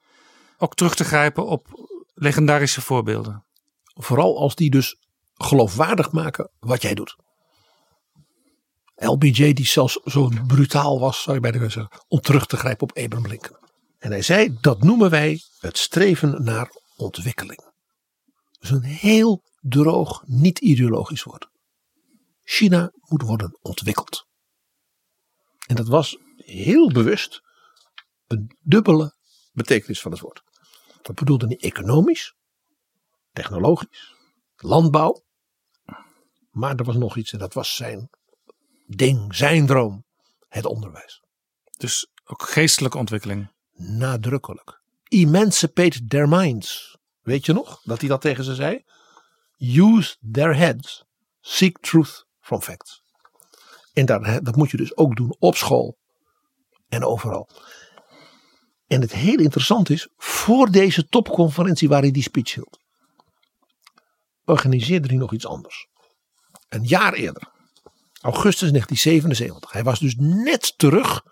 [0.58, 1.68] ook terug te grijpen op
[2.14, 3.46] legendarische voorbeelden.
[3.84, 4.98] Vooral als die dus
[5.34, 7.16] geloofwaardig maken wat jij doet.
[8.96, 12.84] LBJ die zelfs zo brutaal was, zou je bijna kunnen zeggen, om terug te grijpen
[12.84, 13.58] op Abraham Lincoln.
[14.00, 17.72] En hij zei, dat noemen wij het streven naar ontwikkeling.
[18.60, 21.50] Dus een heel droog, niet ideologisch woord.
[22.44, 24.28] China moet worden ontwikkeld.
[25.68, 27.42] En dat was heel bewust
[28.28, 29.16] een dubbele
[29.52, 30.44] betekenis van het woord.
[31.02, 32.36] Dat bedoelde niet economisch,
[33.32, 34.14] technologisch,
[34.56, 35.24] landbouw.
[36.52, 38.10] Maar er was nog iets en dat was zijn
[38.88, 40.06] ding, zijn droom,
[40.48, 41.22] het onderwijs.
[41.78, 43.52] Dus ook geestelijke ontwikkeling.
[43.72, 44.83] Nadrukkelijk.
[45.14, 46.98] Emancipate their minds.
[47.22, 48.84] Weet je nog dat hij dat tegen ze zei?
[49.58, 51.06] Use their heads.
[51.42, 53.04] Seek truth from facts.
[53.94, 55.98] En dat, dat moet je dus ook doen op school
[56.90, 57.50] en overal.
[58.88, 62.80] En het heel interessant is, voor deze topconferentie waar hij die speech hield,
[64.46, 65.88] organiseerde hij nog iets anders.
[66.70, 67.52] Een jaar eerder,
[68.22, 69.72] augustus 1977.
[69.72, 71.24] Hij was dus net terug,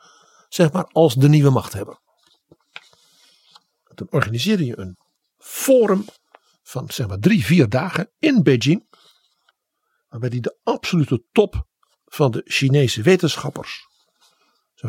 [0.49, 1.99] zeg maar, als de nieuwe machthebber.
[4.01, 4.97] Toen organiseerde je een
[5.37, 6.05] forum
[6.63, 8.87] van zeg maar drie, vier dagen in Beijing.
[10.09, 11.67] Waarbij hij de absolute top
[12.05, 13.87] van de Chinese wetenschappers,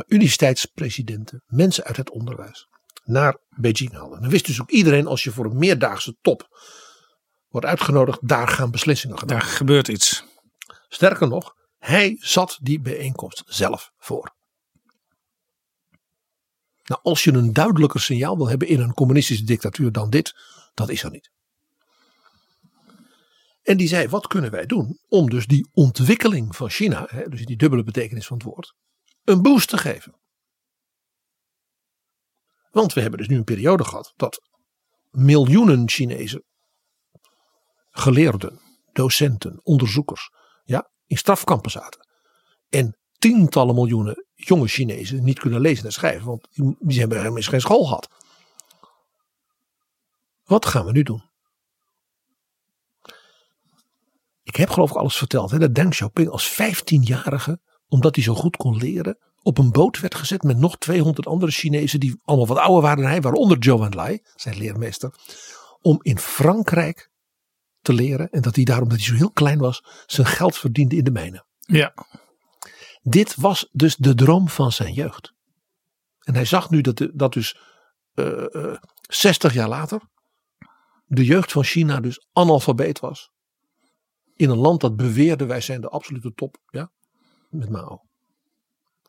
[0.07, 2.69] universiteitspresidenten, mensen uit het onderwijs,
[3.05, 4.21] naar Beijing haalde.
[4.21, 6.59] Dan wist dus ook iedereen als je voor een meerdaagse top
[7.49, 9.39] wordt uitgenodigd, daar gaan beslissingen gedaan.
[9.39, 10.25] Daar gebeurt iets.
[10.89, 14.35] Sterker nog, hij zat die bijeenkomst zelf voor.
[16.85, 20.35] Nou, als je een duidelijker signaal wil hebben in een communistische dictatuur dan dit,
[20.75, 21.31] dat is er niet.
[23.63, 27.45] En die zei, wat kunnen wij doen om dus die ontwikkeling van China, hè, dus
[27.45, 28.75] die dubbele betekenis van het woord,
[29.25, 30.21] een boost te geven.
[32.71, 34.41] Want we hebben dus nu een periode gehad dat
[35.11, 36.45] miljoenen Chinezen,
[37.91, 38.61] geleerden,
[38.93, 40.31] docenten, onderzoekers,
[40.65, 42.09] ja, in strafkampen zaten.
[42.69, 46.49] En tientallen miljoenen jonge Chinezen niet kunnen lezen en schrijven, want
[46.79, 48.09] die hebben helemaal geen school gehad.
[50.45, 51.23] Wat gaan we nu doen?
[54.43, 55.51] Ik heb geloof ik alles verteld.
[55.51, 60.01] Hè, dat Deng Xiaoping als 15-jarige, omdat hij zo goed kon leren, op een boot
[60.01, 63.57] werd gezet met nog 200 andere Chinezen die allemaal wat ouder waren dan hij, waaronder
[63.61, 65.15] Zhou Enlai, zijn leermeester,
[65.81, 67.11] om in Frankrijk
[67.81, 68.31] te leren.
[68.31, 71.11] En dat hij daarom, dat hij zo heel klein was, zijn geld verdiende in de
[71.11, 71.47] mijnen.
[71.61, 71.95] Ja.
[73.03, 75.33] Dit was dus de droom van zijn jeugd.
[76.19, 77.59] En hij zag nu dat, dat dus
[78.15, 80.01] uh, uh, 60 jaar later
[81.15, 83.31] de jeugd van China dus analfabeet was.
[84.35, 86.57] In een land dat beweerde wij zijn de absolute top.
[86.67, 86.91] Ja,
[87.51, 88.03] met Mao.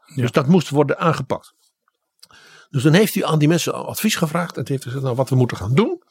[0.06, 0.16] Ja.
[0.16, 1.54] Dus dat moest worden aangepakt.
[2.70, 4.58] Dus dan heeft hij aan die mensen advies gevraagd.
[4.58, 6.04] En heeft gezegd, nou wat we moeten gaan doen.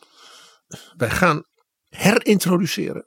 [0.97, 1.45] Wij gaan
[1.89, 3.07] herintroduceren.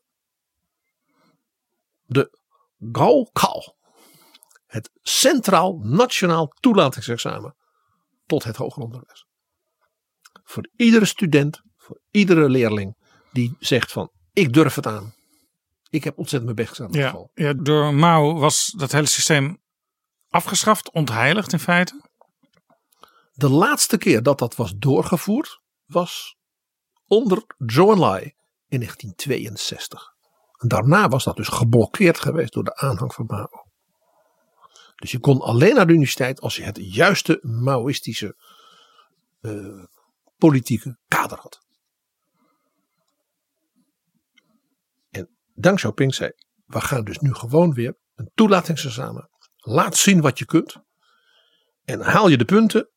[2.06, 2.38] De
[2.92, 3.76] Gaokao.
[4.66, 7.56] Het Centraal Nationaal Toelatingsexamen
[8.26, 9.26] tot het hoger onderwijs.
[10.44, 12.96] Voor iedere student Voor iedere leerling
[13.32, 15.14] die zegt van ik durf het aan.
[15.90, 16.94] Ik heb ontzettend mijn best gedaan.
[16.94, 17.32] in Ja, school.
[17.34, 19.62] ja, door Mao was dat hele systeem
[20.30, 22.10] afgeschaft, ontheiligd in feite.
[23.34, 26.36] De laatste keer dat dat was doorgevoerd was
[27.08, 28.22] onder Zhou Enlai
[28.68, 30.14] in 1962.
[30.58, 33.65] En daarna was dat dus geblokkeerd geweest door de aanhang van Mao.
[35.06, 38.36] Dus je kon alleen naar de universiteit als je het juiste Maoïstische
[39.42, 39.84] eh,
[40.38, 41.60] politieke kader had.
[45.10, 46.32] En Deng Xiaoping zei,
[46.66, 49.30] we gaan dus nu gewoon weer een toelatingsexamen.
[49.56, 50.76] Laat zien wat je kunt.
[51.84, 52.90] En haal je de punten,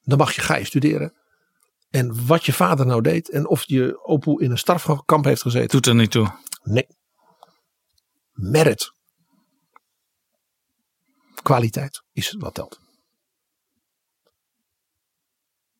[0.00, 1.14] dan mag je, ga je studeren.
[1.90, 5.68] En wat je vader nou deed en of je opoe in een strafkamp heeft gezeten.
[5.68, 6.38] Doet er niet toe.
[6.62, 6.86] Nee.
[8.32, 8.96] Merit.
[11.42, 12.80] Kwaliteit is wat telt.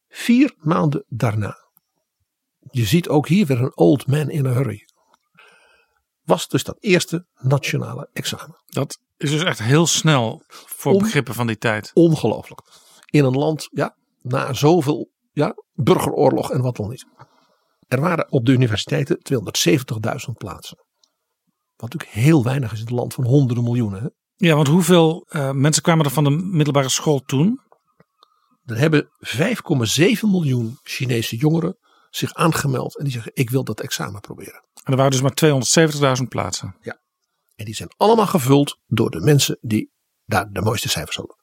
[0.08, 1.56] Vier maanden daarna.
[2.70, 4.88] Je ziet ook hier weer een old man in a hurry.
[6.22, 8.62] Was dus dat eerste nationale examen.
[8.66, 11.90] Dat is dus echt heel snel voor begrippen van die tijd.
[11.94, 12.62] Ongelooflijk.
[13.06, 17.06] In een land, ja, na zoveel ja, burgeroorlog en wat dan niet.
[17.88, 20.76] Er waren op de universiteiten 270.000 plaatsen.
[21.76, 24.02] Wat natuurlijk heel weinig is in het land van honderden miljoenen.
[24.02, 24.08] Hè?
[24.40, 27.60] Ja, want hoeveel eh, mensen kwamen er van de middelbare school toen?
[28.64, 31.78] Er hebben 5,7 miljoen Chinese jongeren
[32.10, 32.98] zich aangemeld.
[32.98, 34.64] En die zeggen ik wil dat examen proberen.
[34.82, 36.76] En er waren dus maar 270.000 plaatsen.
[36.80, 37.00] Ja.
[37.54, 39.90] En die zijn allemaal gevuld door de mensen die
[40.24, 41.36] daar de mooiste cijfers hadden.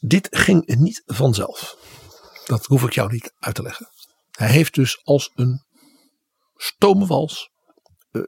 [0.00, 1.76] Dit ging niet vanzelf.
[2.46, 3.88] Dat hoef ik jou niet uit te leggen.
[4.30, 5.64] Hij heeft dus als een
[6.56, 7.50] stoomwals.
[8.10, 8.22] eh,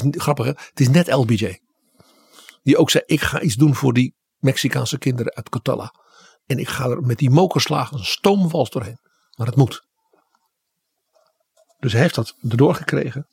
[0.00, 1.60] het is grappig, het is net LBJ.
[2.62, 5.94] Die ook zei: Ik ga iets doen voor die Mexicaanse kinderen uit Cotala.
[6.46, 8.98] En ik ga er met die mokerslagen een stoomwals doorheen.
[9.36, 9.86] Maar het moet.
[11.78, 13.26] Dus hij heeft dat erdoor gekregen.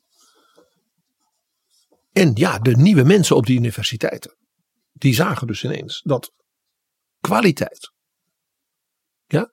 [2.12, 4.36] En ja, de nieuwe mensen op die universiteiten.
[4.92, 6.32] Die zagen dus ineens dat
[7.20, 7.92] kwaliteit.
[9.26, 9.52] Ja,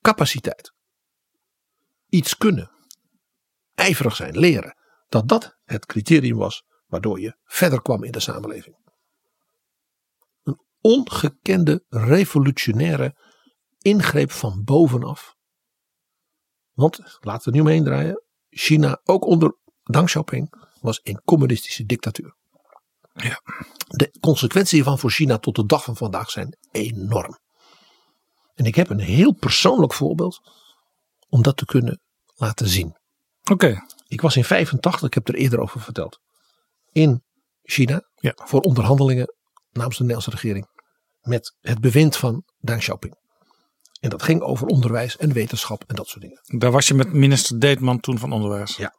[0.00, 0.72] capaciteit.
[2.08, 2.70] Iets kunnen.
[3.74, 4.77] Ijverig zijn, leren.
[5.08, 8.76] Dat dat het criterium was waardoor je verder kwam in de samenleving.
[10.42, 13.16] Een ongekende revolutionaire
[13.78, 15.36] ingreep van bovenaf.
[16.72, 18.22] Want, laten we nu omheen draaien.
[18.50, 22.36] China, ook onder Deng Xiaoping, was een communistische dictatuur.
[23.12, 23.40] Ja.
[23.86, 27.38] De consequenties hiervan voor China tot de dag van vandaag zijn enorm.
[28.54, 30.40] En ik heb een heel persoonlijk voorbeeld
[31.28, 32.00] om dat te kunnen
[32.34, 32.96] laten zien.
[33.50, 33.78] Oké.
[34.08, 36.18] Ik was in 85, ik heb er eerder over verteld,
[36.92, 37.24] in
[37.62, 38.32] China Ja.
[38.34, 39.34] voor onderhandelingen
[39.70, 40.66] namens de Nederlandse regering
[41.20, 43.14] met het bewind van Deng Xiaoping.
[44.00, 46.40] En dat ging over onderwijs en wetenschap en dat soort dingen.
[46.58, 48.76] Daar was je met minister Deetman toen van Onderwijs.
[48.76, 48.94] Ja.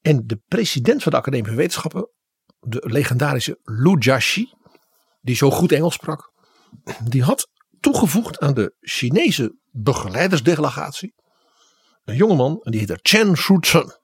[0.00, 2.10] En de president van de Academie van Wetenschappen,
[2.58, 4.52] de legendarische Lu Jiaxi,
[5.20, 6.32] die zo goed Engels sprak,
[7.04, 7.48] die had
[7.80, 11.14] toegevoegd aan de Chinese begeleidersdelegatie
[12.04, 13.98] een jongeman en die heette Chen Shuzhen.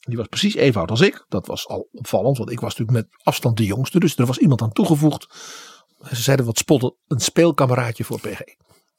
[0.00, 1.24] Die was precies even oud als ik.
[1.28, 4.00] Dat was al opvallend, want ik was natuurlijk met afstand de jongste.
[4.00, 5.26] Dus er was iemand aan toegevoegd.
[6.08, 8.40] Ze zeiden wat spotten, een speelkameraadje voor PG.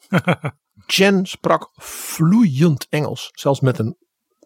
[0.87, 3.97] Chen sprak vloeiend Engels, zelfs met een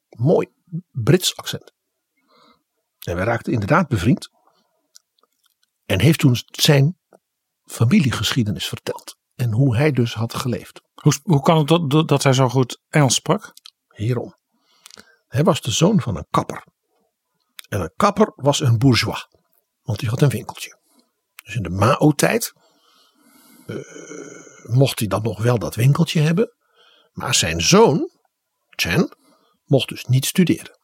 [0.10, 0.48] mooi
[0.92, 1.74] Brits accent.
[3.00, 4.30] En wij raakten inderdaad bevriend.
[5.86, 6.98] En heeft toen zijn
[7.66, 9.18] familiegeschiedenis verteld.
[9.36, 10.82] En hoe hij dus had geleefd.
[10.94, 13.54] Hoe, hoe kan het dat, dat hij zo goed Engels sprak?
[14.00, 14.36] Hierom.
[15.28, 16.64] Hij was de zoon van een kapper.
[17.70, 19.28] En een kapper was een bourgeois.
[19.82, 20.78] Want die had een winkeltje.
[21.44, 22.54] Dus in de Mao-tijd
[23.68, 23.76] eh,
[24.64, 26.54] mocht hij dan nog wel dat winkeltje hebben.
[27.12, 28.10] Maar zijn zoon,
[28.70, 29.18] Chen,
[29.66, 30.80] mocht dus niet studeren.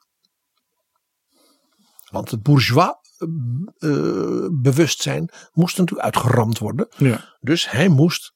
[2.10, 2.96] Want het bourgeois
[3.78, 6.88] eh, bewustzijn moest natuurlijk uitgeramd worden.
[6.98, 7.38] Ja.
[7.40, 8.34] Dus hij moest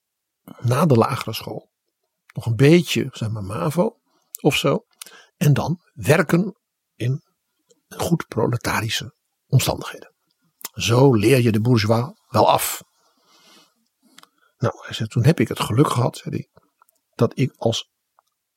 [0.60, 1.72] na de lagere school
[2.34, 3.99] nog een beetje, zeg maar, MAVO
[4.42, 4.86] of zo.
[5.38, 6.60] En dan werken
[6.96, 7.24] in
[7.88, 9.16] goed proletarische
[9.48, 10.14] omstandigheden.
[10.74, 12.84] Zo leer je de bourgeois wel af.
[14.58, 16.50] Nou, hij zei, toen heb ik het geluk gehad, zei hij,
[17.16, 17.90] dat ik als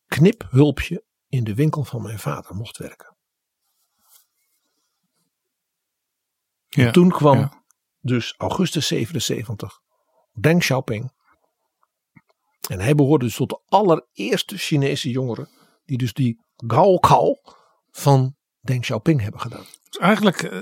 [0.07, 3.17] kniphulpje in de winkel van mijn vader mocht werken.
[6.67, 7.65] Ja, En toen kwam ja.
[8.01, 9.81] dus augustus 77
[10.33, 11.13] Deng Xiaoping.
[12.69, 15.49] En hij behoorde dus tot de allereerste Chinese jongeren
[15.85, 17.41] die dus die Gaokao
[17.91, 19.65] van Deng Xiaoping hebben gedaan.
[19.83, 20.61] Dus eigenlijk eh,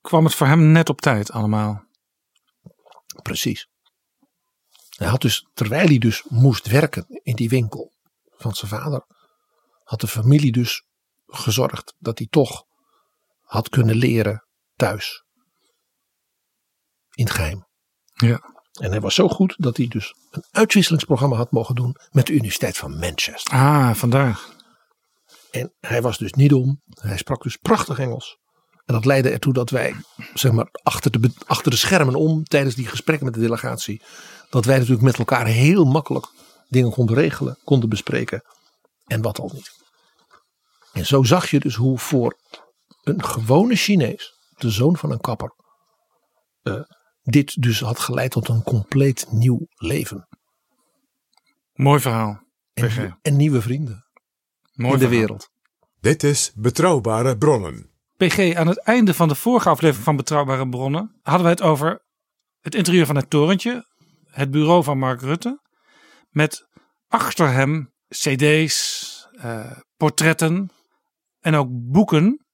[0.00, 1.84] kwam het voor hem net op tijd allemaal.
[3.22, 3.68] Precies.
[4.96, 7.92] Hij had dus, terwijl hij dus moest werken in die winkel
[8.36, 9.04] van zijn vader,
[9.84, 10.84] had de familie dus
[11.26, 12.64] gezorgd dat hij toch
[13.40, 15.24] had kunnen leren thuis.
[17.10, 17.66] In het geheim.
[18.14, 18.53] Ja.
[18.80, 22.32] En hij was zo goed dat hij dus een uitwisselingsprogramma had mogen doen met de
[22.32, 23.54] Universiteit van Manchester.
[23.54, 24.52] Ah, vandaag.
[25.50, 26.82] En hij was dus niet dom.
[26.88, 28.38] Hij sprak dus prachtig Engels.
[28.84, 29.94] En dat leidde ertoe dat wij,
[30.34, 34.02] zeg maar, achter de, achter de schermen om, tijdens die gesprekken met de delegatie,
[34.50, 36.26] dat wij natuurlijk met elkaar heel makkelijk
[36.68, 38.42] dingen konden regelen, konden bespreken.
[39.06, 39.70] En wat al niet.
[40.92, 42.38] En zo zag je dus hoe voor
[43.02, 45.54] een gewone Chinees, de zoon van een kapper,
[46.62, 46.80] eh,
[47.24, 50.28] dit dus had geleid tot een compleet nieuw leven.
[51.72, 52.42] Mooi verhaal.
[52.72, 54.04] En, en nieuwe vrienden
[54.74, 55.50] Mooi in de wereld.
[56.00, 57.90] Dit is Betrouwbare Bronnen.
[58.16, 62.04] PG, aan het einde van de vorige aflevering van Betrouwbare Bronnen hadden wij het over
[62.60, 63.86] het interieur van het torentje,
[64.26, 65.60] het bureau van Mark Rutte,
[66.30, 66.68] met
[67.08, 70.70] achter hem CD's, eh, portretten
[71.40, 72.46] en ook boeken.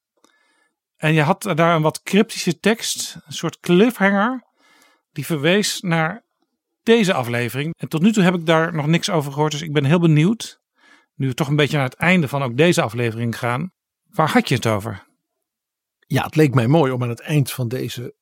[0.95, 4.50] En je had daar een wat cryptische tekst, een soort cliffhanger,
[5.11, 6.23] die verwees naar
[6.83, 7.73] deze aflevering.
[7.77, 9.99] En tot nu toe heb ik daar nog niks over gehoord, dus ik ben heel
[9.99, 10.61] benieuwd,
[11.15, 13.71] nu we toch een beetje naar het einde van ook deze aflevering gaan.
[14.09, 15.07] Waar had je het over?
[16.07, 18.15] Ja, het leek mij mooi om aan het eind van deze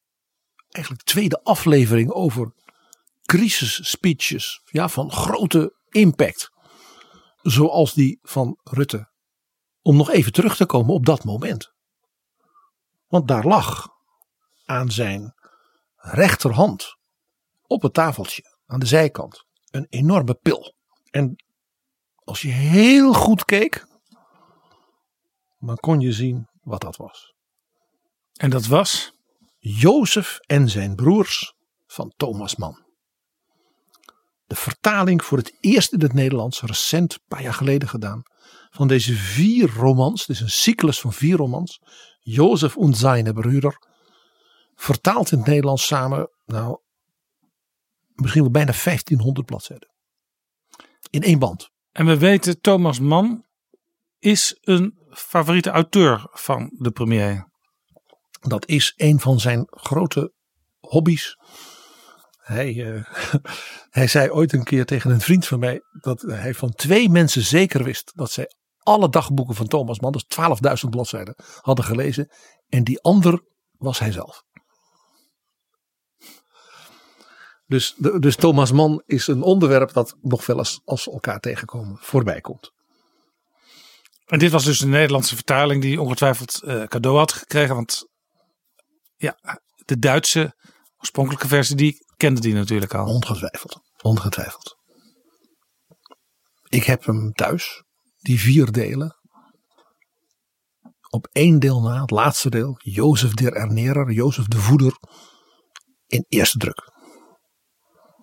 [0.70, 2.53] eigenlijk tweede aflevering over
[3.24, 6.52] crisis speeches ja, van grote impact.
[7.41, 9.11] Zoals die van Rutte.
[9.82, 11.74] Om nog even terug te komen op dat moment.
[13.07, 13.88] Want daar lag
[14.66, 15.34] aan zijn
[15.99, 16.97] rechterhand
[17.67, 20.73] op het tafeltje aan de zijkant een enorme pil.
[21.09, 21.43] En
[22.15, 23.88] als je heel goed keek,
[25.59, 27.34] dan kon je zien wat dat was.
[28.34, 29.13] En dat was?
[29.57, 31.53] Jozef en zijn broers
[31.88, 32.88] van Thomas Mann.
[34.45, 38.21] De vertaling voor het eerst in het Nederlands, recent, een paar jaar geleden gedaan,
[38.69, 40.27] van deze vier romans.
[40.27, 41.81] Is een cyclus van vier romans.
[42.19, 43.89] Jozef en zijn broeder.
[44.80, 46.80] Vertaald in het Nederlands samen, nou,
[48.14, 49.89] misschien wel bijna 1500 bladzijden.
[51.10, 51.69] In één band.
[51.91, 53.45] En we weten, Thomas Mann
[54.19, 57.49] is een favoriete auteur van de premier.
[58.39, 60.34] Dat is een van zijn grote
[60.80, 61.38] hobby's.
[62.38, 63.03] Hij, uh,
[63.99, 67.43] hij zei ooit een keer tegen een vriend van mij dat hij van twee mensen
[67.43, 70.26] zeker wist dat zij alle dagboeken van Thomas Mann, dus
[70.84, 72.31] 12.000 bladzijden, hadden gelezen.
[72.68, 73.47] En die ander
[73.80, 74.43] was hij zelf.
[77.70, 81.98] Dus, dus Thomas Mann is een onderwerp dat nog wel eens als we elkaar tegenkomen
[82.00, 82.72] voorbij komt.
[84.26, 87.76] En dit was dus de Nederlandse vertaling die ongetwijfeld uh, cadeau had gekregen.
[87.76, 88.08] Want
[89.16, 89.40] ja,
[89.86, 90.56] de Duitse
[90.98, 93.06] oorspronkelijke versie die kende die natuurlijk al.
[93.06, 93.82] Ongetwijfeld.
[94.02, 94.78] Ongetwijfeld.
[96.70, 97.84] Ik heb hem thuis.
[98.20, 99.18] Die vier delen.
[101.10, 102.76] Op één deel na, het laatste deel.
[102.78, 104.98] Jozef der Ernerer, Jozef de Voeder.
[106.08, 106.89] In eerste druk.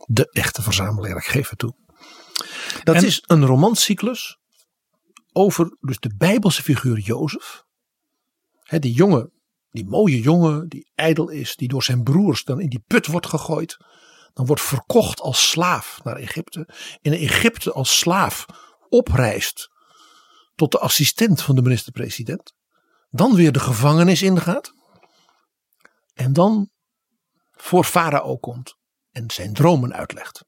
[0.06, 1.74] De echte verzamelaar, ik geef het toe.
[2.84, 4.38] Dat en, is een romancyclus
[5.32, 7.64] over dus de Bijbelse figuur Jozef.
[8.62, 9.32] He, die jongen,
[9.70, 13.26] die mooie jongen, die ijdel is, die door zijn broers dan in die put wordt
[13.26, 13.76] gegooid.
[14.32, 16.68] Dan wordt verkocht als slaaf naar Egypte.
[17.00, 18.46] In Egypte als slaaf
[18.88, 19.68] opreist
[20.54, 22.54] tot de assistent van de minister-president.
[23.10, 24.72] Dan weer de gevangenis ingaat.
[26.14, 26.70] En dan
[27.50, 28.76] voor Farao komt
[29.16, 30.44] en zijn dromen uitlegt.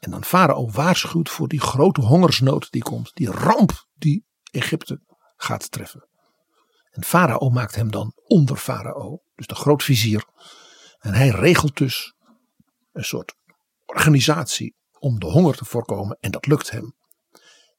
[0.00, 5.00] En dan Farao waarschuwt voor die grote hongersnood die komt, die ramp die Egypte
[5.36, 6.08] gaat treffen.
[6.90, 10.24] En Farao maakt hem dan onder Farao, dus de grootvizier.
[10.98, 12.14] En hij regelt dus
[12.92, 13.34] een soort
[13.86, 16.94] organisatie om de honger te voorkomen en dat lukt hem.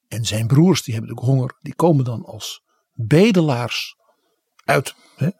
[0.08, 2.62] En zijn broers die hebben natuurlijk honger, die komen dan als
[2.92, 3.96] bedelaars
[4.64, 5.30] uit, hè,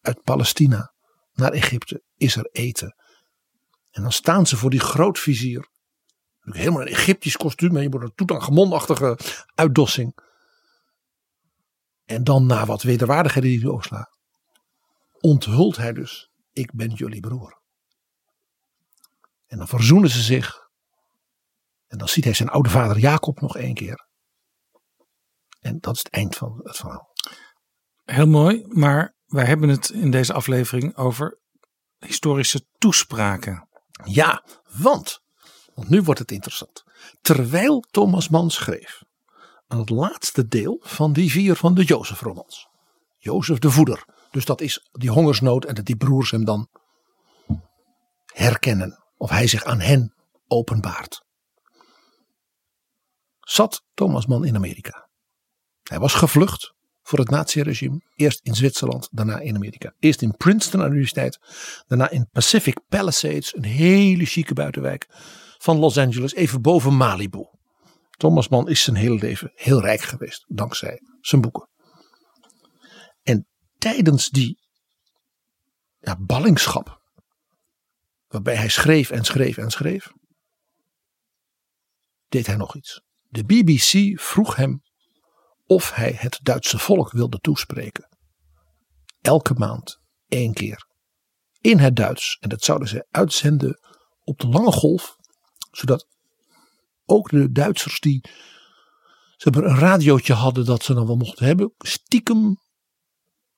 [0.00, 0.92] uit Palestina
[1.32, 2.02] naar Egypte.
[2.16, 2.94] Is er eten?
[3.96, 5.68] En dan staan ze voor die grootvizier.
[6.40, 7.78] Helemaal een Egyptisch kostuum.
[7.78, 9.18] Je wordt een Toetankhamon-achtige
[9.54, 10.18] uitdossing.
[12.04, 14.18] En dan na wat wederwaardigheden die hij oogslaat.
[15.20, 16.30] Onthult hij dus.
[16.52, 17.60] Ik ben jullie broer.
[19.46, 20.68] En dan verzoenen ze zich.
[21.86, 24.08] En dan ziet hij zijn oude vader Jacob nog één keer.
[25.60, 27.12] En dat is het eind van het verhaal.
[28.04, 28.64] Heel mooi.
[28.68, 31.38] Maar wij hebben het in deze aflevering over
[31.98, 33.65] historische toespraken.
[34.04, 34.44] Ja,
[34.76, 35.20] want,
[35.74, 36.84] want nu wordt het interessant.
[37.20, 39.02] Terwijl Thomas Mann schreef
[39.66, 42.68] aan het laatste deel van die vier van de Jozef-romans.
[43.18, 44.04] Jozef de Voeder.
[44.30, 46.68] Dus dat is die hongersnood en dat die broers hem dan
[48.26, 49.04] herkennen.
[49.16, 50.14] Of hij zich aan hen
[50.46, 51.24] openbaart.
[53.40, 55.08] Zat Thomas Mann in Amerika.
[55.82, 56.74] Hij was gevlucht
[57.06, 58.00] voor het naziregime.
[58.14, 59.94] Eerst in Zwitserland, daarna in Amerika.
[59.98, 61.38] Eerst in Princeton Universiteit,
[61.86, 65.06] daarna in Pacific Palisades, een hele chique buitenwijk
[65.58, 67.46] van Los Angeles, even boven Malibu.
[68.10, 71.68] Thomas Mann is zijn hele leven heel rijk geweest, dankzij zijn boeken.
[73.22, 73.46] En
[73.78, 74.58] tijdens die
[75.98, 77.02] ja, ballingschap,
[78.28, 80.12] waarbij hij schreef en schreef en schreef,
[82.28, 83.02] deed hij nog iets.
[83.28, 84.82] De BBC vroeg hem
[85.66, 88.08] of hij het Duitse volk wilde toespreken.
[89.20, 90.86] Elke maand één keer.
[91.60, 92.36] In het Duits.
[92.40, 93.80] En dat zouden ze uitzenden
[94.24, 95.16] op de lange golf.
[95.70, 96.06] Zodat
[97.04, 98.28] ook de Duitsers die
[99.36, 101.74] ze hebben een radiootje hadden dat ze dan wel mochten hebben.
[101.78, 102.60] Stiekem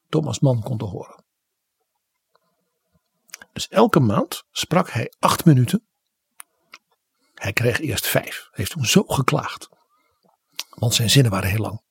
[0.09, 1.25] Thomas Mann konden horen.
[3.53, 5.87] Dus elke maand sprak hij acht minuten.
[7.35, 8.37] Hij kreeg eerst vijf.
[8.37, 9.69] Hij heeft toen zo geklaagd.
[10.69, 11.83] Want zijn zinnen waren heel lang.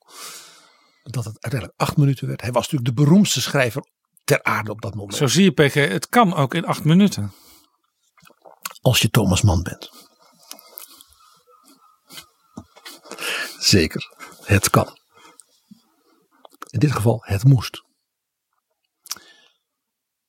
[1.12, 2.42] Dat het uiteindelijk acht minuten werd.
[2.42, 3.92] Hij was natuurlijk de beroemdste schrijver
[4.24, 5.16] ter aarde op dat moment.
[5.16, 7.34] Zo zie je, PG, het kan ook in acht minuten.
[8.82, 9.92] Als je Thomas Mann bent.
[13.60, 14.14] Zeker,
[14.44, 14.98] het kan.
[16.70, 17.84] In dit geval, het moest.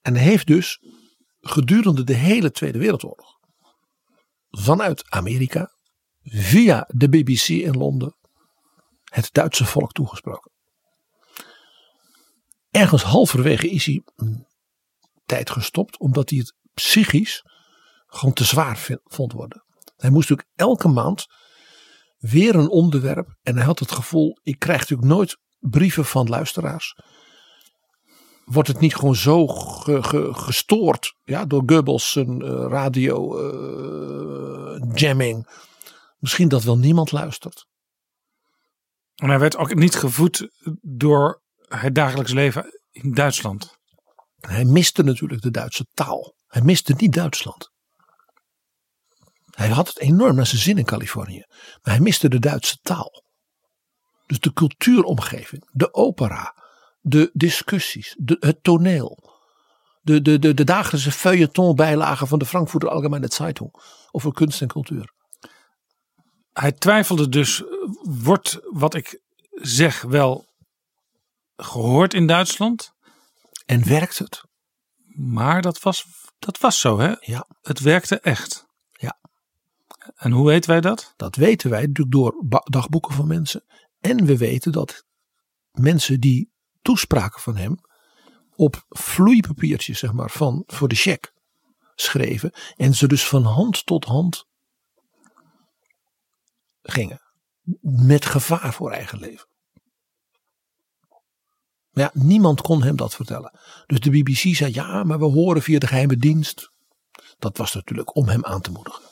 [0.01, 0.83] En hij heeft dus
[1.41, 3.39] gedurende de hele Tweede Wereldoorlog
[4.51, 5.73] vanuit Amerika
[6.23, 8.17] via de BBC in Londen
[9.05, 10.53] het Duitse volk toegesproken.
[12.79, 14.03] Ergens halverwege is hij
[15.27, 17.45] tijd gestopt omdat hij het psychisch
[18.07, 19.65] gewoon te zwaar vond worden.
[19.97, 21.27] Hij moest natuurlijk elke maand
[22.19, 26.95] weer een onderwerp en hij had het gevoel ik krijg natuurlijk nooit brieven van luisteraars
[28.45, 35.49] wordt het niet gewoon zo gestoord ja, door Goebbels een uh, radio uh, jamming.
[36.19, 37.67] Misschien dat wel niemand luistert.
[39.15, 40.49] En hij werd ook niet gevoed
[40.81, 43.77] door het dagelijks leven in Duitsland.
[44.39, 46.35] Hij miste natuurlijk de Duitse taal.
[46.47, 47.71] Hij miste niet Duitsland.
[49.45, 51.45] Hij had het enorm naar zijn zin in Californië.
[51.83, 53.25] Maar hij miste de Duitse taal.
[54.27, 56.55] Dus de cultuuromgeving, de opera,
[57.01, 59.37] de discussies, de, het toneel.
[60.01, 63.75] De, de, de, de dagelijkse feuilleton bijlagen van de Frankfurter Allgemeine Zeitung
[64.11, 65.13] over kunst en cultuur.
[66.53, 67.63] Hij twijfelde dus,
[68.03, 69.21] wordt wat ik
[69.51, 70.48] zeg wel
[71.59, 72.93] gehoord in Duitsland?
[73.67, 74.45] En werkt het?
[75.15, 76.05] Maar dat was,
[76.39, 77.15] dat was zo hè?
[77.21, 77.47] Ja.
[77.61, 78.67] Het werkte echt.
[78.93, 79.19] Ja.
[80.15, 81.13] En hoe weten wij dat?
[81.17, 83.65] Dat weten wij natuurlijk door dagboeken van mensen.
[84.01, 85.05] En we weten dat
[85.71, 86.53] mensen die
[86.83, 87.77] toespraken van hem
[88.55, 91.33] op vloeipapiertjes, zeg maar, van, voor de check
[91.95, 92.53] schreven.
[92.77, 94.45] En ze dus van hand tot hand
[96.83, 97.21] gingen.
[97.81, 99.48] Met gevaar voor eigen leven.
[101.99, 103.59] Maar ja, niemand kon hem dat vertellen.
[103.87, 106.73] Dus de BBC zei ja, maar we horen via de geheime dienst.
[107.39, 109.03] Dat was natuurlijk om hem aan te moedigen.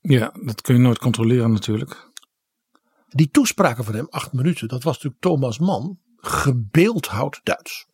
[0.00, 2.10] Ja, dat kun je nooit controleren natuurlijk.
[3.08, 7.86] Die toespraken van hem, acht minuten, dat was natuurlijk Thomas Mann, gebeeldhouwd Duits.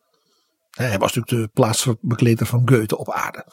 [0.71, 3.47] Hij was natuurlijk de plaatsbekleder van Goethe op aarde.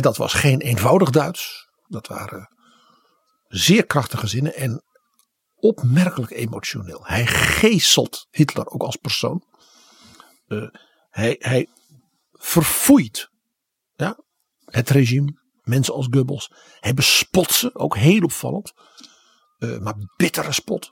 [0.00, 1.68] Dat was geen eenvoudig Duits.
[1.86, 2.56] Dat waren
[3.48, 4.82] zeer krachtige zinnen en
[5.66, 7.00] opmerkelijk emotioneel.
[7.02, 9.44] Hij geestelt Hitler ook als persoon.
[10.48, 10.68] Uh,
[11.10, 11.68] hij, hij
[12.32, 13.30] verfoeit
[13.94, 14.18] ja,
[14.64, 16.52] het regime, mensen als Goebbels.
[16.80, 18.72] Hij bespot ze, ook heel opvallend.
[19.58, 20.90] Uh, maar bittere spot.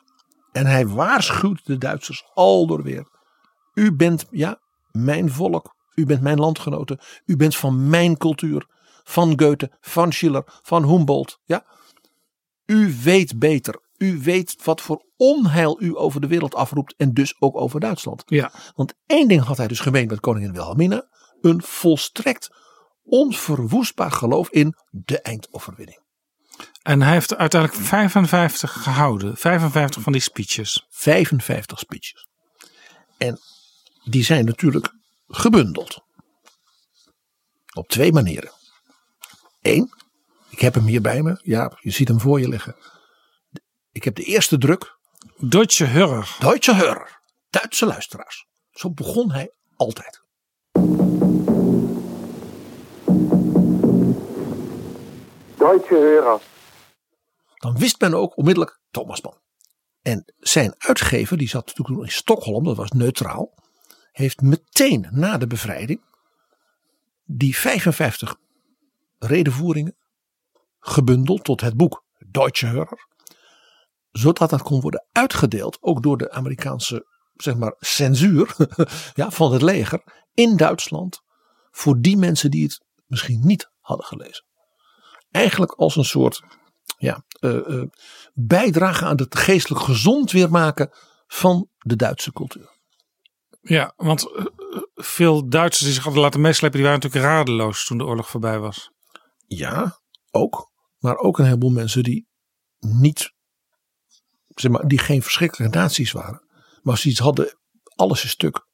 [0.53, 3.09] En hij waarschuwt de Duitsers al door weer.
[3.75, 4.61] U bent, ja,
[4.91, 5.75] mijn volk.
[5.95, 7.01] U bent mijn landgenoten.
[7.27, 8.67] U bent van mijn cultuur.
[9.05, 11.39] Van Goethe, van Schiller, van Humboldt.
[11.45, 11.67] Ja.
[12.67, 13.83] U weet beter.
[13.97, 16.95] U weet wat voor onheil u over de wereld afroept.
[16.97, 18.23] En dus ook over Duitsland.
[18.27, 18.53] Ja.
[18.75, 21.09] Want één ding had hij dus gemeen met koningin Wilhelmina.
[21.41, 22.51] Een volstrekt
[23.03, 26.03] onverwoestbaar geloof in de eindoverwinning.
[26.83, 29.37] En hij heeft uiteindelijk 55 gehouden.
[29.37, 30.87] 55 van die speeches.
[30.89, 32.27] 55 speeches.
[33.19, 33.39] En
[34.05, 34.95] die zijn natuurlijk
[35.29, 36.03] gebundeld.
[37.75, 38.51] Op twee manieren.
[39.63, 39.95] Eén,
[40.51, 41.41] ik heb hem hier bij me.
[41.43, 42.77] Ja, je ziet hem voor je liggen.
[43.95, 44.99] Ik heb de eerste druk.
[45.37, 46.37] Deutsche Hörer.
[46.39, 47.21] Deutsche Hörer.
[47.51, 48.47] Duitse luisteraars.
[48.71, 50.23] Zo begon hij altijd.
[55.57, 56.41] Deutsche Hörer.
[57.55, 59.39] Dan wist men ook onmiddellijk Thomas Mann.
[60.03, 63.55] En zijn uitgever, die zat natuurlijk in Stockholm, dat was neutraal,
[64.13, 66.01] heeft meteen na de bevrijding
[67.25, 68.37] die 55
[69.19, 69.97] redenvoeringen
[70.81, 73.13] gebundeld tot het boek Deutsche Hörer.
[74.15, 78.57] Zodat dat kon worden uitgedeeld, ook door de Amerikaanse zeg maar, censuur
[79.15, 80.03] ja, van het leger
[80.35, 81.23] in Duitsland.
[81.71, 84.45] Voor die mensen die het misschien niet hadden gelezen.
[85.31, 86.43] Eigenlijk als een soort
[86.99, 87.85] ja, uh, uh,
[88.33, 90.91] bijdrage aan het geestelijk gezond weer maken
[91.27, 92.73] van de Duitse cultuur.
[93.61, 94.47] Ja, want uh,
[94.95, 98.59] veel Duitsers die zich hadden laten meeslepen, die waren natuurlijk radeloos toen de oorlog voorbij
[98.59, 98.91] was.
[99.47, 100.01] Ja,
[100.31, 100.73] ook.
[100.99, 102.29] Maar ook een heleboel mensen die
[102.79, 103.34] niet,
[104.55, 106.43] zeg maar, die geen verschrikkelijke naties waren.
[106.83, 107.59] Maar ze iets hadden,
[107.97, 108.67] alles is stuk.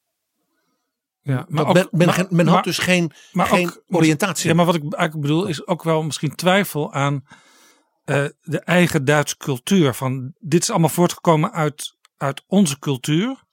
[1.21, 4.49] Ja, maar men, ook, men, maar, men maar, had dus geen, geen ook, oriëntatie.
[4.49, 7.23] Ja, maar wat ik eigenlijk bedoel is ook wel misschien twijfel aan
[8.05, 9.93] uh, de eigen Duitse cultuur.
[9.93, 13.43] Van dit is allemaal voortgekomen uit, uit onze cultuur.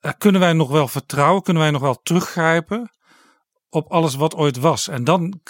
[0.00, 1.42] Uh, kunnen wij nog wel vertrouwen?
[1.42, 2.90] Kunnen wij nog wel teruggrijpen
[3.68, 4.88] op alles wat ooit was?
[4.88, 5.40] En dan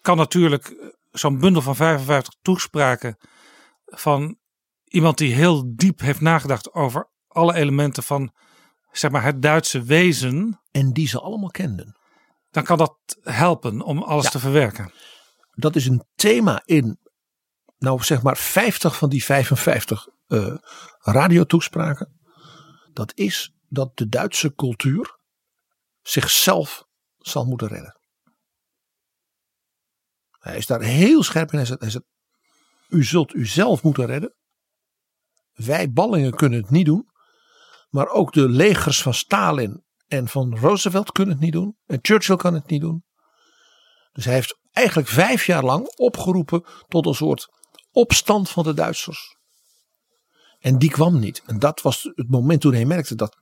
[0.00, 3.16] kan natuurlijk eh, zo'n bundel van 55 toespraken
[3.84, 4.38] van
[4.90, 8.34] iemand die heel diep heeft nagedacht over alle elementen van
[8.92, 10.60] zeg maar het Duitse wezen.
[10.70, 11.96] En die ze allemaal kenden.
[12.50, 14.30] Dan kan dat helpen om alles ja.
[14.30, 14.92] te verwerken.
[15.50, 16.98] Dat is een thema in,
[17.78, 20.56] nou zeg maar 50 van die 55 uh,
[20.98, 22.20] radiotoespraken.
[22.92, 25.18] Dat is dat de Duitse cultuur
[26.02, 26.84] zichzelf
[27.18, 28.00] zal moeten redden.
[30.38, 31.56] Hij is daar heel scherp in.
[31.56, 32.04] Hij zegt, hij zegt
[32.88, 34.34] u zult uzelf moeten redden.
[35.64, 37.08] Wij ballingen kunnen het niet doen.
[37.88, 41.76] Maar ook de legers van Stalin en van Roosevelt kunnen het niet doen.
[41.86, 43.04] En Churchill kan het niet doen.
[44.12, 47.48] Dus hij heeft eigenlijk vijf jaar lang opgeroepen tot een soort
[47.92, 49.36] opstand van de Duitsers.
[50.58, 51.42] En die kwam niet.
[51.46, 53.36] En dat was het moment toen hij merkte dat,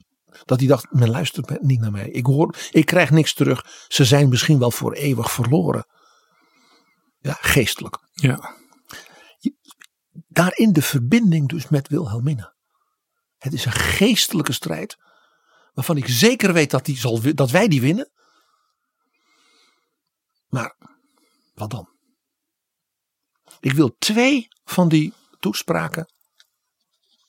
[0.44, 2.10] dat hij dacht, men luistert niet naar mij.
[2.10, 3.84] Ik, hoor, ik krijg niks terug.
[3.88, 5.86] Ze zijn misschien wel voor eeuwig verloren.
[7.18, 7.98] Ja, geestelijk.
[8.12, 8.56] Ja.
[10.38, 12.54] Daarin de verbinding dus met Wilhelmina.
[13.38, 14.98] Het is een geestelijke strijd.
[15.74, 18.10] Waarvan ik zeker weet dat, die zal, dat wij die winnen.
[20.48, 20.76] Maar
[21.54, 21.88] wat dan?
[23.60, 26.12] Ik wil twee van die toespraken.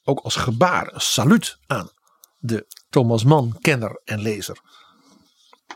[0.04, 1.90] Ook als gebaar, een saluut aan
[2.38, 4.60] de Thomas Mann kenner en lezer.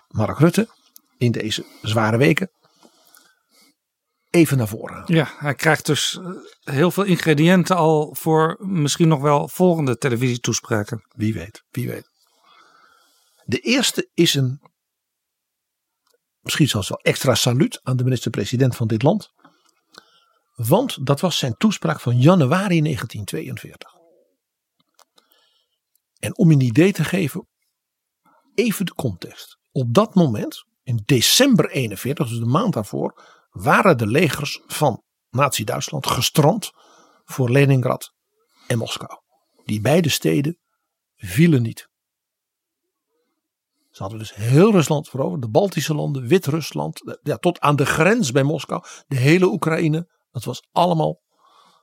[0.07, 0.69] Mark Rutte.
[1.17, 2.51] In deze zware weken.
[4.33, 5.03] Even naar voren.
[5.05, 6.19] Ja, hij krijgt dus
[6.61, 11.05] heel veel ingrediënten al voor misschien nog wel volgende televisietoespraken.
[11.15, 12.09] Wie weet, wie weet.
[13.45, 14.61] De eerste is een,
[16.39, 19.31] misschien zelfs wel extra saluut aan de minister-president van dit land.
[20.55, 23.93] Want dat was zijn toespraak van januari 1942.
[26.19, 27.47] En om een idee te geven,
[28.53, 29.57] even de context.
[29.71, 36.07] Op dat moment, in december 41, dus de maand daarvoor, waren de legers van Nazi-Duitsland
[36.07, 36.71] gestrand
[37.23, 38.13] voor Leningrad
[38.67, 39.21] en Moskou.
[39.65, 40.59] Die beide steden
[41.15, 41.91] vielen niet.
[43.89, 48.31] Ze hadden dus heel Rusland veroverd, de Baltische landen, Wit-Rusland, ja, tot aan de grens
[48.31, 50.09] bij Moskou, de hele Oekraïne.
[50.31, 51.21] Dat was allemaal,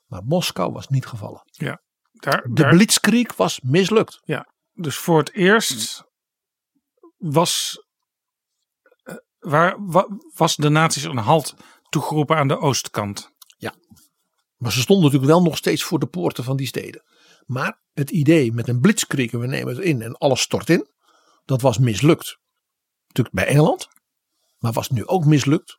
[0.06, 1.42] maar Moskou was niet gevallen.
[1.44, 1.82] Ja,
[2.12, 4.20] daar, de daar, Blitzkrieg was mislukt.
[4.24, 6.04] Ja, dus voor het eerst
[7.16, 7.84] was,
[9.40, 11.54] waar, wa, was de nazi's een halt
[11.88, 13.30] toegeroepen aan de oostkant.
[13.56, 13.74] Ja,
[14.56, 17.02] maar ze stonden natuurlijk wel nog steeds voor de poorten van die steden.
[17.46, 20.88] Maar het idee met een blitzkrieg en we nemen het in en alles stort in.
[21.44, 22.38] Dat was mislukt.
[23.06, 23.88] Natuurlijk bij Engeland.
[24.58, 25.78] Maar was nu ook mislukt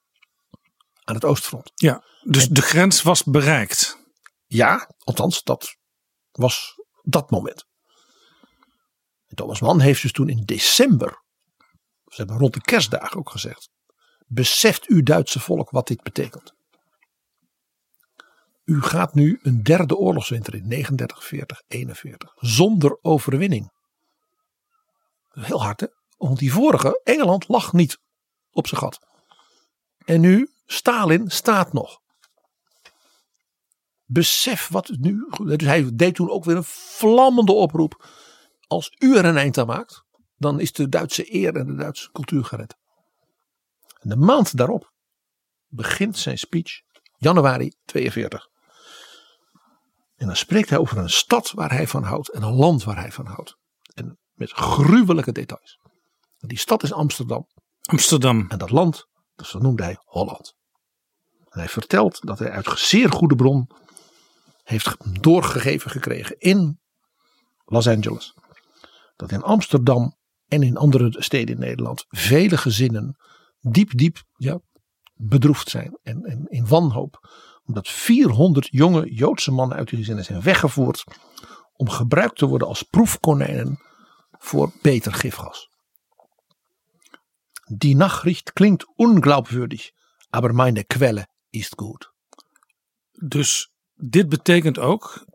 [1.03, 1.71] aan het oostfront.
[1.75, 3.97] Ja, dus en, de grens was bereikt.
[4.45, 5.75] Ja, althans dat
[6.31, 7.65] was dat moment.
[9.27, 11.20] En Thomas Mann heeft dus toen in december,
[12.11, 13.69] ze hebben rond de kerstdagen ook gezegd.
[14.27, 16.53] Beseft u Duitse volk wat dit betekent?
[18.63, 23.71] U gaat nu een derde oorlogswinter in 39, 40, 41 zonder overwinning.
[25.29, 25.87] Heel hard hè?
[26.17, 27.97] Want die vorige, Engeland, lag niet
[28.51, 28.99] op zijn gat.
[30.05, 31.99] En nu, Stalin staat nog.
[34.05, 35.27] Besef wat nu.
[35.43, 38.05] Dus hij deed toen ook weer een vlammende oproep.
[38.67, 40.03] Als u er een eind aan maakt,
[40.41, 42.75] dan is de Duitse eer en de Duitse cultuur gered.
[43.99, 44.93] En de maand daarop
[45.67, 46.81] begint zijn speech,
[47.17, 48.49] januari 42.
[50.15, 52.99] En dan spreekt hij over een stad waar hij van houdt en een land waar
[52.99, 53.57] hij van houdt.
[53.93, 55.79] En met gruwelijke details.
[56.39, 57.47] En die stad is Amsterdam.
[57.81, 58.45] Amsterdam.
[58.49, 60.55] En dat land, dus dat noemde hij Holland.
[61.49, 63.69] En hij vertelt dat hij uit zeer goede bron
[64.63, 66.79] heeft doorgegeven gekregen in
[67.65, 68.33] Los Angeles.
[69.15, 70.19] Dat in Amsterdam
[70.51, 73.15] en in andere steden in Nederland vele gezinnen
[73.59, 74.59] diep, diep ja,
[75.13, 77.29] bedroefd zijn en, in wanhoop.
[77.65, 81.03] Omdat 400 jonge Joodse mannen uit die gezinnen zijn weggevoerd.
[81.73, 83.79] Om gebruikt te worden als proefkonijnen
[84.31, 85.69] voor beter gifgas.
[87.65, 89.91] Die Nachricht klinkt unglaubwürdig,
[90.29, 92.11] aber meine Quelle ist gut.
[93.11, 95.25] Dus dit betekent ook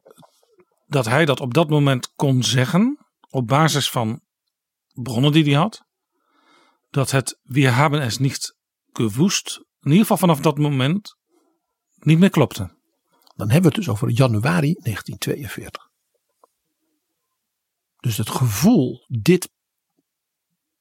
[0.86, 4.20] dat hij dat op dat moment kon zeggen op basis van
[5.02, 5.84] bronnen die hij had.
[6.90, 8.54] Dat het wir haben es nicht
[8.92, 11.16] gewusst, in ieder geval vanaf dat moment,
[11.94, 12.74] niet meer klopte.
[13.36, 15.90] Dan hebben we het dus over januari 1942.
[17.96, 19.50] Dus het gevoel, dit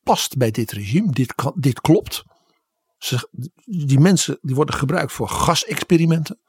[0.03, 2.23] past bij dit regime, dit, kan, dit klopt.
[2.97, 3.29] Ze,
[3.65, 6.39] die mensen die worden gebruikt voor gasexperimenten.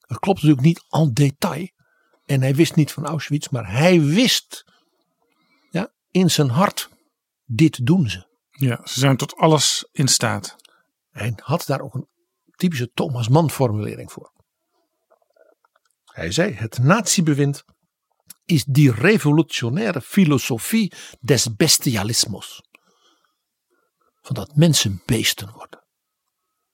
[0.00, 1.68] Dat klopt natuurlijk niet en detail.
[2.24, 4.64] En hij wist niet van Auschwitz, maar hij wist
[6.16, 6.88] in zijn hart,
[7.44, 8.26] dit doen ze.
[8.50, 10.56] Ja, ze zijn tot alles in staat.
[11.10, 12.08] Hij had daar ook een
[12.50, 14.32] typische Thomas Mann formulering voor.
[16.04, 17.64] Hij zei, het natiebewind
[18.44, 22.62] is die revolutionaire filosofie des bestialismus.
[24.20, 25.84] Van dat mensen beesten worden.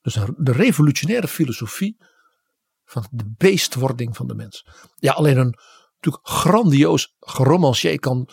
[0.01, 1.97] Dus de revolutionaire filosofie
[2.85, 4.65] van de beestwording van de mens.
[4.95, 5.59] Ja, alleen een
[5.93, 8.29] natuurlijk grandioos geromancier kan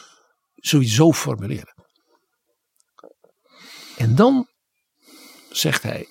[0.60, 1.74] sowieso formuleren.
[3.96, 4.48] En dan
[5.50, 6.08] zegt hij,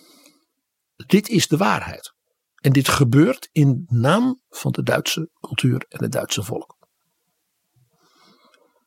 [0.96, 2.14] dit is de waarheid.
[2.56, 6.78] En dit gebeurt in naam van de Duitse cultuur en het Duitse volk.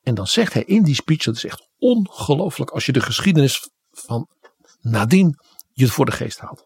[0.02, 3.70] En dan zegt hij in die speech, dat is echt ongelooflijk als je de geschiedenis
[3.90, 4.28] van
[4.80, 5.39] nadien
[5.72, 6.64] je voor de geest haalt.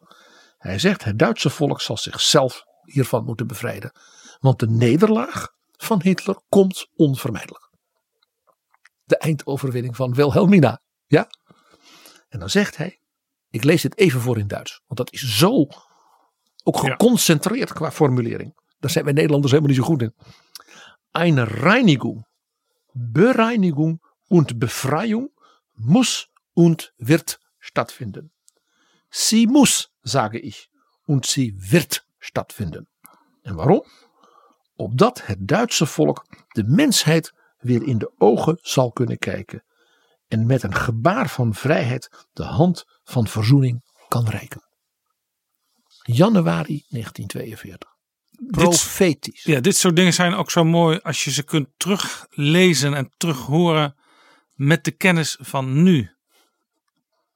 [0.59, 3.93] Hij zegt het Duitse volk zal zichzelf hiervan moeten bevrijden.
[4.39, 7.66] Want de nederlaag van Hitler komt onvermijdelijk.
[9.07, 10.83] De eindoverwinning van Wilhelmina.
[11.07, 11.29] Ja?
[12.29, 13.01] En dan zegt hij,
[13.51, 14.83] ik lees dit even voor in Duits.
[14.87, 15.67] Want dat is zo
[16.63, 18.55] ook geconcentreerd qua formulering.
[18.79, 20.15] Daar zijn wij Nederlanders helemaal niet zo goed in.
[21.11, 22.27] Eine Reinigung,
[22.93, 25.31] Bereinigung und Befreiung
[25.73, 28.33] muss und wird stattfinden.
[29.09, 30.69] Sie muss, sage ich,
[31.07, 32.89] und sie wird stattvinden.
[33.43, 33.85] En waarom?
[34.77, 37.33] Opdat het Duitse volk de mensheid
[37.67, 39.65] weer in de ogen zal kunnen kijken
[40.29, 44.65] en met een gebaar van vrijheid de hand van verzoening kan reiken.
[46.03, 47.95] Januari 1942.
[48.51, 49.43] Profetisch.
[49.43, 53.13] Dit, ja, dit soort dingen zijn ook zo mooi als je ze kunt teruglezen en
[53.17, 53.97] terughoren
[54.55, 56.11] met de kennis van nu.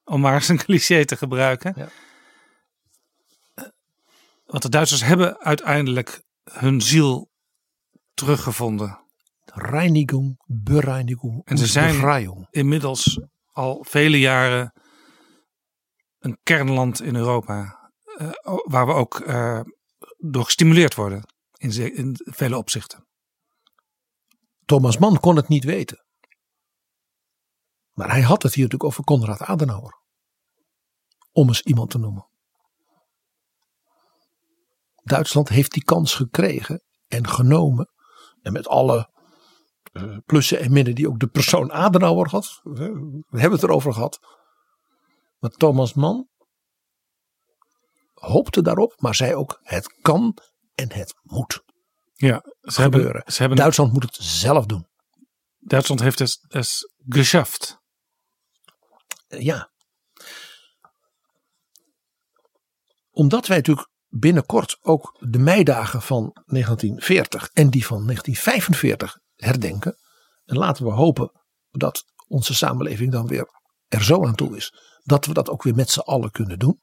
[0.05, 1.75] Om maar eens een cliché te gebruiken.
[1.77, 1.89] Ja.
[4.47, 7.31] Want de Duitsers hebben uiteindelijk hun ziel
[8.15, 9.01] teruggevonden.
[9.55, 14.73] Reinigung, bereinigung en ze zijn inmiddels al vele jaren
[16.19, 17.79] een kernland in Europa.
[18.17, 18.31] Uh,
[18.65, 19.61] waar we ook uh,
[20.17, 21.25] door gestimuleerd worden
[21.57, 23.09] in, in vele opzichten.
[24.65, 26.05] Thomas Mann kon het niet weten.
[27.91, 29.99] Maar hij had het hier natuurlijk over Konrad Adenauer.
[31.33, 32.29] Om eens iemand te noemen.
[35.03, 37.91] Duitsland heeft die kans gekregen en genomen.
[38.43, 39.10] En met alle
[39.93, 42.61] uh, plussen en minnen die ook de persoon Adenauer had.
[42.63, 44.21] We hebben het erover gehad.
[45.39, 46.29] Maar Thomas Mann
[48.15, 50.37] hoopte daarop, maar zei ook: het kan
[50.75, 51.63] en het moet.
[52.15, 53.13] Ja, ze gebeuren.
[53.13, 54.87] Hebben, ze hebben, Duitsland moet het zelf doen.
[55.59, 57.79] Duitsland heeft het, het geschafft.
[59.29, 59.71] Ja.
[63.11, 69.97] Omdat wij natuurlijk binnenkort ook de meidagen van 1940 en die van 1945 herdenken.
[70.45, 71.33] En laten we hopen
[71.71, 73.49] dat onze samenleving dan weer
[73.89, 74.73] er zo aan toe is
[75.03, 76.81] dat we dat ook weer met z'n allen kunnen doen.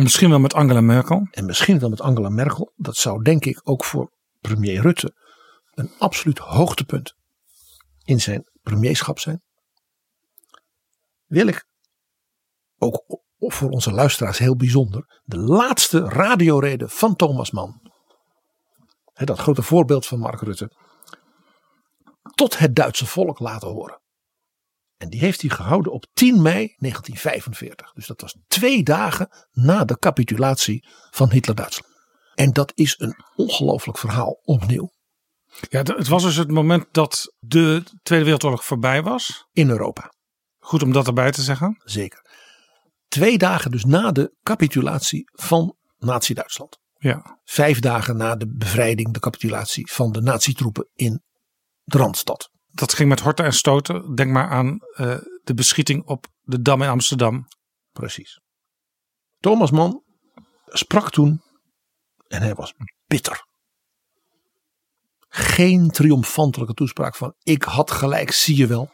[0.00, 1.28] Misschien wel met Angela Merkel.
[1.30, 2.72] En misschien wel met Angela Merkel.
[2.74, 5.14] Dat zou denk ik ook voor premier Rutte
[5.74, 7.14] een absoluut hoogtepunt
[8.04, 9.42] in zijn premierschap zijn.
[11.26, 11.66] Wil ik
[12.78, 13.04] ook
[13.38, 17.92] voor onze luisteraars heel bijzonder, de laatste radiorede van Thomas Mann.
[19.14, 20.70] dat grote voorbeeld van Mark Rutte.
[22.34, 24.00] Tot het Duitse volk laten horen.
[24.96, 27.92] En die heeft hij gehouden op 10 mei 1945.
[27.92, 31.94] Dus dat was twee dagen na de capitulatie van Hitler-Duitsland.
[32.34, 34.90] En dat is een ongelooflijk verhaal opnieuw.
[35.68, 39.46] Ja, het was dus het moment dat de Tweede Wereldoorlog voorbij was.
[39.52, 40.12] In Europa.
[40.58, 41.82] Goed om dat erbij te zeggen.
[41.84, 42.24] Zeker.
[43.08, 46.78] Twee dagen dus na de capitulatie van Nazi-Duitsland.
[46.98, 47.38] Ja.
[47.44, 51.22] Vijf dagen na de bevrijding, de capitulatie van de nazi-troepen in
[51.86, 52.50] de Randstad.
[52.66, 54.14] Dat ging met horten en stoten.
[54.14, 57.46] Denk maar aan uh, de beschieting op de Dam in Amsterdam.
[57.92, 58.40] Precies.
[59.38, 60.02] Thomas Mann
[60.64, 61.42] sprak toen
[62.28, 62.74] en hij was
[63.06, 63.44] bitter.
[65.28, 68.90] Geen triomfantelijke toespraak van ik had gelijk, zie je wel.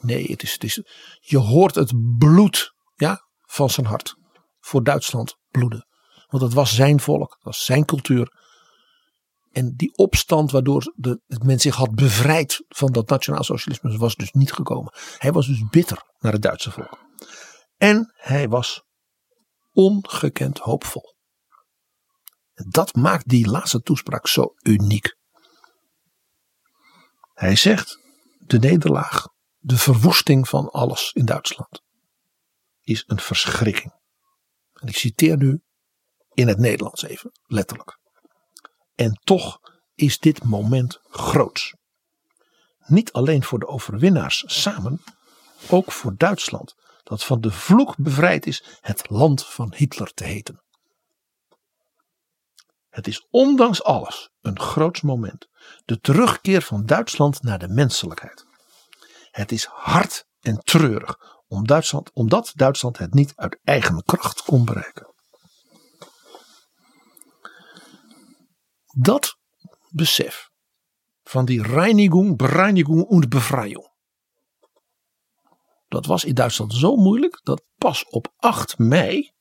[0.00, 0.82] Nee, het is, het is,
[1.20, 4.14] je hoort het bloed ja, van zijn hart
[4.60, 5.86] voor Duitsland bloeden.
[6.26, 8.40] Want het was zijn volk, het was zijn cultuur.
[9.52, 14.30] En die opstand waardoor de, het men zich had bevrijd van dat nationaalsocialisme was dus
[14.32, 14.92] niet gekomen.
[15.18, 16.98] Hij was dus bitter naar het Duitse volk.
[17.76, 18.82] En hij was
[19.72, 21.14] ongekend hoopvol.
[22.54, 25.16] En dat maakt die laatste toespraak zo uniek.
[27.34, 27.98] Hij zegt:
[28.38, 31.82] de nederlaag, de verwoesting van alles in Duitsland,
[32.80, 33.92] is een verschrikking.
[34.72, 35.62] En ik citeer nu
[36.34, 38.00] in het Nederlands even, letterlijk.
[38.94, 39.60] En toch
[39.94, 41.74] is dit moment groots.
[42.86, 45.02] Niet alleen voor de overwinnaars samen,
[45.68, 50.62] ook voor Duitsland, dat van de vloek bevrijd is het land van Hitler te heten.
[52.88, 55.48] Het is ondanks alles een groots moment.
[55.84, 58.46] De terugkeer van Duitsland naar de menselijkheid.
[59.30, 64.64] Het is hard en treurig om Duitsland, omdat Duitsland het niet uit eigen kracht kon
[64.64, 65.11] bereiken.
[68.92, 69.36] Dat
[69.88, 70.50] besef
[71.22, 73.90] van die Reinigung, Bereinigung und Befreiung.
[75.88, 79.32] Dat was in Duitsland zo moeilijk dat pas op 8 mei,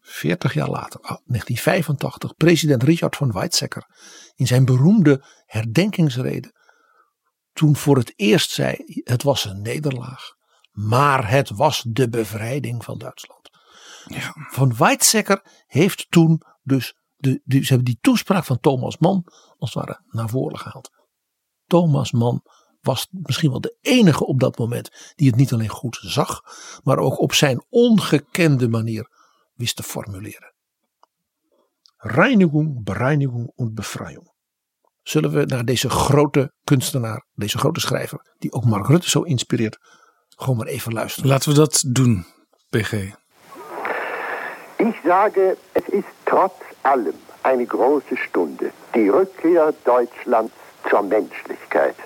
[0.00, 3.86] 40 jaar later, 1985, ah, president Richard von Weizsäcker
[4.34, 6.52] in zijn beroemde herdenkingsrede
[7.52, 10.34] toen voor het eerst zei: het was een nederlaag,
[10.70, 13.50] maar het was de bevrijding van Duitsland.
[14.04, 14.34] Ja.
[14.50, 16.94] Van Weizsäcker heeft toen dus
[17.24, 19.24] de, de, ze hebben die toespraak van Thomas Mann
[19.58, 20.90] als het ware naar voren gehaald.
[21.66, 22.42] Thomas Mann
[22.80, 26.40] was misschien wel de enige op dat moment die het niet alleen goed zag,
[26.82, 29.08] maar ook op zijn ongekende manier
[29.54, 30.52] wist te formuleren.
[31.96, 34.32] Reinigung, Bereinigung und Befreiung.
[35.02, 39.78] Zullen we naar deze grote kunstenaar, deze grote schrijver, die ook Mark Rutte zo inspireert,
[40.28, 41.28] gewoon maar even luisteren.
[41.28, 42.26] Laten we dat doen,
[42.70, 42.92] PG.
[44.76, 48.70] Ik sage, het is trotz allem eine große Stunde.
[48.94, 50.52] Die Rückkehr Deutschlands
[50.88, 51.96] zur Menschlichkeit.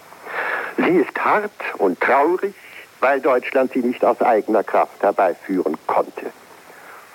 [0.77, 2.55] Sie ist hart und traurig,
[3.01, 6.33] weil Deutschland sie nicht aus eigener Kraft herbeiführen konnte.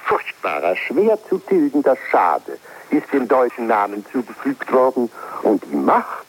[0.05, 2.57] Furchtbarer, schwer zu tilgender Schade
[2.89, 5.09] ist dem deutschen Namen zugefügt worden
[5.43, 6.25] und die Macht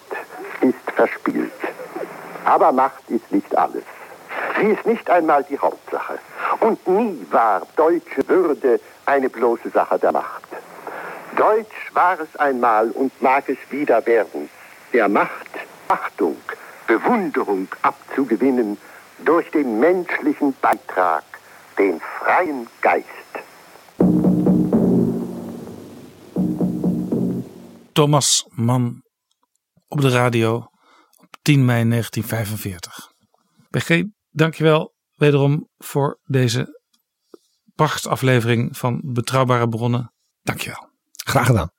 [0.61, 1.53] ist verspielt.
[2.45, 3.85] Aber Macht ist nicht alles.
[4.61, 6.19] Sie ist nicht einmal die Hauptsache.
[6.61, 10.44] Und nie war deutsche Würde eine bloße Sache der Macht.
[11.37, 14.49] Deutsch war es einmal und mag es wieder werden,
[14.93, 15.51] der Macht
[15.89, 16.37] Achtung,
[16.87, 18.79] Bewunderung abzugewinnen
[19.25, 21.25] durch den menschlichen Beitrag,
[21.79, 23.09] den freien Geist.
[27.95, 29.03] Thomas Mann
[29.89, 30.57] op de radio
[31.17, 33.13] op 10 mei 1945.
[33.71, 36.81] BG, dankjewel wederom voor deze
[37.75, 40.13] prachtaflevering van Betrouwbare Bronnen.
[40.43, 40.94] Dankjewel.
[41.25, 41.71] Graag gedaan.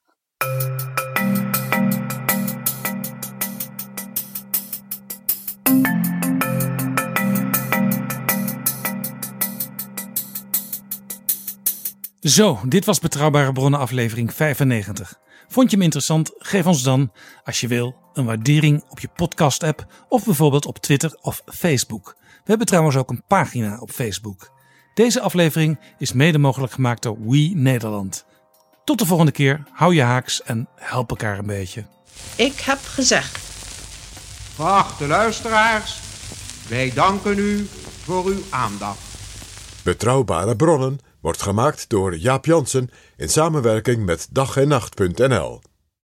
[12.20, 15.20] Zo, dit was Betrouwbare Bronnen aflevering 95.
[15.48, 16.32] Vond je hem interessant?
[16.38, 17.12] Geef ons dan,
[17.44, 22.16] als je wil, een waardering op je podcast app of bijvoorbeeld op Twitter of Facebook.
[22.18, 24.52] We hebben trouwens ook een pagina op Facebook.
[24.94, 28.26] Deze aflevering is mede mogelijk gemaakt door We Nederland.
[28.86, 31.86] Tot de volgende keer, hou je haaks en help elkaar een beetje.
[32.36, 33.38] Ik heb gezegd.
[34.56, 36.00] Geachte luisteraars,
[36.70, 37.68] wij danken u
[38.04, 39.00] voor uw aandacht.
[39.84, 45.62] Betrouwbare bronnen wordt gemaakt door Jaap Jansen in samenwerking met dag en nacht.nl.